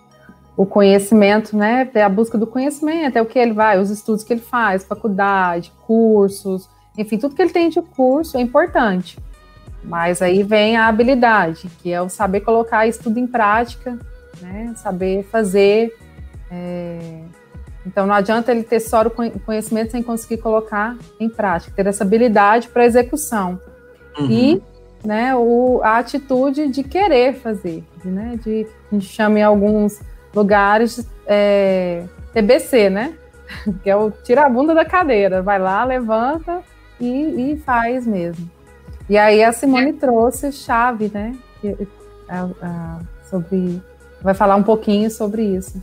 O 0.56 0.66
conhecimento, 0.66 1.56
né? 1.56 1.88
É 1.94 2.02
a 2.02 2.08
busca 2.08 2.36
do 2.36 2.46
conhecimento, 2.46 3.16
é 3.16 3.22
o 3.22 3.26
que 3.26 3.38
ele 3.38 3.52
vai, 3.52 3.78
os 3.78 3.90
estudos 3.90 4.24
que 4.24 4.32
ele 4.32 4.40
faz, 4.40 4.84
faculdade, 4.84 5.72
cursos, 5.86 6.68
enfim, 6.96 7.16
tudo 7.16 7.34
que 7.34 7.42
ele 7.42 7.52
tem 7.52 7.68
de 7.68 7.80
curso 7.80 8.36
é 8.36 8.40
importante. 8.40 9.18
Mas 9.88 10.20
aí 10.20 10.42
vem 10.42 10.76
a 10.76 10.86
habilidade, 10.86 11.68
que 11.82 11.90
é 11.90 12.00
o 12.00 12.10
saber 12.10 12.40
colocar 12.40 12.86
isso 12.86 13.02
tudo 13.02 13.18
em 13.18 13.26
prática, 13.26 13.98
né? 14.42 14.74
saber 14.76 15.24
fazer. 15.24 15.96
É... 16.50 17.22
Então 17.86 18.06
não 18.06 18.14
adianta 18.14 18.52
ele 18.52 18.62
ter 18.62 18.80
só 18.80 19.00
o 19.00 19.40
conhecimento 19.40 19.92
sem 19.92 20.02
conseguir 20.02 20.42
colocar 20.42 20.94
em 21.18 21.28
prática, 21.28 21.72
ter 21.74 21.86
essa 21.86 22.04
habilidade 22.04 22.68
para 22.68 22.84
execução. 22.84 23.58
Uhum. 24.18 24.30
E 24.30 24.62
né, 25.02 25.34
o, 25.34 25.80
a 25.82 25.96
atitude 25.96 26.68
de 26.68 26.82
querer 26.82 27.36
fazer, 27.36 27.82
de, 28.02 28.10
né, 28.10 28.38
de 28.44 28.66
a 28.90 28.94
gente 28.94 29.06
chama 29.06 29.38
em 29.38 29.42
alguns 29.42 30.02
lugares 30.34 31.08
é, 31.26 32.04
TBC, 32.34 32.90
né? 32.90 33.14
Que 33.82 33.88
é 33.88 33.96
o 33.96 34.10
tira 34.10 34.44
a 34.44 34.48
bunda 34.50 34.74
da 34.74 34.84
cadeira, 34.84 35.40
vai 35.40 35.58
lá, 35.58 35.82
levanta 35.82 36.60
e, 37.00 37.52
e 37.52 37.56
faz 37.64 38.06
mesmo. 38.06 38.50
E 39.08 39.16
aí 39.16 39.42
a 39.42 39.52
Simone 39.52 39.94
trouxe 39.94 40.52
chave, 40.52 41.10
né? 41.12 41.36
sobre. 43.28 43.82
Vai 44.20 44.34
falar 44.34 44.56
um 44.56 44.62
pouquinho 44.62 45.10
sobre 45.10 45.42
isso. 45.42 45.82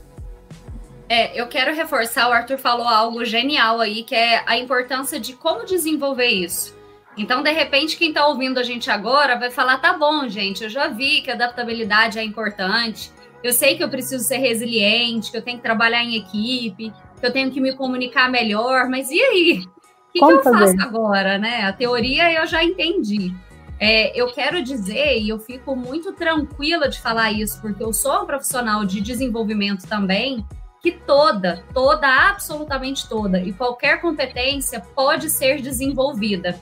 É, 1.08 1.40
eu 1.40 1.48
quero 1.48 1.74
reforçar, 1.74 2.28
o 2.30 2.34
Arthur 2.34 2.58
falou 2.58 2.88
algo 2.88 3.24
genial 3.24 3.80
aí, 3.80 4.04
que 4.04 4.16
é 4.16 4.44
a 4.46 4.58
importância 4.58 5.20
de 5.20 5.34
como 5.34 5.66
desenvolver 5.66 6.28
isso. 6.28 6.76
Então, 7.18 7.42
de 7.42 7.52
repente, 7.52 7.96
quem 7.96 8.10
está 8.10 8.28
ouvindo 8.28 8.60
a 8.60 8.64
gente 8.64 8.90
agora 8.92 9.38
vai 9.38 9.50
falar: 9.50 9.78
tá 9.78 9.94
bom, 9.94 10.28
gente, 10.28 10.64
eu 10.64 10.70
já 10.70 10.88
vi 10.88 11.22
que 11.22 11.32
adaptabilidade 11.32 12.20
é 12.20 12.24
importante, 12.24 13.12
eu 13.44 13.54
sei 13.54 13.78
que 13.78 13.84
eu 13.84 13.90
preciso 13.90 14.24
ser 14.24 14.38
resiliente, 14.38 15.32
que 15.32 15.38
eu 15.38 15.42
tenho 15.42 15.58
que 15.58 15.64
trabalhar 15.64 16.04
em 16.04 16.16
equipe, 16.16 16.92
que 17.20 17.26
eu 17.26 17.32
tenho 17.32 17.52
que 17.52 17.62
me 17.62 17.74
comunicar 17.76 18.30
melhor, 18.30 18.90
mas 18.90 19.10
e 19.12 19.22
aí? 19.22 19.64
Que, 20.16 20.20
que 20.20 20.32
eu 20.32 20.44
faço 20.44 20.82
agora, 20.82 21.38
né? 21.38 21.64
A 21.64 21.74
teoria 21.74 22.32
eu 22.32 22.48
já 22.48 22.64
entendi. 22.64 23.34
É, 23.78 24.18
eu 24.18 24.32
quero 24.32 24.64
dizer, 24.64 25.20
e 25.20 25.28
eu 25.28 25.38
fico 25.38 25.76
muito 25.76 26.14
tranquila 26.14 26.88
de 26.88 27.02
falar 27.02 27.32
isso, 27.34 27.60
porque 27.62 27.84
eu 27.84 27.92
sou 27.92 28.24
um 28.24 28.26
profissional 28.26 28.86
de 28.86 29.02
desenvolvimento 29.02 29.86
também, 29.86 30.46
que 30.82 30.92
toda, 30.92 31.64
toda, 31.74 32.08
absolutamente 32.30 33.10
toda, 33.10 33.40
e 33.40 33.52
qualquer 33.52 34.00
competência 34.00 34.80
pode 34.96 35.30
ser 35.30 35.62
desenvolvida. 35.62 36.58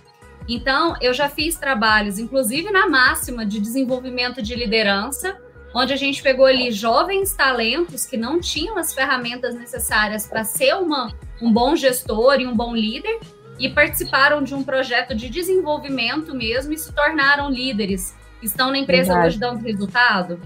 Então, 0.47 0.95
eu 0.99 1.13
já 1.13 1.29
fiz 1.29 1.55
trabalhos, 1.55 2.17
inclusive 2.17 2.71
na 2.71 2.89
máxima 2.89 3.45
de 3.45 3.59
desenvolvimento 3.59 4.41
de 4.41 4.55
liderança, 4.55 5.37
onde 5.75 5.93
a 5.93 5.95
gente 5.95 6.21
pegou 6.23 6.45
ali 6.45 6.71
jovens 6.71 7.33
talentos 7.33 8.05
que 8.05 8.17
não 8.17 8.39
tinham 8.39 8.77
as 8.77 8.93
ferramentas 8.93 9.53
necessárias 9.55 10.27
para 10.27 10.43
ser 10.43 10.75
uma, 10.75 11.13
um 11.41 11.51
bom 11.51 11.75
gestor 11.75 12.39
e 12.39 12.47
um 12.47 12.55
bom 12.55 12.75
líder, 12.75 13.19
e 13.59 13.69
participaram 13.69 14.43
de 14.43 14.53
um 14.53 14.63
projeto 14.63 15.15
de 15.15 15.29
desenvolvimento 15.29 16.33
mesmo 16.35 16.73
e 16.73 16.77
se 16.77 16.91
tornaram 16.93 17.49
líderes. 17.49 18.15
Estão 18.41 18.71
na 18.71 18.77
empresa 18.77 19.13
Verdade. 19.13 19.27
hoje 19.27 19.39
dando 19.39 19.63
resultado. 19.63 20.39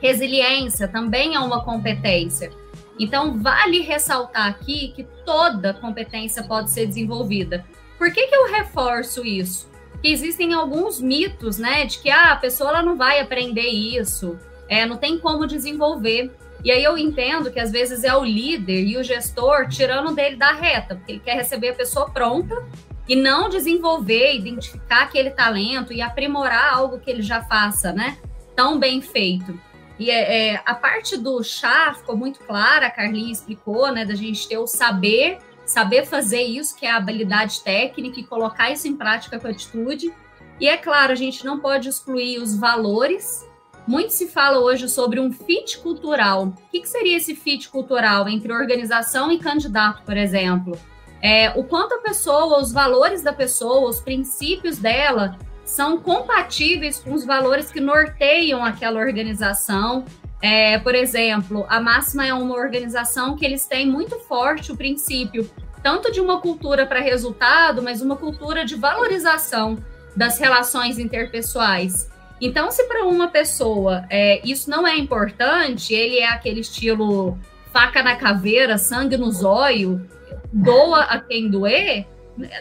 Resiliência 0.00 0.88
também 0.88 1.34
é 1.34 1.40
uma 1.40 1.64
competência. 1.64 2.50
Então, 2.98 3.40
vale 3.40 3.80
ressaltar 3.80 4.46
aqui 4.46 4.92
que 4.94 5.04
toda 5.24 5.74
competência 5.74 6.42
pode 6.42 6.70
ser 6.70 6.86
desenvolvida. 6.86 7.64
Por 7.96 8.12
que, 8.12 8.26
que 8.26 8.34
eu 8.34 8.50
reforço 8.50 9.24
isso? 9.24 9.68
Que 10.02 10.08
existem 10.08 10.52
alguns 10.52 11.00
mitos, 11.00 11.58
né, 11.58 11.84
de 11.84 11.98
que 11.98 12.10
ah, 12.10 12.32
a 12.32 12.36
pessoa 12.36 12.70
ela 12.70 12.82
não 12.82 12.96
vai 12.96 13.20
aprender 13.20 13.68
isso, 13.68 14.38
é, 14.68 14.86
não 14.86 14.96
tem 14.96 15.18
como 15.18 15.46
desenvolver. 15.46 16.32
E 16.64 16.70
aí 16.70 16.82
eu 16.82 16.98
entendo 16.98 17.50
que 17.50 17.60
às 17.60 17.70
vezes 17.70 18.02
é 18.04 18.16
o 18.16 18.24
líder 18.24 18.84
e 18.84 18.96
o 18.96 19.04
gestor 19.04 19.68
tirando 19.68 20.14
dele 20.14 20.36
da 20.36 20.52
reta, 20.52 20.96
porque 20.96 21.12
ele 21.12 21.20
quer 21.20 21.34
receber 21.34 21.70
a 21.70 21.74
pessoa 21.74 22.10
pronta 22.10 22.66
e 23.08 23.16
não 23.16 23.48
desenvolver, 23.48 24.34
identificar 24.34 25.02
aquele 25.02 25.30
talento 25.30 25.92
e 25.92 26.02
aprimorar 26.02 26.74
algo 26.74 26.98
que 26.98 27.10
ele 27.10 27.22
já 27.22 27.42
faça, 27.42 27.92
né? 27.92 28.18
Tão 28.54 28.78
bem 28.78 29.00
feito. 29.00 29.58
E 29.98 30.10
é, 30.10 30.52
é, 30.52 30.62
a 30.64 30.74
parte 30.74 31.16
do 31.16 31.42
chá 31.42 31.94
ficou 31.94 32.16
muito 32.16 32.40
clara, 32.40 32.86
a 32.86 32.90
Carlinha 32.90 33.32
explicou, 33.32 33.90
né? 33.90 34.04
Da 34.04 34.14
gente 34.14 34.46
ter 34.46 34.58
o 34.58 34.66
saber, 34.66 35.38
saber 35.64 36.04
fazer 36.06 36.42
isso, 36.42 36.76
que 36.76 36.84
é 36.84 36.90
a 36.90 36.96
habilidade 36.96 37.62
técnica, 37.62 38.20
e 38.20 38.24
colocar 38.24 38.70
isso 38.70 38.86
em 38.86 38.96
prática 38.96 39.38
com 39.40 39.48
atitude. 39.48 40.12
E 40.60 40.68
é 40.68 40.76
claro, 40.76 41.12
a 41.12 41.16
gente 41.16 41.44
não 41.44 41.58
pode 41.58 41.88
excluir 41.88 42.38
os 42.38 42.56
valores 42.56 43.47
muito 43.88 44.12
se 44.12 44.28
fala 44.28 44.58
hoje 44.58 44.86
sobre 44.86 45.18
um 45.18 45.32
fit 45.32 45.78
cultural. 45.78 46.48
O 46.48 46.52
que, 46.70 46.80
que 46.80 46.88
seria 46.88 47.16
esse 47.16 47.34
fit 47.34 47.70
cultural 47.70 48.28
entre 48.28 48.52
organização 48.52 49.32
e 49.32 49.38
candidato, 49.38 50.02
por 50.04 50.14
exemplo? 50.14 50.78
É, 51.22 51.50
o 51.56 51.64
quanto 51.64 51.94
a 51.94 51.98
pessoa, 51.98 52.60
os 52.60 52.70
valores 52.70 53.22
da 53.22 53.32
pessoa, 53.32 53.88
os 53.88 53.98
princípios 53.98 54.76
dela 54.76 55.38
são 55.64 55.98
compatíveis 55.98 56.98
com 56.98 57.14
os 57.14 57.24
valores 57.24 57.70
que 57.70 57.80
norteiam 57.80 58.62
aquela 58.62 59.00
organização. 59.00 60.04
É, 60.42 60.78
por 60.78 60.94
exemplo, 60.94 61.64
a 61.66 61.80
Máxima 61.80 62.26
é 62.26 62.34
uma 62.34 62.54
organização 62.54 63.36
que 63.36 63.44
eles 63.44 63.66
têm 63.66 63.86
muito 63.86 64.18
forte 64.20 64.70
o 64.70 64.76
princípio 64.76 65.50
tanto 65.82 66.12
de 66.12 66.20
uma 66.20 66.40
cultura 66.40 66.84
para 66.84 67.00
resultado, 67.00 67.82
mas 67.82 68.02
uma 68.02 68.16
cultura 68.16 68.64
de 68.64 68.74
valorização 68.74 69.78
das 70.14 70.38
relações 70.38 70.98
interpessoais. 70.98 72.10
Então, 72.40 72.70
se 72.70 72.84
para 72.84 73.04
uma 73.04 73.28
pessoa 73.28 74.04
é, 74.08 74.40
isso 74.44 74.70
não 74.70 74.86
é 74.86 74.96
importante, 74.96 75.92
ele 75.92 76.18
é 76.18 76.28
aquele 76.28 76.60
estilo 76.60 77.38
faca 77.72 78.02
na 78.02 78.16
caveira, 78.16 78.78
sangue 78.78 79.16
no 79.16 79.30
zóio, 79.30 80.06
doa 80.52 81.02
a 81.02 81.20
quem 81.20 81.50
doer, 81.50 82.06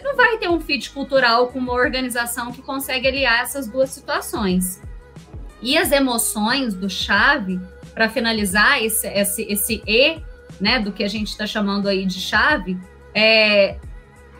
não 0.03 0.15
vai 0.15 0.37
ter 0.37 0.49
um 0.49 0.59
fit 0.59 0.89
cultural 0.89 1.47
com 1.47 1.59
uma 1.59 1.73
organização 1.73 2.51
que 2.51 2.61
consegue 2.61 3.07
aliar 3.07 3.41
essas 3.41 3.67
duas 3.67 3.89
situações. 3.91 4.81
E 5.61 5.77
as 5.77 5.91
emoções 5.91 6.73
do 6.73 6.89
chave, 6.89 7.59
para 7.93 8.09
finalizar 8.09 8.83
esse, 8.83 9.07
esse, 9.07 9.43
esse 9.43 9.83
E, 9.87 10.21
né, 10.59 10.79
do 10.79 10.91
que 10.91 11.03
a 11.03 11.07
gente 11.07 11.27
está 11.27 11.45
chamando 11.45 11.87
aí 11.87 12.05
de 12.05 12.19
chave, 12.19 12.77
é, 13.13 13.77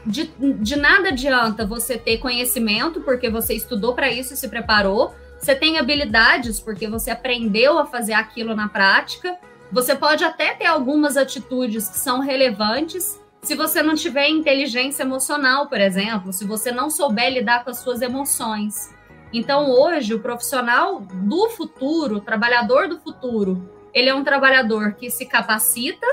de, 0.05 0.31
de 0.59 0.75
nada 0.75 1.09
adianta 1.09 1.65
você 1.65 1.97
ter 1.97 2.17
conhecimento, 2.17 3.01
porque 3.01 3.29
você 3.29 3.53
estudou 3.53 3.93
para 3.93 4.11
isso 4.11 4.33
e 4.33 4.37
se 4.37 4.47
preparou, 4.47 5.13
você 5.39 5.55
tem 5.55 5.77
habilidades 5.77 6.59
porque 6.59 6.87
você 6.87 7.11
aprendeu 7.11 7.77
a 7.77 7.85
fazer 7.85 8.13
aquilo 8.13 8.55
na 8.55 8.67
prática. 8.67 9.37
Você 9.71 9.95
pode 9.95 10.23
até 10.23 10.53
ter 10.53 10.65
algumas 10.65 11.17
atitudes 11.17 11.87
que 11.87 11.97
são 11.97 12.19
relevantes 12.19 13.19
se 13.41 13.55
você 13.55 13.81
não 13.81 13.95
tiver 13.95 14.27
inteligência 14.27 15.03
emocional, 15.03 15.67
por 15.67 15.79
exemplo, 15.79 16.33
se 16.33 16.43
você 16.43 16.71
não 16.71 16.89
souber 16.89 17.31
lidar 17.31 17.63
com 17.63 17.69
as 17.69 17.77
suas 17.77 18.01
emoções. 18.01 18.93
Então, 19.31 19.69
hoje, 19.69 20.13
o 20.13 20.19
profissional 20.19 20.99
do 20.99 21.49
futuro, 21.49 22.17
o 22.17 22.21
trabalhador 22.21 22.87
do 22.87 22.99
futuro, 22.99 23.69
ele 23.93 24.09
é 24.09 24.15
um 24.15 24.23
trabalhador 24.23 24.93
que 24.93 25.09
se 25.09 25.25
capacita, 25.25 26.05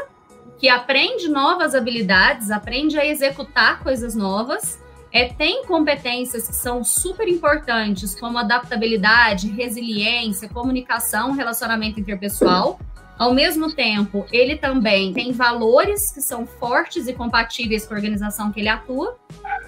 que 0.58 0.68
aprende 0.68 1.28
novas 1.28 1.74
habilidades, 1.74 2.50
aprende 2.50 2.98
a 2.98 3.06
executar 3.06 3.82
coisas 3.82 4.14
novas 4.14 4.80
é, 5.14 5.28
tem 5.28 5.64
competências 5.64 6.48
que 6.48 6.56
são 6.56 6.82
super 6.82 7.28
importantes, 7.28 8.18
como 8.18 8.36
adaptabilidade, 8.36 9.48
resiliência, 9.48 10.48
comunicação, 10.48 11.30
relacionamento 11.30 12.00
interpessoal. 12.00 12.80
Ao 13.16 13.32
mesmo 13.32 13.72
tempo, 13.72 14.26
ele 14.32 14.56
também 14.56 15.12
tem 15.12 15.30
valores 15.30 16.10
que 16.10 16.20
são 16.20 16.44
fortes 16.44 17.06
e 17.06 17.12
compatíveis 17.12 17.86
com 17.86 17.94
a 17.94 17.96
organização 17.96 18.50
que 18.50 18.58
ele 18.58 18.68
atua. 18.68 19.16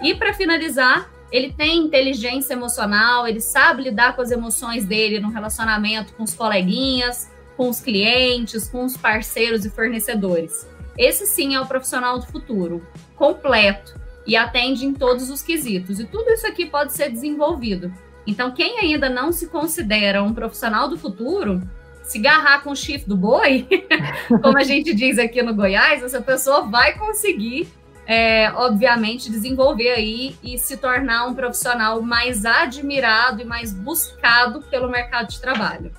E, 0.03 0.16
para 0.16 0.34
finalizar, 0.34 1.09
ele 1.30 1.53
tem 1.53 1.78
inteligência 1.78 2.55
emocional, 2.55 3.28
ele 3.28 3.40
sabe 3.40 3.84
lidar 3.84 4.16
com 4.16 4.22
as 4.22 4.32
emoções 4.32 4.84
dele 4.84 5.20
no 5.20 5.30
relacionamento 5.30 6.12
com 6.14 6.24
os 6.24 6.34
coleguinhas, 6.34 7.30
com 7.57 7.68
os 7.68 7.78
clientes, 7.78 8.68
com 8.68 8.84
os 8.84 8.97
parceiros 8.97 9.64
e 9.64 9.70
fornecedores. 9.70 10.66
Esse 10.99 11.24
sim 11.24 11.55
é 11.55 11.61
o 11.61 11.66
profissional 11.66 12.18
do 12.18 12.26
futuro, 12.26 12.84
completo 13.14 14.05
e 14.27 14.37
atende 14.37 14.85
em 14.85 14.93
todos 14.93 15.31
os 15.31 15.43
quesitos. 15.43 16.01
E 16.01 16.05
tudo 16.05 16.31
isso 16.31 16.47
aqui 16.47 16.66
pode 16.66 16.93
ser 16.93 17.11
desenvolvido. 17.11 17.93
Então, 18.27 18.53
quem 18.53 18.79
ainda 18.81 19.09
não 19.09 19.31
se 19.31 19.47
considera 19.49 20.22
um 20.22 20.35
profissional 20.35 20.89
do 20.89 20.99
futuro, 20.99 21.62
se 22.03 22.18
garrar 22.18 22.62
com 22.62 22.70
o 22.70 22.77
chifre 22.77 23.09
do 23.09 23.16
boi, 23.16 23.66
como 24.43 24.59
a 24.59 24.64
gente 24.64 24.93
diz 24.95 25.18
aqui 25.18 25.43
no 25.43 25.55
Goiás, 25.55 26.03
essa 26.03 26.20
pessoa 26.20 26.62
vai 26.62 26.99
conseguir 26.99 27.68
é, 28.07 28.53
obviamente, 28.53 29.31
desenvolver 29.31 29.91
aí 29.91 30.37
e 30.43 30.57
se 30.59 30.77
tornar 30.77 31.27
um 31.27 31.35
profissional 31.35 32.01
mais 32.01 32.47
admirado 32.47 33.43
e 33.43 33.45
mais 33.45 33.72
buscado 33.72 34.62
pelo 34.70 34.89
mercado 34.89 35.29
de 35.29 35.41
trabalho. 35.41 35.91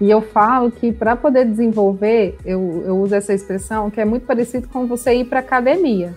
E 0.00 0.08
eu 0.08 0.22
falo 0.22 0.70
que 0.70 0.92
para 0.92 1.16
poder 1.16 1.44
desenvolver, 1.44 2.38
eu, 2.44 2.84
eu 2.86 2.96
uso 2.98 3.14
essa 3.14 3.34
expressão, 3.34 3.90
que 3.90 4.00
é 4.00 4.04
muito 4.04 4.24
parecido 4.24 4.68
com 4.68 4.86
você 4.86 5.14
ir 5.14 5.24
para 5.24 5.40
academia. 5.40 6.16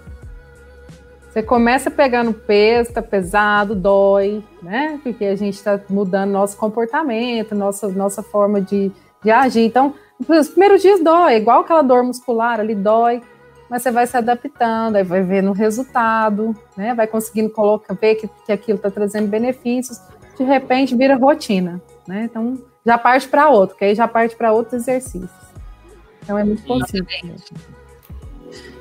Você 1.34 1.42
começa 1.42 1.90
pegando 1.90 2.32
peso, 2.32 2.94
tá 2.94 3.02
pesado, 3.02 3.74
dói, 3.74 4.44
né? 4.62 5.00
Porque 5.02 5.26
a 5.26 5.36
gente 5.36 5.56
está 5.56 5.82
mudando 5.90 6.30
nosso 6.30 6.56
comportamento, 6.56 7.56
nossa, 7.56 7.88
nossa 7.88 8.22
forma 8.22 8.62
de, 8.62 8.92
de 9.24 9.32
agir. 9.32 9.66
Então, 9.66 9.96
os 10.30 10.50
primeiros 10.50 10.84
dias 10.84 11.04
dói, 11.04 11.38
igual 11.38 11.62
aquela 11.62 11.82
dor 11.82 12.04
muscular 12.04 12.60
ali 12.60 12.76
dói 12.76 13.20
mas 13.68 13.82
você 13.82 13.90
vai 13.90 14.06
se 14.06 14.16
adaptando, 14.16 14.98
aí 14.98 15.04
vai 15.04 15.24
vendo 15.24 15.50
o 15.50 15.54
resultado, 15.54 16.56
né? 16.78 16.94
Vai 16.94 17.08
conseguindo 17.08 17.50
colocar, 17.50 17.96
ver 17.96 18.14
que, 18.14 18.30
que 18.46 18.52
aquilo 18.52 18.76
está 18.76 18.92
trazendo 18.92 19.28
benefícios, 19.28 20.00
de 20.38 20.44
repente 20.44 20.96
vira 20.96 21.16
rotina, 21.16 21.82
né? 22.08 22.26
Então 22.26 22.62
já 22.86 23.00
parte 23.00 23.28
para 23.28 23.50
outro, 23.50 23.76
que 23.76 23.84
aí 23.84 23.96
já 23.96 24.08
parte 24.08 24.36
para 24.36 24.54
outros 24.54 24.74
exercícios. 24.84 25.32
Então 26.22 26.38
é 26.38 26.44
muito 26.44 26.62
possível. 26.62 27.08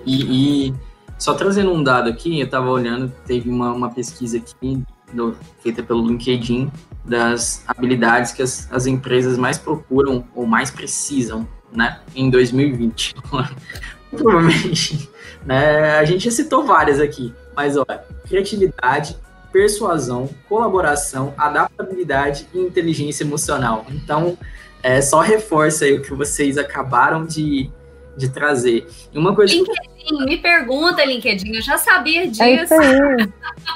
E, 0.04 0.66
e, 0.68 0.74
só 1.22 1.34
trazendo 1.34 1.72
um 1.72 1.84
dado 1.84 2.10
aqui, 2.10 2.40
eu 2.40 2.46
estava 2.46 2.68
olhando, 2.68 3.12
teve 3.24 3.48
uma, 3.48 3.72
uma 3.72 3.88
pesquisa 3.88 4.38
aqui 4.38 4.82
do, 5.12 5.36
feita 5.60 5.80
pelo 5.80 6.04
LinkedIn 6.04 6.68
das 7.04 7.62
habilidades 7.64 8.32
que 8.32 8.42
as, 8.42 8.68
as 8.72 8.86
empresas 8.86 9.38
mais 9.38 9.56
procuram 9.56 10.24
ou 10.34 10.46
mais 10.46 10.68
precisam, 10.68 11.46
né, 11.72 12.00
em 12.16 12.28
2020. 12.28 13.14
provavelmente. 14.10 15.08
Né? 15.46 15.96
A 15.96 16.04
gente 16.04 16.24
já 16.24 16.32
citou 16.32 16.66
várias 16.66 16.98
aqui, 16.98 17.32
mas 17.54 17.76
olha, 17.76 18.02
criatividade, 18.28 19.16
persuasão, 19.52 20.28
colaboração, 20.48 21.34
adaptabilidade 21.38 22.48
e 22.52 22.58
inteligência 22.58 23.22
emocional. 23.22 23.86
Então, 23.90 24.36
é, 24.82 25.00
só 25.00 25.20
reforça 25.20 25.84
aí 25.84 25.96
o 25.96 26.02
que 26.02 26.12
vocês 26.14 26.58
acabaram 26.58 27.24
de, 27.24 27.70
de 28.16 28.28
trazer. 28.28 28.86
E 29.12 29.18
uma 29.18 29.34
coisa 29.34 29.54
LinkedIn, 29.54 30.24
me 30.24 30.36
pergunta, 30.38 31.04
LinkedIn, 31.04 31.54
eu 31.54 31.62
já 31.62 31.78
sabia 31.78 32.26
disso. 32.28 32.42
É 32.42 32.62
isso 32.62 32.74
aí. 32.74 33.28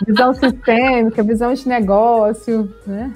Visão 0.07 0.35
sistêmica, 0.35 1.23
visão 1.23 1.55
de 1.55 1.69
negócio, 1.69 2.73
né? 2.87 3.13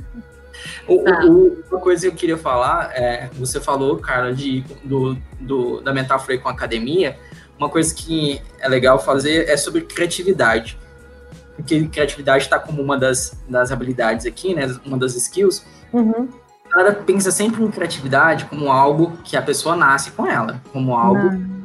O, 0.86 1.02
tá. 1.02 1.24
o, 1.24 1.62
uma 1.70 1.80
coisa 1.80 2.02
que 2.02 2.08
eu 2.08 2.14
queria 2.14 2.36
falar, 2.36 2.90
é, 2.94 3.30
você 3.34 3.60
falou, 3.60 3.98
cara, 3.98 4.32
de, 4.32 4.64
do, 4.84 5.16
do, 5.38 5.80
da 5.80 5.92
metáfora 5.92 6.36
com 6.38 6.48
a 6.48 6.52
academia, 6.52 7.18
uma 7.58 7.68
coisa 7.68 7.94
que 7.94 8.40
é 8.58 8.68
legal 8.68 8.98
fazer 8.98 9.48
é 9.48 9.56
sobre 9.56 9.82
criatividade. 9.82 10.78
Porque 11.56 11.86
criatividade 11.88 12.44
está 12.44 12.58
como 12.58 12.80
uma 12.80 12.96
das, 12.96 13.38
das 13.48 13.70
habilidades 13.70 14.24
aqui, 14.24 14.54
né? 14.54 14.74
Uma 14.84 14.96
das 14.96 15.14
skills. 15.14 15.64
Uhum. 15.92 16.28
Ela 16.74 16.92
pensa 16.92 17.30
sempre 17.30 17.62
em 17.62 17.70
criatividade 17.70 18.44
como 18.44 18.70
algo 18.70 19.12
que 19.24 19.36
a 19.36 19.42
pessoa 19.42 19.74
nasce 19.74 20.12
com 20.12 20.26
ela, 20.26 20.62
como 20.72 20.94
algo 20.94 21.30
Não. 21.30 21.64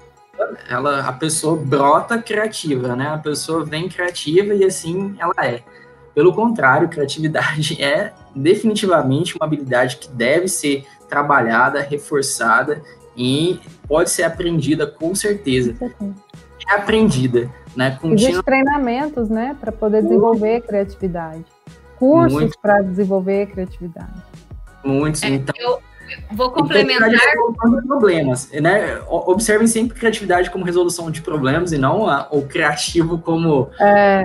ela 0.69 1.07
a 1.07 1.13
pessoa 1.13 1.55
brota 1.55 2.17
criativa, 2.17 2.95
né? 2.95 3.09
A 3.09 3.17
pessoa 3.17 3.63
vem 3.63 3.87
criativa 3.87 4.53
e 4.53 4.63
assim 4.63 5.15
ela 5.19 5.33
é. 5.43 5.61
Pelo 6.13 6.33
contrário, 6.33 6.87
criatividade 6.87 7.79
é 7.83 8.13
definitivamente 8.35 9.35
uma 9.35 9.45
habilidade 9.45 9.97
que 9.97 10.09
deve 10.09 10.47
ser 10.47 10.85
trabalhada, 11.07 11.81
reforçada 11.81 12.81
e 13.15 13.59
pode 13.87 14.09
ser 14.09 14.23
aprendida 14.23 14.87
com 14.87 15.13
certeza. 15.13 15.75
É 16.67 16.73
aprendida, 16.73 17.49
né? 17.75 17.97
Continua... 18.01 18.41
Treinamentos, 18.41 19.29
né, 19.29 19.55
para 19.59 19.71
poder 19.71 20.01
desenvolver 20.01 20.61
criatividade. 20.61 21.45
Cursos 21.97 22.55
para 22.61 22.81
desenvolver 22.81 23.47
criatividade. 23.47 24.34
Muitos, 24.85 25.23
é, 25.23 25.29
então. 25.29 25.55
Eu 25.57 25.81
vou 26.31 26.51
complementar. 26.51 27.09
problemas, 27.87 28.49
né? 28.51 29.01
Observem 29.07 29.67
sempre 29.67 29.97
criatividade 29.97 30.51
como 30.51 30.63
resolução 30.63 31.09
de 31.09 31.21
problemas 31.21 31.71
e 31.71 31.77
não 31.77 32.07
a, 32.07 32.27
o 32.31 32.43
criativo 32.43 33.17
como. 33.17 33.69
É 33.79 34.21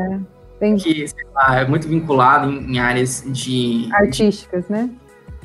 que 0.79 1.07
lá, 1.35 1.61
é 1.61 1.67
muito 1.67 1.89
vinculado 1.89 2.51
em, 2.51 2.75
em 2.75 2.79
áreas 2.79 3.25
de 3.27 3.89
artísticas, 3.93 4.67
de, 4.67 4.73
né? 4.73 4.91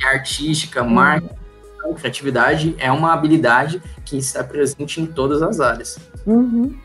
Artística, 0.03 0.83
uhum. 0.83 0.89
marketing, 0.89 1.35
então, 1.77 1.93
criatividade 1.93 2.75
é 2.79 2.91
uma 2.91 3.13
habilidade 3.13 3.81
que 4.03 4.17
está 4.17 4.43
presente 4.43 4.99
em 4.99 5.05
todas 5.05 5.41
as 5.41 5.59
áreas. 5.59 5.97
Uhum. 6.25 6.75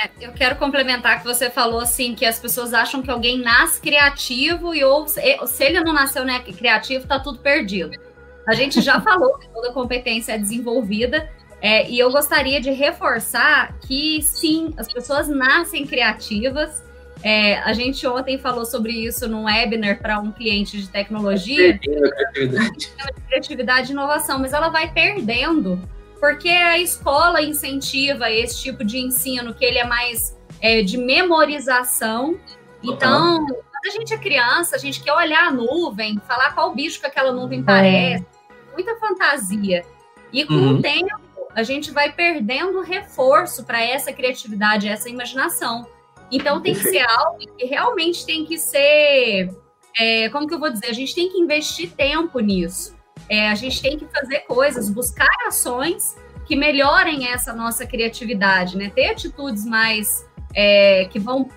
É, 0.00 0.08
eu 0.20 0.32
quero 0.32 0.56
complementar 0.56 1.18
que 1.18 1.24
você 1.24 1.50
falou 1.50 1.80
assim 1.80 2.14
que 2.14 2.24
as 2.24 2.38
pessoas 2.38 2.72
acham 2.72 3.02
que 3.02 3.10
alguém 3.10 3.38
nasce 3.38 3.80
criativo 3.80 4.74
e 4.74 4.84
ou 4.84 5.06
se 5.08 5.20
ele 5.64 5.80
não 5.80 5.92
nasceu 5.92 6.24
né, 6.24 6.40
criativo, 6.40 7.02
está 7.02 7.18
tudo 7.18 7.38
perdido. 7.40 7.98
A 8.46 8.54
gente 8.54 8.80
já 8.80 9.00
falou 9.02 9.36
que 9.38 9.48
toda 9.48 9.72
competência 9.72 10.32
é 10.32 10.38
desenvolvida 10.38 11.28
é, 11.60 11.90
e 11.90 11.98
eu 11.98 12.10
gostaria 12.12 12.60
de 12.60 12.70
reforçar 12.70 13.76
que 13.80 14.22
sim, 14.22 14.72
as 14.76 14.92
pessoas 14.92 15.28
nascem 15.28 15.84
criativas 15.84 16.82
é, 17.22 17.58
a 17.58 17.72
gente 17.72 18.06
ontem 18.06 18.38
falou 18.38 18.64
sobre 18.64 18.92
isso 18.92 19.28
num 19.28 19.44
webinar 19.44 20.00
para 20.00 20.20
um 20.20 20.30
cliente 20.30 20.80
de 20.80 20.88
tecnologia. 20.88 21.78
Criatividade. 21.78 22.92
criatividade 23.28 23.88
e 23.88 23.92
inovação, 23.92 24.38
mas 24.38 24.52
ela 24.52 24.68
vai 24.68 24.92
perdendo, 24.92 25.80
porque 26.20 26.48
a 26.48 26.78
escola 26.78 27.42
incentiva 27.42 28.30
esse 28.30 28.62
tipo 28.62 28.84
de 28.84 28.98
ensino, 28.98 29.54
que 29.54 29.64
ele 29.64 29.78
é 29.78 29.84
mais 29.84 30.36
é, 30.60 30.82
de 30.82 30.98
memorização. 30.98 32.38
Então, 32.82 33.46
quando 33.46 33.86
a 33.86 33.90
gente 33.90 34.14
é 34.14 34.18
criança, 34.18 34.76
a 34.76 34.78
gente 34.78 35.02
quer 35.02 35.12
olhar 35.12 35.48
a 35.48 35.50
nuvem, 35.50 36.20
falar 36.26 36.52
qual 36.52 36.74
bicho 36.74 37.00
que 37.00 37.06
aquela 37.06 37.32
nuvem 37.32 37.62
parece, 37.62 38.26
muita 38.72 38.96
fantasia. 38.96 39.84
E 40.32 40.44
com 40.44 40.54
uhum. 40.54 40.76
o 40.76 40.82
tempo, 40.82 41.20
a 41.54 41.62
gente 41.62 41.90
vai 41.90 42.12
perdendo 42.12 42.80
reforço 42.80 43.64
para 43.64 43.82
essa 43.82 44.12
criatividade, 44.12 44.88
essa 44.88 45.08
imaginação. 45.08 45.86
Então 46.30 46.60
tem 46.60 46.74
que 46.74 46.82
ser 46.82 47.08
algo 47.08 47.38
que 47.56 47.64
realmente 47.64 48.26
tem 48.26 48.44
que 48.44 48.58
ser. 48.58 49.50
É, 49.98 50.28
como 50.28 50.46
que 50.46 50.54
eu 50.54 50.58
vou 50.58 50.70
dizer? 50.70 50.86
A 50.86 50.92
gente 50.92 51.14
tem 51.14 51.30
que 51.30 51.38
investir 51.38 51.90
tempo 51.92 52.38
nisso. 52.38 52.97
É, 53.28 53.48
a 53.48 53.54
gente 53.54 53.80
tem 53.82 53.98
que 53.98 54.06
fazer 54.06 54.40
coisas, 54.40 54.88
buscar 54.88 55.28
ações 55.46 56.16
que 56.46 56.56
melhorem 56.56 57.28
essa 57.28 57.52
nossa 57.52 57.86
criatividade, 57.86 58.76
né? 58.76 58.90
Ter 58.94 59.10
atitudes 59.10 59.66
mais 59.66 60.26
é, 60.54 61.06
que 61.10 61.18
vão 61.18 61.48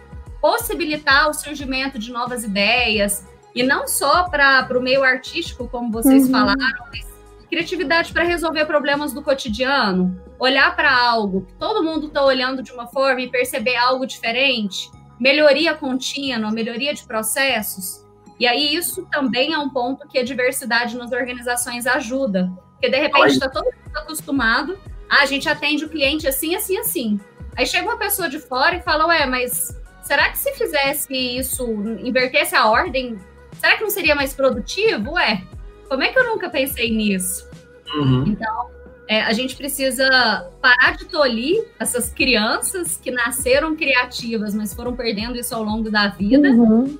possibilitar 0.42 1.30
o 1.30 1.34
surgimento 1.34 1.98
de 1.98 2.12
novas 2.12 2.44
ideias, 2.44 3.26
e 3.54 3.64
não 3.64 3.88
só 3.88 4.30
para 4.30 4.68
o 4.78 4.82
meio 4.82 5.04
artístico, 5.04 5.68
como 5.68 5.92
vocês 5.92 6.26
uhum. 6.26 6.32
falaram, 6.32 6.86
mas 6.92 7.12
criatividade 7.50 8.14
para 8.14 8.24
resolver 8.24 8.66
problemas 8.66 9.12
do 9.12 9.22
cotidiano, 9.22 10.18
olhar 10.40 10.74
para 10.74 10.98
algo 10.98 11.42
que 11.42 11.54
todo 11.56 11.84
mundo 11.84 12.08
está 12.08 12.24
olhando 12.24 12.64
de 12.64 12.72
uma 12.72 12.88
forma 12.88 13.20
e 13.22 13.30
perceber 13.30 13.76
algo 13.76 14.06
diferente, 14.06 14.90
melhoria 15.20 15.76
contínua, 15.76 16.50
melhoria 16.50 16.94
de 16.94 17.04
processos. 17.04 18.06
E 18.42 18.48
aí 18.48 18.74
isso 18.74 19.08
também 19.12 19.54
é 19.54 19.60
um 19.60 19.70
ponto 19.70 20.08
que 20.08 20.18
a 20.18 20.24
diversidade 20.24 20.98
nas 20.98 21.12
organizações 21.12 21.86
ajuda, 21.86 22.52
porque 22.72 22.90
de 22.90 22.98
repente 22.98 23.34
está 23.34 23.48
todo 23.48 23.66
mundo 23.66 23.96
acostumado, 23.96 24.80
ah, 25.08 25.22
a 25.22 25.28
gente 25.28 25.48
atende 25.48 25.86
o 25.86 25.90
cliente 25.90 26.28
assim, 26.28 26.56
assim, 26.56 26.76
assim. 26.80 27.20
Aí 27.56 27.68
chega 27.68 27.88
uma 27.88 28.00
pessoa 28.00 28.28
de 28.28 28.40
fora 28.40 28.78
e 28.78 28.82
fala, 28.82 29.06
ué, 29.06 29.28
mas 29.28 29.80
será 30.02 30.32
que 30.32 30.40
se 30.40 30.54
fizesse 30.54 31.14
isso, 31.14 31.64
invertesse 32.04 32.56
a 32.56 32.68
ordem, 32.68 33.16
será 33.60 33.78
que 33.78 33.84
não 33.84 33.92
seria 33.92 34.16
mais 34.16 34.34
produtivo? 34.34 35.12
Ué, 35.12 35.44
como 35.88 36.02
é 36.02 36.08
que 36.08 36.18
eu 36.18 36.26
nunca 36.26 36.50
pensei 36.50 36.90
nisso? 36.90 37.48
Uhum. 37.94 38.24
Então, 38.26 38.72
é, 39.08 39.22
a 39.22 39.34
gente 39.34 39.56
precisa 39.56 40.50
parar 40.60 40.98
de 40.98 41.06
tolir 41.06 41.64
essas 41.78 42.12
crianças 42.12 42.98
que 42.98 43.12
nasceram 43.12 43.76
criativas, 43.76 44.56
mas 44.56 44.74
foram 44.74 44.96
perdendo 44.96 45.38
isso 45.38 45.54
ao 45.54 45.62
longo 45.62 45.92
da 45.92 46.08
vida. 46.08 46.50
Uhum. 46.50 46.98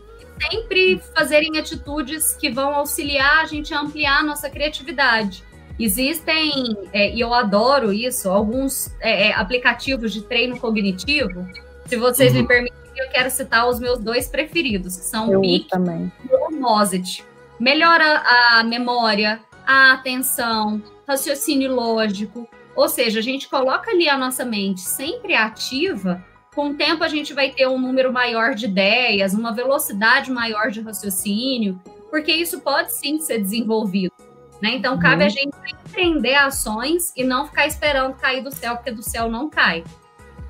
Sempre 0.50 1.02
fazerem 1.16 1.58
atitudes 1.58 2.34
que 2.34 2.50
vão 2.50 2.74
auxiliar 2.74 3.40
a 3.40 3.46
gente 3.46 3.74
a 3.74 3.80
ampliar 3.80 4.20
a 4.20 4.24
nossa 4.24 4.50
criatividade. 4.50 5.44
Existem, 5.80 6.78
é, 6.94 7.14
e 7.14 7.20
eu 7.20 7.34
adoro 7.34 7.92
isso, 7.92 8.30
alguns 8.30 8.92
é, 9.00 9.30
é 9.30 9.34
aplicativos 9.34 10.14
de 10.14 10.22
treino 10.22 10.60
cognitivo. 10.60 11.48
Se 11.86 11.98
vocês 11.98 12.34
uhum. 12.34 12.42
me 12.42 12.48
permitirem, 12.48 12.82
eu 12.96 13.10
quero 13.10 13.30
citar 13.32 13.68
os 13.68 13.80
meus 13.80 14.00
dois 14.00 14.28
preferidos, 14.28 14.96
que 14.98 15.06
são 15.06 15.30
o 15.36 15.42
Peak 15.42 15.68
e 15.74 16.36
o 16.36 16.52
Mozit 16.60 17.24
melhora 17.62 18.24
a 18.26 18.64
memória, 18.64 19.40
a 19.66 19.94
atenção, 19.94 20.82
raciocínio 21.08 21.74
lógico. 21.74 22.50
Ou 22.76 22.90
seja, 22.90 23.20
a 23.20 23.22
gente 23.22 23.48
coloca 23.48 23.92
ali 23.92 24.10
a 24.10 24.18
nossa 24.18 24.44
mente 24.44 24.82
sempre 24.82 25.36
ativa, 25.36 26.26
com 26.54 26.72
o 26.72 26.74
tempo 26.74 27.04
a 27.04 27.08
gente 27.08 27.34
vai 27.34 27.52
ter 27.52 27.68
um 27.68 27.80
número 27.80 28.12
maior 28.12 28.54
de 28.54 28.66
ideias, 28.66 29.34
uma 29.34 29.54
velocidade 29.54 30.30
maior 30.30 30.70
de 30.70 30.82
raciocínio, 30.82 31.80
porque 32.10 32.32
isso 32.32 32.60
pode 32.60 32.94
sim 32.94 33.20
ser 33.20 33.40
desenvolvido. 33.40 34.14
Né? 34.62 34.76
Então, 34.76 35.00
cabe 35.00 35.22
uhum. 35.22 35.28
a 35.28 35.30
gente 35.30 35.56
empreender 35.88 36.36
ações 36.36 37.14
e 37.16 37.24
não 37.24 37.48
ficar 37.48 37.66
esperando 37.66 38.14
cair 38.16 38.44
do 38.44 38.54
céu, 38.54 38.76
porque 38.76 38.92
do 38.92 39.02
céu 39.02 39.30
não 39.30 39.50
cai. 39.50 39.84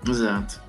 Exato. 0.08 0.60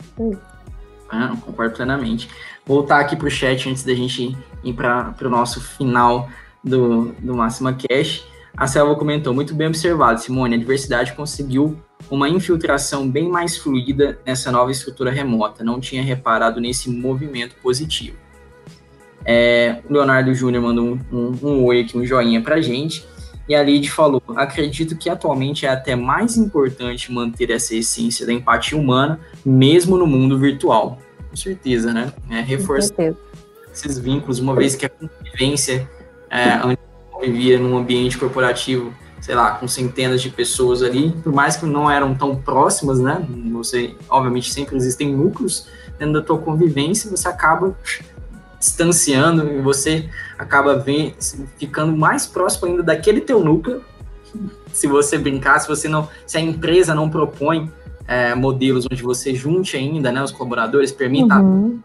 Ah, 1.11 1.35
concordo 1.45 1.75
plenamente. 1.75 2.29
Voltar 2.65 3.01
aqui 3.01 3.17
para 3.17 3.27
o 3.27 3.31
chat 3.31 3.69
antes 3.69 3.83
da 3.83 3.95
gente 3.95 4.37
ir 4.63 4.73
para 4.75 5.15
o 5.23 5.29
nosso 5.29 5.61
final 5.61 6.29
do, 6.63 7.13
do 7.19 7.35
Máxima 7.35 7.75
Cash. 7.75 8.25
A 8.57 8.67
Selva 8.67 8.95
comentou, 8.95 9.35
muito 9.35 9.55
bem 9.55 9.67
observado, 9.67 10.21
Simone, 10.21 10.55
a 10.55 10.59
diversidade 10.59 11.15
conseguiu 11.15 11.83
uma 12.11 12.29
infiltração 12.29 13.09
bem 13.09 13.29
mais 13.29 13.57
fluida 13.57 14.19
nessa 14.25 14.51
nova 14.51 14.71
estrutura 14.71 15.11
remota. 15.11 15.65
Não 15.65 15.81
tinha 15.81 16.03
reparado 16.03 16.61
nesse 16.61 16.91
movimento 16.91 17.55
positivo. 17.63 18.17
É, 19.25 19.81
o 19.89 19.93
Leonardo 19.93 20.35
Júnior 20.35 20.63
mandou 20.63 20.85
um, 20.85 21.01
um, 21.13 21.39
um 21.43 21.65
oi 21.65 21.81
aqui, 21.81 21.97
um 21.97 22.05
joinha 22.05 22.41
para 22.41 22.61
gente. 22.61 23.07
E 23.49 23.55
a 23.55 23.63
Lid 23.63 23.91
falou: 23.91 24.23
acredito 24.37 24.97
que 24.97 25.09
atualmente 25.09 25.67
é 25.67 25.69
até 25.69 25.95
mais 25.95 26.37
importante 26.37 27.13
manter 27.13 27.51
essa 27.51 27.75
essência 27.75 28.27
da 28.27 28.33
empatia 28.33 28.79
humana, 28.79 29.21
mesmo 29.45 29.97
no 29.97 30.07
mundo 30.07 30.39
virtual. 30.39 30.99
Com 31.31 31.37
certeza, 31.37 31.93
né? 31.93 32.13
É, 32.31 32.41
reforçar 32.41 33.15
esses 33.73 33.99
vínculos, 33.99 34.39
uma 34.39 34.55
vez 34.55 34.75
que 34.75 34.85
a 34.85 34.89
convivência 34.89 35.89
é, 36.29 36.51
antes 36.63 36.85
vivia 37.21 37.59
num 37.59 37.77
ambiente 37.77 38.19
corporativo, 38.19 38.93
sei 39.23 39.37
lá, 39.37 39.53
com 39.53 39.69
centenas 39.69 40.21
de 40.21 40.29
pessoas 40.29 40.83
ali, 40.83 41.13
por 41.23 41.33
mais 41.33 41.57
que 41.57 41.65
não 41.65 41.89
eram 41.89 42.13
tão 42.13 42.35
próximas, 42.35 42.99
né? 42.99 43.25
Você, 43.53 43.95
obviamente, 44.09 44.53
sempre 44.53 44.77
existem 44.77 45.15
núcleos 45.15 45.69
dentro 45.97 46.15
da 46.15 46.23
tua 46.23 46.39
convivência, 46.39 47.09
você 47.09 47.29
acaba 47.29 47.75
distanciando 48.59 49.49
e 49.49 49.61
você 49.61 50.11
acaba 50.37 50.77
vem, 50.77 51.15
ficando 51.57 51.97
mais 51.97 52.27
próximo 52.27 52.67
ainda 52.67 52.83
daquele 52.83 53.21
teu 53.21 53.45
núcleo. 53.45 53.85
Se 54.73 54.89
você 54.89 55.17
brincar, 55.17 55.61
se 55.61 55.69
você 55.69 55.89
não, 55.89 56.09
se 56.27 56.37
a 56.37 56.41
empresa 56.41 56.93
não 56.93 57.09
propõe 57.09 57.71
é, 58.09 58.35
modelos 58.35 58.87
onde 58.91 59.05
você 59.05 59.33
junte 59.37 59.77
ainda, 59.77 60.11
né, 60.11 60.21
os 60.21 60.33
colaboradores, 60.33 60.91
permita 60.91 61.39
uhum. 61.39 61.81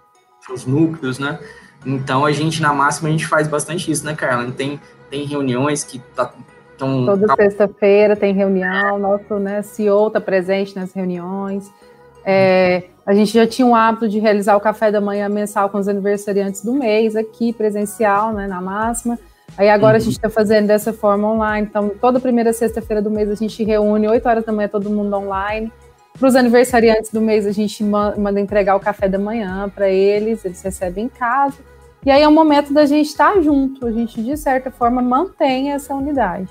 os 0.51 0.65
núcleos, 0.65 1.19
né? 1.19 1.39
Então 1.85 2.25
a 2.25 2.31
gente 2.31 2.63
na 2.63 2.73
máxima 2.73 3.09
a 3.09 3.11
gente 3.11 3.27
faz 3.27 3.47
bastante 3.47 3.91
isso, 3.91 4.03
né, 4.03 4.15
Carla? 4.15 4.49
Tem 4.51 4.79
tem 5.09 5.25
reuniões 5.25 5.83
que 5.83 5.99
tá 5.99 6.33
tão, 6.77 7.05
toda 7.05 7.27
tá... 7.27 7.35
sexta-feira 7.35 8.15
tem 8.15 8.33
reunião, 8.33 8.99
nosso 8.99 9.35
né, 9.39 9.61
CEO 9.61 10.07
está 10.07 10.21
presente 10.21 10.75
nas 10.75 10.93
reuniões. 10.93 11.71
É, 12.25 12.83
a 13.05 13.13
gente 13.13 13.33
já 13.33 13.47
tinha 13.47 13.65
o 13.65 13.73
hábito 13.73 14.09
de 14.09 14.19
realizar 14.19 14.57
o 14.57 14.59
café 14.59 14.91
da 14.91 14.99
manhã 14.99 15.29
mensal 15.29 15.69
com 15.69 15.77
os 15.77 15.87
aniversariantes 15.87 16.61
do 16.63 16.73
mês 16.73 17.15
aqui, 17.15 17.53
presencial, 17.53 18.33
né, 18.33 18.47
na 18.47 18.61
máxima. 18.61 19.17
Aí 19.57 19.69
agora 19.69 19.93
uhum. 19.93 20.01
a 20.01 20.03
gente 20.03 20.15
está 20.15 20.29
fazendo 20.29 20.67
dessa 20.67 20.91
forma 20.91 21.31
online. 21.31 21.67
Então, 21.69 21.89
toda 22.01 22.19
primeira 22.19 22.51
sexta-feira 22.51 23.01
do 23.01 23.09
mês 23.09 23.29
a 23.29 23.35
gente 23.35 23.63
reúne, 23.63 24.07
8 24.07 24.27
horas 24.27 24.43
da 24.43 24.51
manhã, 24.51 24.67
todo 24.67 24.89
mundo 24.89 25.15
online. 25.15 25.71
Para 26.19 26.27
os 26.27 26.35
aniversariantes 26.35 27.11
do 27.11 27.21
mês, 27.21 27.45
a 27.45 27.51
gente 27.51 27.83
manda 27.83 28.39
entregar 28.39 28.75
o 28.75 28.79
café 28.79 29.07
da 29.07 29.19
manhã 29.19 29.71
para 29.73 29.87
eles, 29.87 30.43
eles 30.43 30.61
recebem 30.61 31.05
em 31.05 31.09
casa. 31.09 31.57
E 32.05 32.11
aí 32.11 32.21
é 32.21 32.27
o 32.27 32.31
momento 32.31 32.73
da 32.73 32.85
gente 32.85 33.07
estar 33.07 33.39
junto, 33.41 33.85
a 33.85 33.91
gente, 33.91 34.21
de 34.21 34.35
certa 34.35 34.71
forma, 34.71 35.01
mantém 35.01 35.71
essa 35.71 35.93
unidade. 35.93 36.49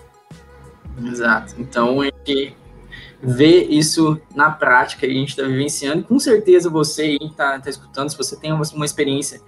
Exato. 1.05 1.55
Então, 1.59 2.01
a 2.01 2.05
gente 2.05 2.57
vê 3.22 3.64
isso 3.64 4.20
na 4.34 4.51
prática, 4.51 5.07
a 5.07 5.11
gente 5.11 5.30
está 5.30 5.42
vivenciando. 5.42 6.05
Com 6.05 6.18
certeza 6.18 6.70
você 6.70 7.16
está 7.20 7.59
tá 7.59 7.70
escutando, 7.70 8.11
se 8.11 8.16
você 8.16 8.36
tem 8.36 8.53
uma, 8.53 8.62
uma 8.74 8.84
experiência, 8.84 9.40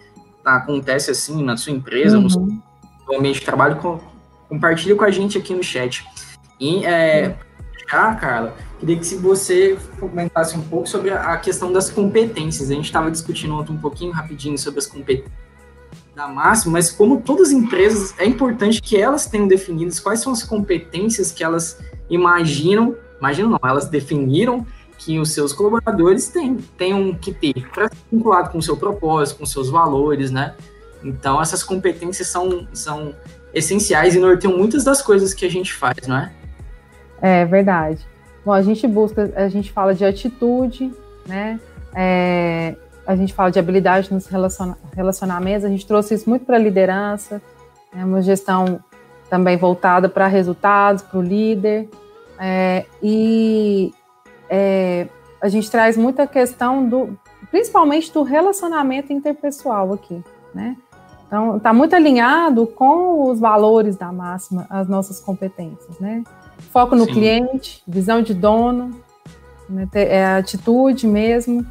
tá, 0.43 0.57
acontece 0.57 1.11
assim 1.11 1.43
na 1.43 1.57
sua 1.57 1.73
empresa, 1.73 2.17
uhum. 2.17 2.25
no 2.25 2.31
seu 2.31 3.19
ambiente 3.19 3.41
de 3.41 3.45
trabalho, 3.45 3.77
com, 3.77 4.01
compartilha 4.49 4.95
com 4.95 5.05
a 5.05 5.11
gente 5.11 5.39
aqui 5.39 5.55
no 5.55 5.63
chat. 5.63 6.07
E, 6.61 6.85
é, 6.85 7.37
já, 7.91 8.15
Carla, 8.15 8.57
queria 8.79 8.97
que 8.97 9.07
se 9.07 9.17
você 9.17 9.79
comentasse 9.99 10.57
um 10.57 10.63
pouco 10.63 10.89
sobre 10.89 11.11
a 11.11 11.37
questão 11.39 11.73
das 11.73 11.89
competências. 11.89 12.71
A 12.71 12.75
gente 12.75 12.87
estava 12.87 13.11
discutindo 13.11 13.55
ontem 13.55 13.73
um 13.73 13.79
pouquinho 13.79 14.13
rapidinho 14.13 14.59
sobre 14.59 14.79
as 14.81 14.87
competências 14.87 15.48
da 16.19 16.27
máxima, 16.27 16.73
mas 16.73 16.91
como 16.91 17.21
todas 17.21 17.49
as 17.49 17.53
empresas, 17.55 18.13
é 18.19 18.27
importante 18.27 18.83
que 18.83 18.97
elas 18.97 19.27
tenham 19.27 19.47
definidas 19.47 20.01
quais 20.01 20.21
são 20.21 20.33
as 20.33 20.43
competências 20.43 21.31
que 21.31 21.45
elas 21.45 21.79
imaginam, 22.11 22.97
imaginam 23.21 23.51
não, 23.51 23.61
elas 23.63 23.87
definiram 23.87 24.67
que 24.99 25.21
os 25.21 25.31
seus 25.31 25.53
colaboradores 25.53 26.27
têm, 26.29 26.57
tenham 26.77 27.15
que 27.15 27.33
ter, 27.33 27.71
para 27.73 27.89
vinculado 28.11 28.51
com 28.51 28.59
o 28.59 28.63
seu 28.63 28.77
propósito, 28.77 29.39
com 29.39 29.47
seus 29.47 29.71
valores, 29.71 30.33
né? 30.33 30.57
Então, 31.05 31.41
essas 31.41 31.63
competências 31.63 32.27
são, 32.27 32.67
são 32.73 33.15
essenciais 33.55 34.17
e 34.17 34.19
norteiam 34.19 34.59
muitas 34.59 34.83
das 34.83 35.01
coisas 35.01 35.33
que 35.33 35.47
a 35.47 35.49
gente 35.49 35.73
faz, 35.73 36.05
não 36.09 36.17
é? 36.17 36.33
É 37.23 37.45
verdade. 37.45 38.05
Bom, 38.45 38.53
a 38.53 38.63
gente 38.63 38.89
busca, 38.89 39.33
a 39.37 39.49
gente 39.49 39.71
fala 39.71 39.95
de 39.95 40.05
atitude, 40.05 40.93
né? 41.29 41.61
É, 41.95 42.75
a 43.09 43.17
gente 43.17 43.33
fala 43.33 43.51
de 43.51 43.59
habilidade 43.59 44.13
nos 44.13 44.29
relacionamentos, 44.95 45.65
a 45.65 45.69
gente 45.71 45.87
trouxe 45.87 46.13
isso 46.13 46.29
muito 46.29 46.45
para 46.45 46.57
a 46.57 46.59
liderança, 46.59 47.41
é 47.97 48.05
uma 48.05 48.21
gestão 48.21 48.81
também 49.31 49.57
voltada 49.57 50.11
para 50.11 50.27
resultados, 50.27 51.03
para 51.03 51.19
o 51.19 51.23
líder, 51.23 51.89
é, 52.39 52.85
e 53.03 53.95
é, 54.51 55.09
a 55.41 55.49
gente 55.49 55.71
traz 55.71 55.97
muita 55.97 56.27
questão 56.27 56.87
do, 56.87 57.19
principalmente 57.51 58.13
do 58.13 58.23
relacionamento 58.23 59.11
interpessoal 59.11 59.95
aqui, 59.95 60.23
né? 60.55 60.77
Então, 61.27 61.57
está 61.57 61.73
muito 61.73 61.97
alinhado 61.97 62.67
com 62.67 63.31
os 63.31 63.41
valores 63.41 63.97
da 63.97 64.13
máxima, 64.13 64.67
as 64.69 64.87
nossas 64.87 65.19
competências, 65.19 65.99
né? 65.99 66.23
Foco 66.71 66.95
no 66.95 67.07
Sim. 67.07 67.13
cliente, 67.13 67.83
visão 67.89 68.21
de 68.21 68.35
dono, 68.35 69.01
né? 69.67 69.89
é 69.95 70.27
atitude 70.27 71.07
mesmo, 71.07 71.67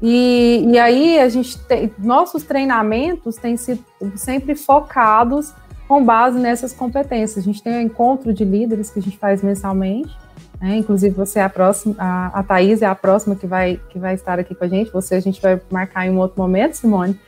e, 0.00 0.64
e 0.68 0.78
aí 0.78 1.18
a 1.18 1.28
gente 1.28 1.58
tem, 1.58 1.90
nossos 1.98 2.42
treinamentos 2.42 3.36
têm 3.36 3.56
sido 3.56 3.82
sempre 4.16 4.54
focados 4.54 5.54
com 5.88 6.04
base 6.04 6.38
nessas 6.38 6.72
competências. 6.72 7.38
A 7.38 7.46
gente 7.46 7.62
tem 7.62 7.72
um 7.74 7.80
encontro 7.80 8.32
de 8.32 8.44
líderes 8.44 8.90
que 8.90 8.98
a 8.98 9.02
gente 9.02 9.16
faz 9.16 9.42
mensalmente. 9.42 10.14
Né? 10.60 10.76
Inclusive, 10.76 11.14
você 11.14 11.38
é 11.38 11.42
a 11.42 11.48
próxima, 11.48 11.94
a, 11.98 12.40
a 12.40 12.42
Thaís 12.42 12.82
é 12.82 12.86
a 12.86 12.94
próxima 12.94 13.36
que 13.36 13.46
vai, 13.46 13.80
que 13.90 13.98
vai 13.98 14.14
estar 14.14 14.38
aqui 14.38 14.54
com 14.54 14.64
a 14.64 14.68
gente. 14.68 14.90
Você 14.92 15.14
a 15.14 15.20
gente 15.20 15.40
vai 15.40 15.60
marcar 15.70 16.06
em 16.06 16.10
um 16.10 16.18
outro 16.18 16.40
momento, 16.40 16.74
Simone. 16.74 17.18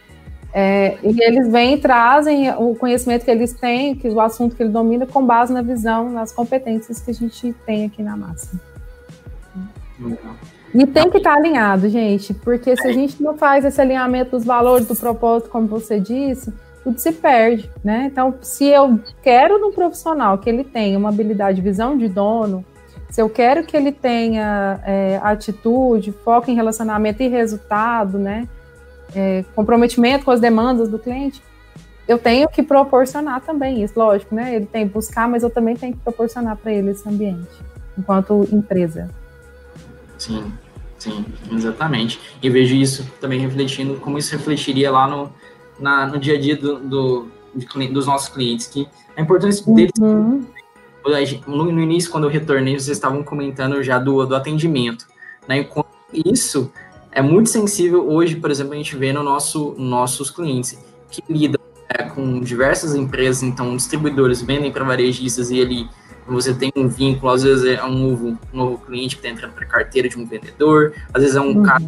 É, 0.52 0.98
e 1.02 1.22
eles 1.22 1.50
vêm 1.52 1.74
e 1.74 1.78
trazem 1.78 2.50
o 2.52 2.74
conhecimento 2.74 3.24
que 3.24 3.30
eles 3.30 3.52
têm, 3.52 3.94
que 3.94 4.08
o 4.08 4.20
assunto 4.20 4.56
que 4.56 4.62
ele 4.62 4.70
domina, 4.70 5.06
com 5.06 5.24
base 5.24 5.52
na 5.52 5.60
visão, 5.60 6.10
nas 6.10 6.32
competências 6.32 7.00
que 7.00 7.10
a 7.10 7.14
gente 7.14 7.54
tem 7.66 7.84
aqui 7.84 8.02
na 8.02 8.16
massa. 8.16 8.58
Legal. 10.00 10.34
E 10.74 10.86
tem 10.86 11.10
que 11.10 11.18
estar 11.18 11.32
tá 11.32 11.38
alinhado, 11.38 11.88
gente, 11.88 12.34
porque 12.34 12.76
se 12.76 12.86
a 12.86 12.92
gente 12.92 13.22
não 13.22 13.36
faz 13.36 13.64
esse 13.64 13.80
alinhamento 13.80 14.32
dos 14.32 14.44
valores, 14.44 14.86
do 14.86 14.94
propósito, 14.94 15.50
como 15.50 15.66
você 15.66 15.98
disse, 15.98 16.52
tudo 16.84 16.98
se 16.98 17.12
perde, 17.12 17.70
né? 17.82 18.08
Então, 18.10 18.34
se 18.40 18.66
eu 18.66 19.00
quero 19.22 19.58
no 19.58 19.72
profissional 19.72 20.38
que 20.38 20.48
ele 20.48 20.64
tenha 20.64 20.98
uma 20.98 21.08
habilidade, 21.08 21.60
visão 21.60 21.96
de 21.96 22.08
dono, 22.08 22.64
se 23.10 23.20
eu 23.20 23.28
quero 23.30 23.64
que 23.64 23.76
ele 23.76 23.92
tenha 23.92 24.80
é, 24.84 25.18
atitude, 25.22 26.12
foco 26.12 26.50
em 26.50 26.54
relacionamento 26.54 27.22
e 27.22 27.28
resultado, 27.28 28.18
né? 28.18 28.46
É, 29.14 29.44
comprometimento 29.54 30.26
com 30.26 30.30
as 30.30 30.40
demandas 30.40 30.90
do 30.90 30.98
cliente, 30.98 31.42
eu 32.06 32.18
tenho 32.18 32.48
que 32.48 32.62
proporcionar 32.62 33.40
também 33.40 33.82
isso, 33.82 33.98
lógico, 33.98 34.34
né? 34.34 34.54
Ele 34.54 34.66
tem 34.66 34.86
que 34.86 34.94
buscar, 34.94 35.28
mas 35.28 35.42
eu 35.42 35.50
também 35.50 35.76
tenho 35.76 35.94
que 35.94 36.00
proporcionar 36.00 36.56
para 36.56 36.72
ele 36.72 36.90
esse 36.90 37.08
ambiente, 37.08 37.48
enquanto 37.96 38.46
empresa. 38.52 39.08
Sim, 40.18 40.52
sim, 40.98 41.24
exatamente. 41.52 42.20
E 42.42 42.50
vejo 42.50 42.74
isso 42.74 43.08
também 43.20 43.40
refletindo, 43.40 43.94
como 43.94 44.18
isso 44.18 44.36
refletiria 44.36 44.90
lá 44.90 45.06
no, 45.06 45.32
na, 45.78 46.06
no 46.06 46.18
dia 46.18 46.34
a 46.34 46.40
dia 46.40 46.56
do, 46.56 46.78
do 46.80 47.28
de, 47.54 47.88
dos 47.88 48.06
nossos 48.06 48.28
clientes, 48.28 48.66
que 48.66 48.86
a 49.16 49.22
importância 49.22 49.64
deles. 49.72 49.92
Uhum. 50.00 50.44
No, 51.46 51.72
no 51.72 51.80
início, 51.80 52.10
quando 52.10 52.24
eu 52.24 52.30
retornei, 52.30 52.78
vocês 52.78 52.96
estavam 52.96 53.22
comentando 53.22 53.82
já 53.82 53.98
do, 53.98 54.26
do 54.26 54.34
atendimento. 54.34 55.06
Né? 55.46 55.66
isso 56.12 56.70
é 57.10 57.22
muito 57.22 57.48
sensível 57.48 58.06
hoje, 58.06 58.36
por 58.36 58.50
exemplo, 58.50 58.74
a 58.74 58.76
gente 58.76 58.94
vê 58.94 59.12
no 59.12 59.22
nosso 59.22 59.74
nossos 59.78 60.30
clientes 60.30 60.78
que 61.10 61.22
lidam 61.28 61.60
é, 61.88 62.02
com 62.02 62.40
diversas 62.40 62.94
empresas, 62.94 63.42
então 63.42 63.74
distribuidores 63.74 64.42
vendem 64.42 64.70
para 64.70 64.84
varejistas 64.84 65.50
e 65.50 65.58
ele 65.58 65.88
você 66.34 66.54
tem 66.54 66.72
um 66.76 66.88
vínculo, 66.88 67.32
às 67.32 67.42
vezes 67.42 67.64
é 67.64 67.84
um 67.84 67.94
novo, 67.94 68.38
um 68.52 68.56
novo 68.56 68.78
cliente 68.78 69.16
que 69.16 69.26
está 69.26 69.34
entrando 69.34 69.52
para 69.52 69.64
a 69.64 69.68
carteira 69.68 70.08
de 70.08 70.18
um 70.18 70.26
vendedor, 70.26 70.92
às 71.12 71.22
vezes 71.22 71.36
é 71.36 71.40
um 71.40 71.56
uhum. 71.56 71.62
cara 71.62 71.82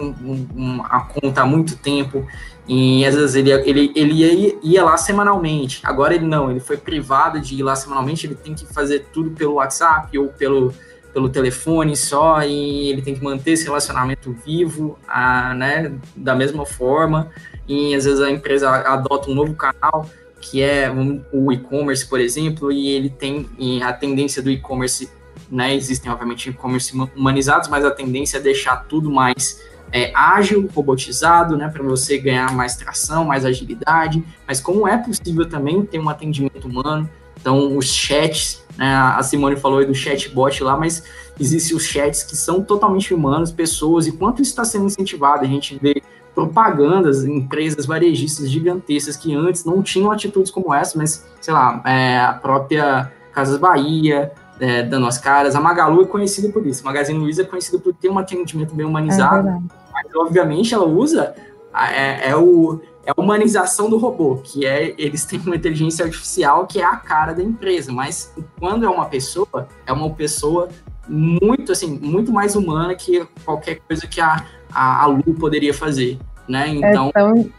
um, 0.00 0.46
um, 0.56 0.82
a 0.84 1.00
conta 1.00 1.42
há 1.42 1.46
muito 1.46 1.76
tempo, 1.76 2.26
e 2.66 3.04
às 3.04 3.14
vezes 3.14 3.34
ele, 3.34 3.52
ele, 3.52 3.92
ele 3.94 4.12
ia, 4.14 4.58
ia, 4.62 4.84
lá 4.84 4.96
semanalmente, 4.96 5.80
agora 5.84 6.14
ele 6.14 6.26
não, 6.26 6.50
ele 6.50 6.60
foi 6.60 6.76
privado 6.76 7.40
de 7.40 7.56
ir 7.56 7.62
lá 7.62 7.76
semanalmente, 7.76 8.26
ele 8.26 8.34
tem 8.34 8.54
que 8.54 8.66
fazer 8.66 9.06
tudo 9.12 9.30
pelo 9.30 9.54
WhatsApp 9.54 10.16
ou 10.18 10.28
pelo, 10.28 10.72
pelo 11.12 11.28
telefone 11.28 11.96
só, 11.96 12.42
e 12.42 12.90
ele 12.90 13.02
tem 13.02 13.14
que 13.14 13.22
manter 13.22 13.52
esse 13.52 13.64
relacionamento 13.64 14.34
vivo, 14.44 14.98
a, 15.06 15.54
né, 15.54 15.92
da 16.16 16.34
mesma 16.34 16.64
forma, 16.64 17.30
e 17.68 17.94
às 17.94 18.04
vezes 18.04 18.20
a 18.20 18.30
empresa 18.30 18.70
adota 18.70 19.30
um 19.30 19.34
novo 19.34 19.54
canal, 19.54 20.08
que 20.42 20.60
é 20.60 20.90
um, 20.90 21.24
o 21.32 21.52
e-commerce, 21.52 22.04
por 22.06 22.20
exemplo, 22.20 22.70
e 22.72 22.88
ele 22.88 23.08
tem 23.08 23.48
e 23.58 23.80
a 23.82 23.92
tendência 23.92 24.42
do 24.42 24.50
e-commerce, 24.50 25.08
né? 25.50 25.74
Existem, 25.74 26.10
obviamente, 26.10 26.50
e-commerce 26.50 26.92
humanizados, 27.16 27.68
mas 27.68 27.84
a 27.84 27.90
tendência 27.90 28.38
é 28.38 28.40
deixar 28.40 28.76
tudo 28.88 29.10
mais 29.10 29.62
é, 29.92 30.10
ágil, 30.14 30.68
robotizado, 30.74 31.56
né, 31.56 31.68
para 31.68 31.82
você 31.82 32.16
ganhar 32.18 32.50
mais 32.52 32.74
tração, 32.76 33.24
mais 33.24 33.44
agilidade, 33.44 34.24
mas 34.48 34.60
como 34.60 34.88
é 34.88 34.96
possível 34.96 35.46
também 35.46 35.84
ter 35.84 35.98
um 35.98 36.08
atendimento 36.08 36.66
humano, 36.66 37.08
então 37.38 37.76
os 37.76 37.86
chats, 37.92 38.64
né, 38.76 38.94
a 38.94 39.22
Simone 39.22 39.56
falou 39.56 39.84
do 39.84 39.94
chatbot 39.94 40.64
lá, 40.64 40.76
mas 40.76 41.04
existem 41.38 41.76
os 41.76 41.84
chats 41.84 42.22
que 42.22 42.34
são 42.34 42.62
totalmente 42.62 43.12
humanos, 43.12 43.52
pessoas, 43.52 44.06
e 44.06 44.12
quanto 44.12 44.40
isso 44.40 44.52
está 44.52 44.64
sendo 44.64 44.86
incentivado, 44.86 45.44
a 45.44 45.48
gente 45.48 45.78
vê 45.78 46.02
propagandas, 46.34 47.24
empresas 47.24 47.86
varejistas 47.86 48.50
gigantescas 48.50 49.16
que 49.16 49.34
antes 49.34 49.64
não 49.64 49.82
tinham 49.82 50.10
atitudes 50.10 50.50
como 50.50 50.72
essa, 50.72 50.96
mas, 50.96 51.26
sei 51.40 51.52
lá, 51.52 51.82
é, 51.84 52.18
a 52.18 52.32
própria 52.32 53.12
Casas 53.32 53.58
Bahia, 53.58 54.32
é, 54.60 54.82
dando 54.82 55.06
as 55.06 55.18
caras, 55.18 55.54
a 55.54 55.60
Magalu 55.60 56.02
é 56.02 56.06
conhecida 56.06 56.48
por 56.50 56.66
isso, 56.66 56.82
a 56.82 56.86
Magazine 56.86 57.18
Luiza 57.18 57.42
é 57.42 57.44
conhecida 57.44 57.78
por 57.78 57.92
ter 57.94 58.08
um 58.08 58.18
atendimento 58.18 58.74
bem 58.74 58.86
humanizado, 58.86 59.48
é 59.48 59.58
mas 59.92 60.14
obviamente 60.14 60.72
ela 60.74 60.86
usa 60.86 61.34
é, 61.74 62.30
é, 62.30 62.36
o, 62.36 62.80
é 63.04 63.10
a 63.10 63.20
humanização 63.20 63.88
do 63.88 63.98
robô, 63.98 64.36
que 64.36 64.66
é 64.66 64.94
eles 64.98 65.24
têm 65.24 65.40
uma 65.40 65.56
inteligência 65.56 66.04
artificial 66.04 66.66
que 66.66 66.80
é 66.80 66.84
a 66.84 66.96
cara 66.96 67.32
da 67.32 67.42
empresa, 67.42 67.92
mas 67.92 68.34
quando 68.58 68.84
é 68.84 68.88
uma 68.88 69.06
pessoa, 69.06 69.68
é 69.86 69.92
uma 69.92 70.10
pessoa 70.10 70.68
muito 71.08 71.72
assim, 71.72 71.98
muito 71.98 72.32
mais 72.32 72.54
humana 72.54 72.94
que 72.94 73.26
qualquer 73.44 73.80
coisa 73.80 74.06
que 74.06 74.20
a, 74.20 74.44
a, 74.74 75.04
a 75.04 75.06
Lu 75.06 75.34
poderia 75.38 75.74
fazer, 75.74 76.18
né? 76.48 76.68
Então, 76.68 77.08
é 77.08 77.12
tão... 77.12 77.50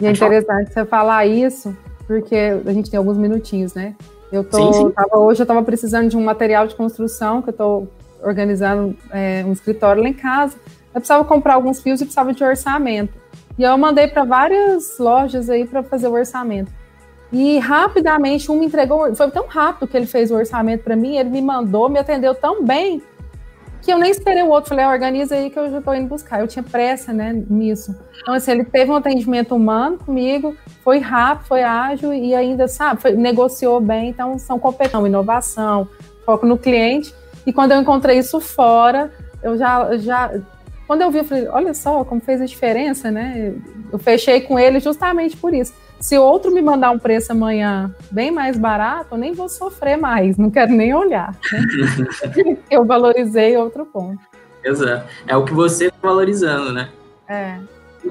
e 0.00 0.06
é 0.06 0.10
interessante 0.10 0.72
você 0.72 0.84
falar 0.84 1.26
isso, 1.26 1.76
porque 2.06 2.36
a 2.66 2.72
gente 2.72 2.90
tem 2.90 2.98
alguns 2.98 3.16
minutinhos, 3.16 3.74
né? 3.74 3.94
Eu 4.30 4.42
tô, 4.42 4.56
sim, 4.56 4.72
sim. 4.72 4.90
Tava, 4.90 5.18
hoje 5.18 5.40
eu 5.40 5.44
estava 5.44 5.62
precisando 5.62 6.08
de 6.08 6.16
um 6.16 6.24
material 6.24 6.66
de 6.66 6.74
construção 6.74 7.42
que 7.42 7.50
eu 7.50 7.52
estou 7.52 7.88
organizando 8.22 8.96
é, 9.10 9.44
um 9.46 9.52
escritório 9.52 10.02
lá 10.02 10.08
em 10.08 10.14
casa. 10.14 10.56
Eu 10.94 11.00
precisava 11.00 11.24
comprar 11.24 11.54
alguns 11.54 11.80
fios 11.80 12.00
e 12.00 12.04
precisava 12.04 12.32
de 12.32 12.42
orçamento. 12.42 13.12
E 13.58 13.62
eu 13.62 13.76
mandei 13.76 14.08
para 14.08 14.24
várias 14.24 14.98
lojas 14.98 15.50
aí 15.50 15.66
para 15.66 15.82
fazer 15.82 16.08
o 16.08 16.12
orçamento. 16.12 16.72
E 17.30 17.58
rapidamente 17.58 18.50
um 18.50 18.58
me 18.58 18.66
entregou, 18.66 19.14
foi 19.14 19.30
tão 19.30 19.46
rápido 19.46 19.88
que 19.88 19.96
ele 19.96 20.06
fez 20.06 20.30
o 20.30 20.34
orçamento 20.34 20.84
para 20.84 20.94
mim, 20.94 21.16
ele 21.16 21.30
me 21.30 21.40
mandou, 21.40 21.88
me 21.88 21.98
atendeu 21.98 22.34
tão 22.34 22.62
bem 22.62 23.02
que 23.82 23.92
eu 23.92 23.98
nem 23.98 24.10
esperei 24.10 24.42
o 24.42 24.48
outro, 24.48 24.70
falei, 24.70 24.84
ah, 24.84 24.90
organiza 24.90 25.34
aí 25.34 25.50
que 25.50 25.58
eu 25.58 25.70
já 25.70 25.78
estou 25.78 25.94
indo 25.94 26.08
buscar. 26.08 26.40
Eu 26.40 26.46
tinha 26.46 26.62
pressa, 26.62 27.12
né, 27.12 27.42
nisso. 27.50 27.94
Então, 28.20 28.32
assim, 28.32 28.52
ele 28.52 28.64
teve 28.64 28.90
um 28.90 28.96
atendimento 28.96 29.54
humano 29.54 29.98
comigo, 29.98 30.56
foi 30.84 30.98
rápido, 30.98 31.48
foi 31.48 31.62
ágil 31.62 32.14
e 32.14 32.34
ainda, 32.34 32.68
sabe, 32.68 33.02
foi, 33.02 33.12
negociou 33.12 33.80
bem. 33.80 34.10
Então, 34.10 34.38
são 34.38 34.58
competência, 34.58 35.04
inovação, 35.06 35.88
foco 36.24 36.46
no 36.46 36.56
cliente. 36.56 37.12
E 37.44 37.52
quando 37.52 37.72
eu 37.72 37.80
encontrei 37.80 38.18
isso 38.18 38.40
fora, 38.40 39.10
eu 39.42 39.58
já, 39.58 39.96
já 39.96 40.30
quando 40.86 41.02
eu 41.02 41.10
vi, 41.10 41.18
eu 41.18 41.24
falei, 41.24 41.48
olha 41.48 41.74
só 41.74 42.04
como 42.04 42.20
fez 42.20 42.40
a 42.40 42.46
diferença, 42.46 43.10
né? 43.10 43.54
Eu 43.92 43.98
fechei 43.98 44.40
com 44.40 44.58
ele 44.58 44.80
justamente 44.80 45.36
por 45.36 45.52
isso. 45.52 45.74
Se 46.00 46.18
outro 46.18 46.50
me 46.50 46.62
mandar 46.62 46.90
um 46.90 46.98
preço 46.98 47.30
amanhã 47.30 47.94
bem 48.10 48.30
mais 48.30 48.56
barato, 48.56 49.14
eu 49.14 49.18
nem 49.18 49.32
vou 49.32 49.48
sofrer 49.48 49.96
mais, 49.96 50.36
não 50.36 50.50
quero 50.50 50.72
nem 50.72 50.94
olhar. 50.94 51.36
Né? 51.52 52.56
eu 52.70 52.84
valorizei 52.84 53.56
outro 53.56 53.86
ponto. 53.86 54.20
Exato. 54.64 55.06
É 55.28 55.36
o 55.36 55.44
que 55.44 55.52
você 55.52 55.86
está 55.86 55.98
valorizando, 56.02 56.72
né? 56.72 56.88
É. 57.28 57.58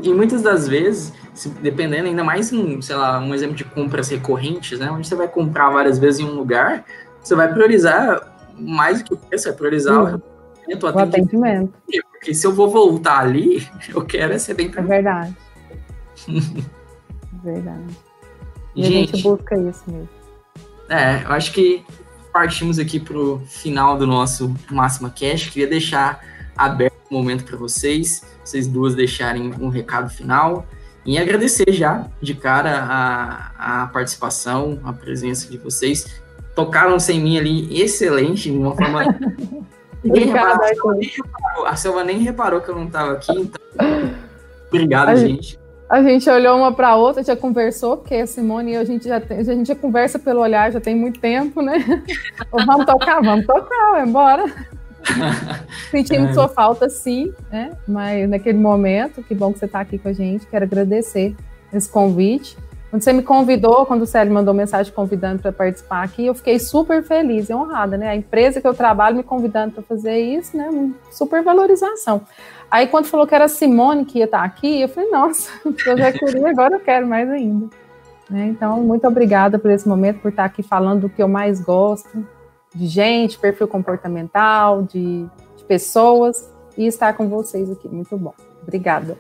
E 0.01 0.13
muitas 0.13 0.41
das 0.41 0.67
vezes, 0.67 1.13
dependendo, 1.61 2.07
ainda 2.07 2.23
mais 2.23 2.53
um, 2.53 2.81
sei 2.81 2.95
lá, 2.95 3.19
um 3.19 3.33
exemplo 3.33 3.55
de 3.55 3.65
compras 3.65 4.07
recorrentes, 4.09 4.79
né? 4.79 4.89
Onde 4.89 5.07
você 5.07 5.15
vai 5.15 5.27
comprar 5.27 5.69
várias 5.69 5.99
vezes 5.99 6.21
em 6.21 6.25
um 6.25 6.33
lugar, 6.33 6.85
você 7.21 7.35
vai 7.35 7.51
priorizar 7.51 8.31
mais 8.57 8.99
do 8.99 9.05
que 9.05 9.13
o 9.13 9.17
preço, 9.17 9.49
vai 9.49 9.57
priorizar 9.57 9.95
uhum. 9.95 10.03
o 10.03 10.87
atendimento. 10.87 10.95
O 10.95 10.99
atendimento. 10.99 11.73
Porque 12.11 12.33
se 12.33 12.47
eu 12.47 12.53
vou 12.53 12.69
voltar 12.69 13.19
ali, 13.19 13.67
eu 13.93 14.05
quero 14.05 14.31
é 14.31 14.37
ser 14.37 14.53
bem 14.53 14.71
É 14.73 14.81
verdade. 14.81 15.35
verdade. 17.43 17.97
E 18.75 18.83
gente, 18.83 19.13
a 19.13 19.15
gente 19.15 19.23
busca 19.23 19.57
isso 19.57 19.83
mesmo. 19.87 20.09
É, 20.89 21.23
eu 21.23 21.31
acho 21.31 21.51
que 21.53 21.83
partimos 22.31 22.79
aqui 22.79 22.99
para 22.99 23.17
o 23.17 23.39
final 23.39 23.97
do 23.97 24.07
nosso 24.07 24.53
Máxima 24.69 25.09
Cash. 25.09 25.49
Queria 25.49 25.67
deixar 25.67 26.23
aberto 26.55 26.93
o 27.09 27.15
um 27.15 27.17
momento 27.17 27.43
para 27.43 27.57
vocês, 27.57 28.23
vocês 28.43 28.67
duas 28.67 28.95
deixarem 28.95 29.53
um 29.59 29.69
recado 29.69 30.09
final 30.09 30.65
e 31.05 31.17
agradecer 31.17 31.71
já 31.71 32.07
de 32.21 32.33
cara 32.33 32.83
a, 32.83 33.83
a 33.83 33.87
participação, 33.87 34.79
a 34.83 34.93
presença 34.93 35.49
de 35.49 35.57
vocês. 35.57 36.21
Tocaram 36.55 36.99
sem 36.99 37.19
mim 37.19 37.37
ali 37.37 37.81
excelente, 37.81 38.51
de 38.51 38.57
uma 38.57 38.75
forma 38.75 39.03
Obrigada, 40.03 40.65
a 41.67 41.75
Silva 41.75 42.03
nem 42.03 42.19
reparou 42.19 42.59
que 42.59 42.69
eu 42.69 42.75
não 42.75 42.85
estava 42.85 43.13
aqui, 43.13 43.31
então. 43.31 43.61
Obrigado, 44.67 45.09
a 45.09 45.15
gente. 45.15 45.60
A 45.91 46.01
gente 46.01 46.29
olhou 46.29 46.57
uma 46.57 46.71
para 46.71 46.95
outra, 46.95 47.21
já 47.21 47.35
conversou, 47.35 47.97
porque 47.97 48.15
a 48.15 48.25
Simone 48.25 48.71
e 48.71 48.77
a 48.77 48.85
gente 48.85 49.09
já 49.09 49.19
tem, 49.19 49.39
a 49.39 49.43
gente 49.43 49.67
já 49.67 49.75
conversa 49.75 50.17
pelo 50.17 50.39
olhar 50.39 50.71
já 50.71 50.79
tem 50.79 50.95
muito 50.95 51.19
tempo, 51.19 51.61
né? 51.61 51.83
vamos 52.49 52.85
tocar, 52.85 53.21
vamos 53.21 53.45
tocar, 53.45 53.91
vai 53.91 54.07
embora. 54.07 54.45
Sentindo 55.91 56.29
é. 56.29 56.33
sua 56.33 56.47
falta, 56.47 56.87
sim, 56.87 57.33
né? 57.51 57.73
Mas 57.85 58.29
naquele 58.29 58.57
momento, 58.57 59.21
que 59.21 59.35
bom 59.35 59.51
que 59.51 59.59
você 59.59 59.65
está 59.65 59.81
aqui 59.81 59.97
com 59.97 60.07
a 60.07 60.13
gente. 60.13 60.47
Quero 60.47 60.63
agradecer 60.63 61.35
esse 61.73 61.91
convite. 61.91 62.57
Quando 62.89 63.03
você 63.03 63.11
me 63.11 63.21
convidou, 63.21 63.85
quando 63.85 64.03
o 64.03 64.07
Célio 64.07 64.33
mandou 64.33 64.53
mensagem 64.53 64.93
convidando 64.93 65.41
para 65.41 65.51
participar 65.51 66.03
aqui, 66.03 66.25
eu 66.25 66.33
fiquei 66.33 66.57
super 66.57 67.03
feliz 67.03 67.49
e 67.49 67.53
honrada, 67.53 67.97
né? 67.97 68.07
A 68.07 68.15
empresa 68.15 68.61
que 68.61 68.67
eu 68.67 68.73
trabalho 68.73 69.17
me 69.17 69.23
convidando 69.23 69.73
para 69.73 69.83
fazer 69.83 70.17
isso, 70.17 70.55
né? 70.55 70.69
Super 71.11 71.43
valorização. 71.43 72.21
Aí 72.71 72.87
quando 72.87 73.05
falou 73.05 73.27
que 73.27 73.35
era 73.35 73.49
Simone 73.49 74.05
que 74.05 74.19
ia 74.19 74.25
estar 74.25 74.43
aqui, 74.43 74.79
eu 74.79 74.87
falei, 74.87 75.11
nossa, 75.11 75.51
eu 75.85 75.97
já 75.97 76.11
queria, 76.13 76.49
agora 76.49 76.75
eu 76.75 76.79
quero 76.79 77.05
mais 77.05 77.29
ainda. 77.29 77.69
Né? 78.29 78.47
Então, 78.47 78.81
muito 78.81 79.05
obrigada 79.05 79.59
por 79.59 79.69
esse 79.69 79.85
momento, 79.85 80.21
por 80.21 80.29
estar 80.29 80.45
aqui 80.45 80.63
falando 80.63 81.01
do 81.01 81.09
que 81.09 81.21
eu 81.21 81.27
mais 81.27 81.59
gosto, 81.59 82.25
de 82.73 82.87
gente, 82.87 83.37
perfil 83.37 83.67
comportamental, 83.67 84.83
de, 84.83 85.25
de 85.57 85.63
pessoas, 85.67 86.49
e 86.77 86.87
estar 86.87 87.13
com 87.13 87.27
vocês 87.27 87.69
aqui. 87.69 87.89
Muito 87.89 88.17
bom. 88.17 88.33
Obrigada. 88.63 89.17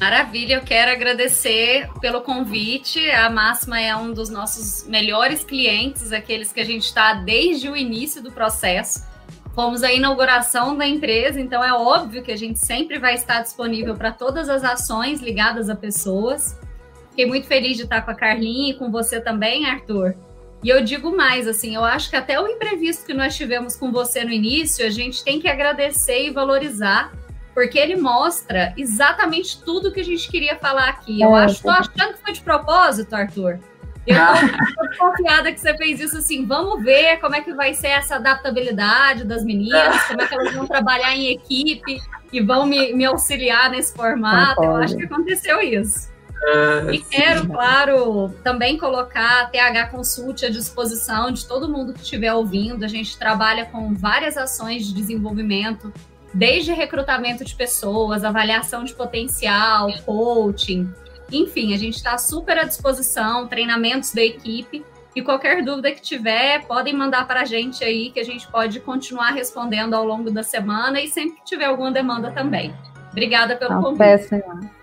Maravilha, 0.00 0.54
eu 0.54 0.62
quero 0.62 0.92
agradecer 0.92 1.90
pelo 2.00 2.22
convite. 2.22 3.10
A 3.10 3.28
Máxima 3.28 3.80
é 3.80 3.94
um 3.94 4.12
dos 4.12 4.30
nossos 4.30 4.86
melhores 4.88 5.42
clientes, 5.44 6.12
aqueles 6.12 6.52
que 6.52 6.60
a 6.60 6.64
gente 6.64 6.84
está 6.84 7.14
desde 7.14 7.68
o 7.68 7.76
início 7.76 8.22
do 8.22 8.30
processo. 8.30 9.04
Fomos 9.58 9.82
a 9.82 9.92
inauguração 9.92 10.76
da 10.76 10.86
empresa, 10.86 11.40
então 11.40 11.64
é 11.64 11.72
óbvio 11.72 12.22
que 12.22 12.30
a 12.30 12.36
gente 12.36 12.60
sempre 12.60 12.96
vai 12.96 13.14
estar 13.14 13.42
disponível 13.42 13.96
para 13.96 14.12
todas 14.12 14.48
as 14.48 14.62
ações 14.62 15.20
ligadas 15.20 15.68
a 15.68 15.74
pessoas. 15.74 16.56
Fiquei 17.10 17.26
muito 17.26 17.48
feliz 17.48 17.76
de 17.76 17.82
estar 17.82 18.02
com 18.02 18.12
a 18.12 18.14
Carlinha 18.14 18.70
e 18.70 18.74
com 18.74 18.88
você 18.88 19.20
também, 19.20 19.66
Arthur. 19.66 20.14
E 20.62 20.68
eu 20.68 20.84
digo 20.84 21.10
mais, 21.10 21.48
assim, 21.48 21.74
eu 21.74 21.84
acho 21.84 22.08
que 22.08 22.14
até 22.14 22.40
o 22.40 22.46
imprevisto 22.46 23.04
que 23.04 23.12
nós 23.12 23.36
tivemos 23.36 23.74
com 23.74 23.90
você 23.90 24.22
no 24.22 24.30
início, 24.30 24.86
a 24.86 24.90
gente 24.90 25.24
tem 25.24 25.40
que 25.40 25.48
agradecer 25.48 26.28
e 26.28 26.30
valorizar 26.30 27.12
porque 27.52 27.80
ele 27.80 27.96
mostra 27.96 28.72
exatamente 28.76 29.60
tudo 29.64 29.90
que 29.90 29.98
a 29.98 30.04
gente 30.04 30.30
queria 30.30 30.54
falar 30.54 30.88
aqui. 30.88 31.20
Eu 31.20 31.36
é, 31.36 31.46
acho, 31.46 31.64
tô 31.64 31.70
achando 31.70 32.14
que 32.14 32.22
foi 32.22 32.32
de 32.32 32.42
propósito, 32.42 33.12
Arthur. 33.12 33.58
Eu 34.10 34.74
tô 34.74 34.98
confiada 35.10 35.52
que 35.52 35.60
você 35.60 35.76
fez 35.76 36.00
isso 36.00 36.18
assim. 36.18 36.46
Vamos 36.46 36.82
ver 36.82 37.18
como 37.18 37.34
é 37.34 37.40
que 37.40 37.52
vai 37.52 37.74
ser 37.74 37.88
essa 37.88 38.16
adaptabilidade 38.16 39.24
das 39.24 39.44
meninas, 39.44 40.02
como 40.04 40.22
é 40.22 40.26
que 40.26 40.34
elas 40.34 40.54
vão 40.54 40.66
trabalhar 40.66 41.14
em 41.14 41.30
equipe 41.30 42.00
e 42.32 42.40
vão 42.40 42.66
me, 42.66 42.92
me 42.92 43.04
auxiliar 43.04 43.70
nesse 43.70 43.94
formato. 43.94 44.62
Eu 44.62 44.76
acho 44.76 44.96
que 44.96 45.04
aconteceu 45.04 45.60
isso. 45.60 46.08
Uh, 46.38 46.92
e 46.92 47.00
quero, 47.00 47.40
sim. 47.40 47.48
claro, 47.48 48.32
também 48.44 48.78
colocar 48.78 49.42
a 49.42 49.46
TH 49.46 49.88
Consult 49.88 50.44
à 50.44 50.48
disposição 50.48 51.32
de 51.32 51.44
todo 51.44 51.68
mundo 51.68 51.92
que 51.92 52.00
estiver 52.00 52.32
ouvindo. 52.32 52.84
A 52.84 52.88
gente 52.88 53.18
trabalha 53.18 53.64
com 53.66 53.92
várias 53.92 54.36
ações 54.36 54.86
de 54.86 54.94
desenvolvimento 54.94 55.92
desde 56.32 56.72
recrutamento 56.72 57.44
de 57.44 57.54
pessoas, 57.54 58.22
avaliação 58.22 58.84
de 58.84 58.94
potencial, 58.94 59.88
coaching, 60.04 60.88
enfim, 61.30 61.74
a 61.74 61.78
gente 61.78 61.96
está 61.96 62.16
super 62.16 62.58
à 62.58 62.64
disposição, 62.64 63.46
treinamentos 63.46 64.12
da 64.12 64.22
equipe. 64.22 64.84
E 65.16 65.22
qualquer 65.22 65.64
dúvida 65.64 65.90
que 65.90 66.00
tiver, 66.00 66.64
podem 66.66 66.94
mandar 66.94 67.26
para 67.26 67.40
a 67.40 67.44
gente 67.44 67.82
aí, 67.82 68.10
que 68.10 68.20
a 68.20 68.24
gente 68.24 68.46
pode 68.46 68.78
continuar 68.78 69.30
respondendo 69.30 69.94
ao 69.94 70.04
longo 70.04 70.30
da 70.30 70.42
semana 70.42 71.00
e 71.00 71.08
sempre 71.08 71.36
que 71.36 71.44
tiver 71.44 71.64
alguma 71.64 71.90
demanda 71.90 72.30
também. 72.30 72.72
Obrigada 73.10 73.56
pelo 73.56 73.74
Não, 73.74 73.82
convite. 73.82 73.98
Peço, 73.98 74.34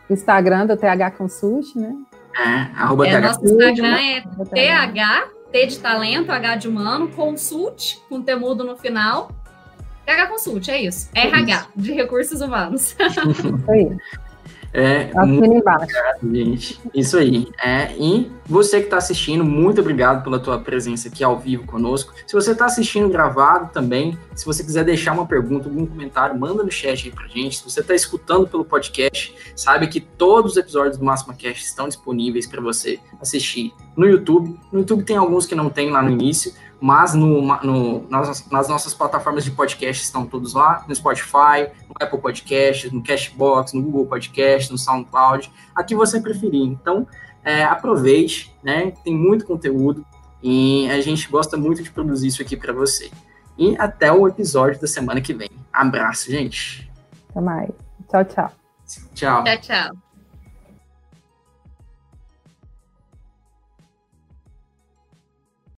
Instagram 0.09 0.65
do 0.65 0.75
TH 0.75 1.11
Consult, 1.11 1.75
né? 1.75 1.95
É, 2.37 2.77
arroba 2.77 3.07
é, 3.07 3.19
nosso 3.19 3.45
Instagram 3.45 3.97
é 3.97 4.21
TH, 4.21 5.29
T 5.51 5.67
de 5.67 5.79
talento, 5.79 6.31
H 6.31 6.55
de 6.57 6.67
humano, 6.67 7.07
consult, 7.09 7.97
com 8.09 8.21
temudo 8.21 8.65
no 8.65 8.75
final. 8.75 9.31
RH 10.05 10.27
Consult, 10.27 10.69
é 10.69 10.81
isso. 10.81 11.09
RH, 11.15 11.67
de 11.75 11.93
recursos 11.93 12.41
humanos. 12.41 12.95
É, 14.75 15.09
muito 15.25 15.53
embaixo. 15.53 15.83
Obrigado, 15.83 16.35
gente. 16.35 16.81
Isso 16.93 17.17
aí. 17.17 17.47
É, 17.63 17.95
e 17.97 18.29
você 18.45 18.79
que 18.79 18.87
está 18.87 18.97
assistindo, 18.97 19.45
muito 19.45 19.79
obrigado 19.79 20.21
pela 20.21 20.37
tua 20.37 20.59
presença 20.59 21.07
aqui 21.07 21.23
ao 21.23 21.39
vivo 21.39 21.65
conosco. 21.65 22.13
Se 22.27 22.33
você 22.33 22.51
está 22.51 22.65
assistindo 22.65 23.07
gravado 23.07 23.71
também, 23.71 24.19
se 24.35 24.45
você 24.45 24.65
quiser 24.65 24.83
deixar 24.83 25.13
uma 25.13 25.25
pergunta, 25.25 25.69
algum 25.69 25.85
comentário, 25.85 26.37
manda 26.37 26.61
no 26.61 26.69
chat 26.69 27.07
aí 27.07 27.11
pra 27.13 27.25
gente. 27.27 27.57
Se 27.57 27.63
você 27.63 27.79
está 27.79 27.95
escutando 27.95 28.47
pelo 28.47 28.65
podcast, 28.65 29.33
sabe 29.55 29.87
que 29.87 30.01
todos 30.01 30.51
os 30.51 30.57
episódios 30.57 30.97
do 30.97 31.05
Máxima 31.05 31.33
Cast 31.33 31.63
estão 31.63 31.87
disponíveis 31.87 32.45
para 32.45 32.59
você 32.59 32.99
assistir 33.21 33.73
no 33.95 34.05
YouTube. 34.05 34.59
No 34.73 34.79
YouTube 34.79 35.03
tem 35.03 35.15
alguns 35.15 35.45
que 35.45 35.55
não 35.55 35.69
tem 35.69 35.89
lá 35.89 36.01
no 36.01 36.11
início, 36.11 36.51
mas 36.85 37.15
no, 37.15 37.41
no, 37.41 38.07
nas, 38.07 38.47
nas, 38.47 38.69
nossas 38.69 38.93
plataformas 38.93 39.43
de 39.43 39.49
podcast 39.49 40.03
estão 40.03 40.23
todos 40.23 40.53
lá, 40.53 40.85
no 40.87 40.93
Spotify, 40.93 41.71
no 41.89 41.95
Apple 41.99 42.19
Podcast, 42.19 42.93
no 42.93 43.01
Cashbox, 43.01 43.73
no 43.73 43.81
Google 43.81 44.05
Podcast, 44.05 44.71
no 44.71 44.77
SoundCloud, 44.77 45.51
a 45.73 45.83
que 45.83 45.95
você 45.95 46.21
preferir. 46.21 46.61
Então, 46.61 47.07
é, 47.43 47.63
aproveite, 47.63 48.55
né? 48.63 48.93
Tem 49.03 49.15
muito 49.15 49.47
conteúdo 49.47 50.05
e 50.43 50.87
a 50.91 51.01
gente 51.01 51.27
gosta 51.27 51.57
muito 51.57 51.81
de 51.81 51.89
produzir 51.89 52.27
isso 52.27 52.43
aqui 52.43 52.55
para 52.55 52.71
você. 52.71 53.09
E 53.57 53.75
até 53.79 54.11
o 54.11 54.27
episódio 54.27 54.79
da 54.79 54.85
semana 54.85 55.19
que 55.21 55.33
vem. 55.33 55.49
Abraço, 55.73 56.29
gente. 56.29 56.87
Até 57.31 57.41
mais. 57.41 57.71
Tchau, 58.07 58.25
tchau. 58.25 58.51
Tchau. 59.15 59.43
Tchau, 59.43 59.57
tchau. 59.59 60.04